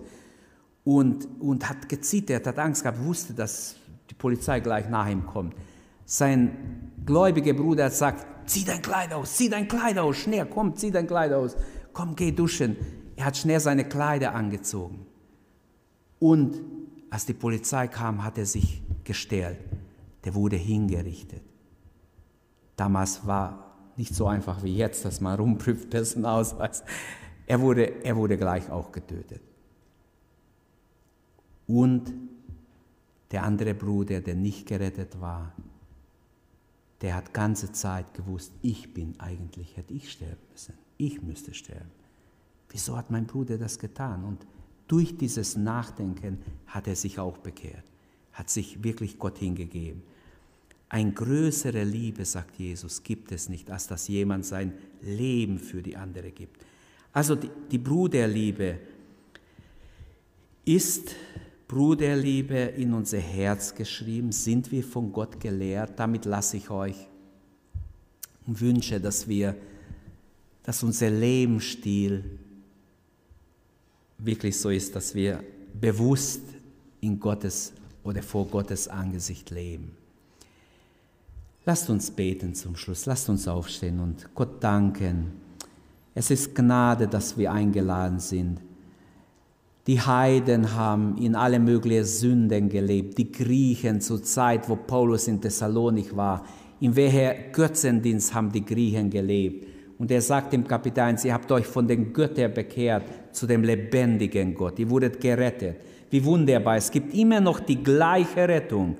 und, 0.83 1.27
und 1.39 1.69
hat 1.69 1.87
gezittert, 1.89 2.47
hat 2.47 2.59
Angst 2.59 2.83
gehabt, 2.83 3.03
wusste, 3.03 3.33
dass 3.33 3.75
die 4.09 4.15
Polizei 4.15 4.59
gleich 4.59 4.89
nach 4.89 5.09
ihm 5.09 5.25
kommt. 5.25 5.53
Sein 6.05 6.91
gläubiger 7.05 7.53
Bruder 7.53 7.89
gesagt, 7.89 8.25
zieh 8.49 8.65
dein 8.65 8.81
Kleid 8.81 9.13
aus, 9.13 9.35
zieh 9.35 9.49
dein 9.49 9.67
Kleid 9.67 9.97
aus, 9.97 10.17
schnell, 10.17 10.45
komm, 10.45 10.75
zieh 10.75 10.91
dein 10.91 11.07
Kleid 11.07 11.31
aus 11.31 11.55
komm, 11.93 12.15
geh 12.15 12.31
duschen. 12.31 12.75
Er 13.15 13.25
hat 13.25 13.37
schnell 13.37 13.59
seine 13.59 13.87
Kleider 13.87 14.33
angezogen. 14.33 15.05
Und 16.19 16.59
als 17.09 17.25
die 17.25 17.33
Polizei 17.33 17.87
kam, 17.87 18.23
hat 18.23 18.37
er 18.37 18.45
sich 18.45 18.81
gestellt. 19.03 19.59
Der 20.25 20.33
wurde 20.33 20.55
hingerichtet. 20.55 21.43
Damals 22.75 23.25
war 23.27 23.62
nicht 23.97 24.15
so 24.15 24.27
einfach 24.27 24.63
wie 24.63 24.75
jetzt, 24.75 25.05
dass 25.05 25.21
man 25.21 25.39
rumprüft, 25.39 25.89
Personalausweis. 25.89 26.83
Er 27.45 27.61
wurde, 27.61 28.03
er 28.03 28.15
wurde 28.15 28.37
gleich 28.37 28.69
auch 28.69 28.91
getötet. 28.91 29.41
Und 31.67 32.13
der 33.31 33.43
andere 33.43 33.73
Bruder, 33.73 34.21
der 34.21 34.35
nicht 34.35 34.67
gerettet 34.67 35.19
war, 35.19 35.53
der 37.01 37.15
hat 37.15 37.33
ganze 37.33 37.71
Zeit 37.71 38.13
gewusst, 38.13 38.53
ich 38.61 38.93
bin 38.93 39.19
eigentlich, 39.19 39.75
hätte 39.75 39.93
ich 39.93 40.11
sterben 40.11 40.41
müssen 40.51 40.73
ich 40.97 41.21
müsste 41.21 41.53
sterben. 41.53 41.91
Wieso 42.69 42.97
hat 42.97 43.11
mein 43.11 43.27
Bruder 43.27 43.57
das 43.57 43.77
getan? 43.79 44.23
Und 44.23 44.45
durch 44.87 45.17
dieses 45.17 45.55
Nachdenken 45.55 46.39
hat 46.67 46.87
er 46.87 46.95
sich 46.95 47.19
auch 47.19 47.37
bekehrt, 47.37 47.83
hat 48.31 48.49
sich 48.49 48.83
wirklich 48.83 49.19
Gott 49.19 49.37
hingegeben. 49.37 50.03
Ein 50.89 51.15
größere 51.15 51.83
Liebe, 51.83 52.23
sagt 52.25 52.59
Jesus, 52.59 53.01
gibt 53.03 53.31
es 53.31 53.49
nicht, 53.49 53.71
als 53.71 53.87
dass 53.87 54.07
jemand 54.07 54.45
sein 54.45 54.73
Leben 55.01 55.57
für 55.57 55.81
die 55.81 55.95
andere 55.97 56.31
gibt. 56.31 56.65
Also 57.11 57.35
die, 57.35 57.49
die 57.71 57.77
Bruderliebe 57.77 58.79
ist 60.65 61.15
Bruderliebe 61.67 62.55
in 62.55 62.93
unser 62.93 63.19
Herz 63.19 63.73
geschrieben, 63.73 64.31
sind 64.31 64.71
wir 64.71 64.83
von 64.83 65.11
Gott 65.11 65.39
gelehrt. 65.39 65.99
Damit 65.99 66.25
lasse 66.25 66.57
ich 66.57 66.69
euch 66.69 67.07
und 68.45 68.61
wünsche, 68.61 68.99
dass 68.99 69.27
wir 69.27 69.55
dass 70.63 70.81
unser 70.81 71.09
Lebensstil 71.09 72.23
wirklich 74.17 74.57
so 74.57 74.69
ist, 74.69 74.95
dass 74.95 75.13
wir 75.13 75.43
bewusst 75.79 76.41
in 77.01 77.19
Gottes 77.19 77.73
oder 78.03 78.23
vor 78.23 78.47
Gottes 78.47 78.87
Angesicht 78.87 79.49
leben. 79.49 79.91
Lasst 81.65 81.89
uns 81.89 82.11
beten 82.11 82.53
zum 82.53 82.75
Schluss, 82.75 83.05
lasst 83.05 83.29
uns 83.29 83.47
aufstehen 83.47 84.01
und 84.01 84.35
Gott 84.35 84.61
danken. 84.61 85.31
Es 86.13 86.29
ist 86.29 86.53
Gnade, 86.53 87.07
dass 87.07 87.37
wir 87.37 87.53
eingeladen 87.53 88.19
sind. 88.19 88.59
Die 89.87 89.99
Heiden 89.99 90.75
haben 90.75 91.17
in 91.17 91.35
alle 91.35 91.59
möglichen 91.59 92.05
Sünden 92.05 92.67
gelebt, 92.67 93.17
die 93.17 93.31
Griechen 93.31 94.01
zur 94.01 94.21
Zeit, 94.23 94.67
wo 94.67 94.75
Paulus 94.75 95.27
in 95.27 95.39
Thessalonik 95.39 96.15
war. 96.15 96.45
In 96.81 96.95
welcher 96.97 97.33
Götzendienst 97.53 98.33
haben 98.33 98.51
die 98.51 98.65
Griechen 98.65 99.09
gelebt? 99.09 99.67
Und 99.97 100.11
er 100.11 100.21
sagt 100.21 100.53
im 100.53 100.67
Kapitel 100.67 100.99
1, 100.99 101.23
ihr 101.23 101.33
habt 101.33 101.49
euch 101.51 101.65
von 101.65 101.87
den 101.87 102.11
Göttern 102.11 102.53
bekehrt 102.53 103.03
zu 103.31 103.47
dem 103.47 103.63
lebendigen 103.63 104.53
Gott. 104.53 104.79
Ihr 104.79 104.89
wurdet 104.89 105.19
gerettet. 105.21 105.77
Wie 106.09 106.23
wunderbar. 106.25 106.75
Es 106.75 106.91
gibt 106.91 107.13
immer 107.13 107.39
noch 107.39 107.61
die 107.61 107.81
gleiche 107.81 108.47
Rettung. 108.47 108.97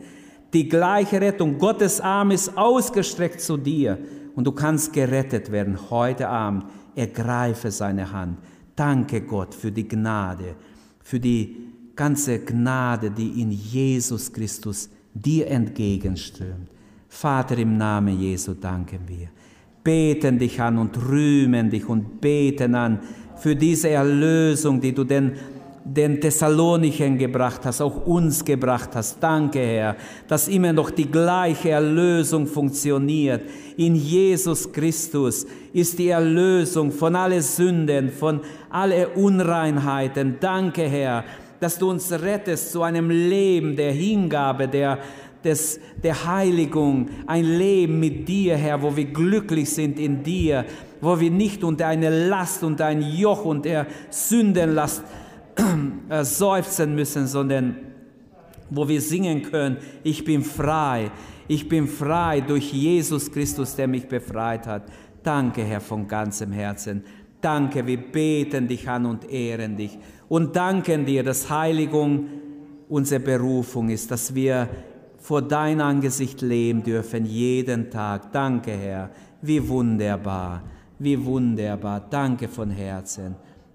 Die 0.53 0.69
gleiche 0.69 1.19
Rettung. 1.19 1.57
Gottes 1.57 1.99
Arm 1.99 2.31
ist 2.31 2.57
ausgestreckt 2.57 3.41
zu 3.41 3.57
dir. 3.57 3.97
Und 4.35 4.45
du 4.45 4.51
kannst 4.51 4.93
gerettet 4.93 5.51
werden 5.51 5.77
heute 5.89 6.27
Abend. 6.29 6.65
Ergreife 6.95 7.71
seine 7.71 8.11
Hand. 8.11 8.37
Danke 8.75 9.21
Gott 9.21 9.53
für 9.53 9.71
die 9.71 9.87
Gnade, 9.87 10.55
für 11.01 11.19
die 11.19 11.57
ganze 11.95 12.39
Gnade, 12.39 13.11
die 13.11 13.41
in 13.41 13.51
Jesus 13.51 14.31
Christus 14.31 14.89
dir 15.13 15.47
entgegenströmt. 15.47 16.69
Vater, 17.07 17.57
im 17.57 17.77
Namen 17.77 18.19
Jesu 18.19 18.53
danken 18.53 18.99
wir 19.07 19.29
beten 19.83 20.39
dich 20.39 20.61
an 20.61 20.77
und 20.77 20.97
rühmen 21.09 21.69
dich 21.69 21.87
und 21.87 22.21
beten 22.21 22.75
an 22.75 22.99
für 23.35 23.55
diese 23.55 23.89
Erlösung, 23.89 24.79
die 24.79 24.93
du 24.93 25.03
den, 25.03 25.33
den 25.85 26.21
Thessalonichen 26.21 27.17
gebracht 27.17 27.61
hast, 27.65 27.81
auch 27.81 28.05
uns 28.05 28.43
gebracht 28.45 28.91
hast. 28.93 29.21
Danke, 29.21 29.59
Herr, 29.59 29.95
dass 30.27 30.47
immer 30.47 30.71
noch 30.71 30.89
die 30.89 31.09
gleiche 31.09 31.71
Erlösung 31.71 32.47
funktioniert. 32.47 33.41
In 33.75 33.95
Jesus 33.95 34.71
Christus 34.71 35.45
ist 35.73 35.99
die 35.99 36.09
Erlösung 36.09 36.91
von 36.91 37.15
allen 37.15 37.41
Sünden, 37.41 38.09
von 38.09 38.39
allen 38.69 39.07
Unreinheiten. 39.15 40.37
Danke, 40.39 40.83
Herr, 40.83 41.25
dass 41.59 41.77
du 41.77 41.89
uns 41.89 42.11
rettest 42.11 42.71
zu 42.71 42.81
einem 42.83 43.09
Leben 43.09 43.75
der 43.75 43.91
Hingabe, 43.91 44.67
der 44.67 44.99
des, 45.43 45.79
der 46.01 46.25
Heiligung, 46.25 47.09
ein 47.27 47.43
Leben 47.43 47.99
mit 47.99 48.27
dir, 48.27 48.55
Herr, 48.55 48.81
wo 48.81 48.95
wir 48.95 49.05
glücklich 49.05 49.69
sind 49.69 49.99
in 49.99 50.23
dir, 50.23 50.65
wo 51.01 51.19
wir 51.19 51.29
nicht 51.29 51.63
unter 51.65 51.87
eine 51.87 52.27
Last, 52.27 52.63
unter 52.63 52.85
ein 52.85 53.01
Joch 53.01 53.43
und 53.43 53.65
der 53.65 53.87
Sündenlast 54.09 55.03
äh, 56.09 56.23
seufzen 56.23 56.95
müssen, 56.95 57.27
sondern 57.27 57.75
wo 58.69 58.87
wir 58.87 59.01
singen 59.01 59.43
können, 59.43 59.77
ich 60.03 60.23
bin 60.23 60.43
frei, 60.43 61.11
ich 61.47 61.67
bin 61.67 61.87
frei 61.87 62.41
durch 62.41 62.71
Jesus 62.71 63.31
Christus, 63.31 63.75
der 63.75 63.87
mich 63.87 64.07
befreit 64.07 64.65
hat. 64.65 64.83
Danke, 65.21 65.63
Herr, 65.63 65.81
von 65.81 66.07
ganzem 66.07 66.51
Herzen. 66.51 67.03
Danke, 67.39 67.85
wir 67.85 67.97
beten 67.97 68.67
dich 68.67 68.87
an 68.87 69.05
und 69.05 69.29
ehren 69.29 69.75
dich 69.75 69.97
und 70.29 70.55
danken 70.55 71.05
dir, 71.05 71.23
dass 71.23 71.49
Heiligung 71.49 72.27
unsere 72.89 73.19
Berufung 73.19 73.89
ist, 73.89 74.09
dass 74.09 74.33
wir 74.33 74.69
vor 75.17 75.41
dein 75.41 75.79
Angesicht 75.79 76.41
leben 76.41 76.83
dürfen, 76.83 77.25
jeden 77.25 77.89
Tag. 77.89 78.31
Danke, 78.31 78.71
Herr. 78.71 79.09
Wie 79.41 79.65
wunderbar, 79.67 80.63
wie 80.99 81.23
wunderbar. 81.23 82.05
Danke 82.09 82.47
von 82.47 82.71
Herzen. 82.71 83.35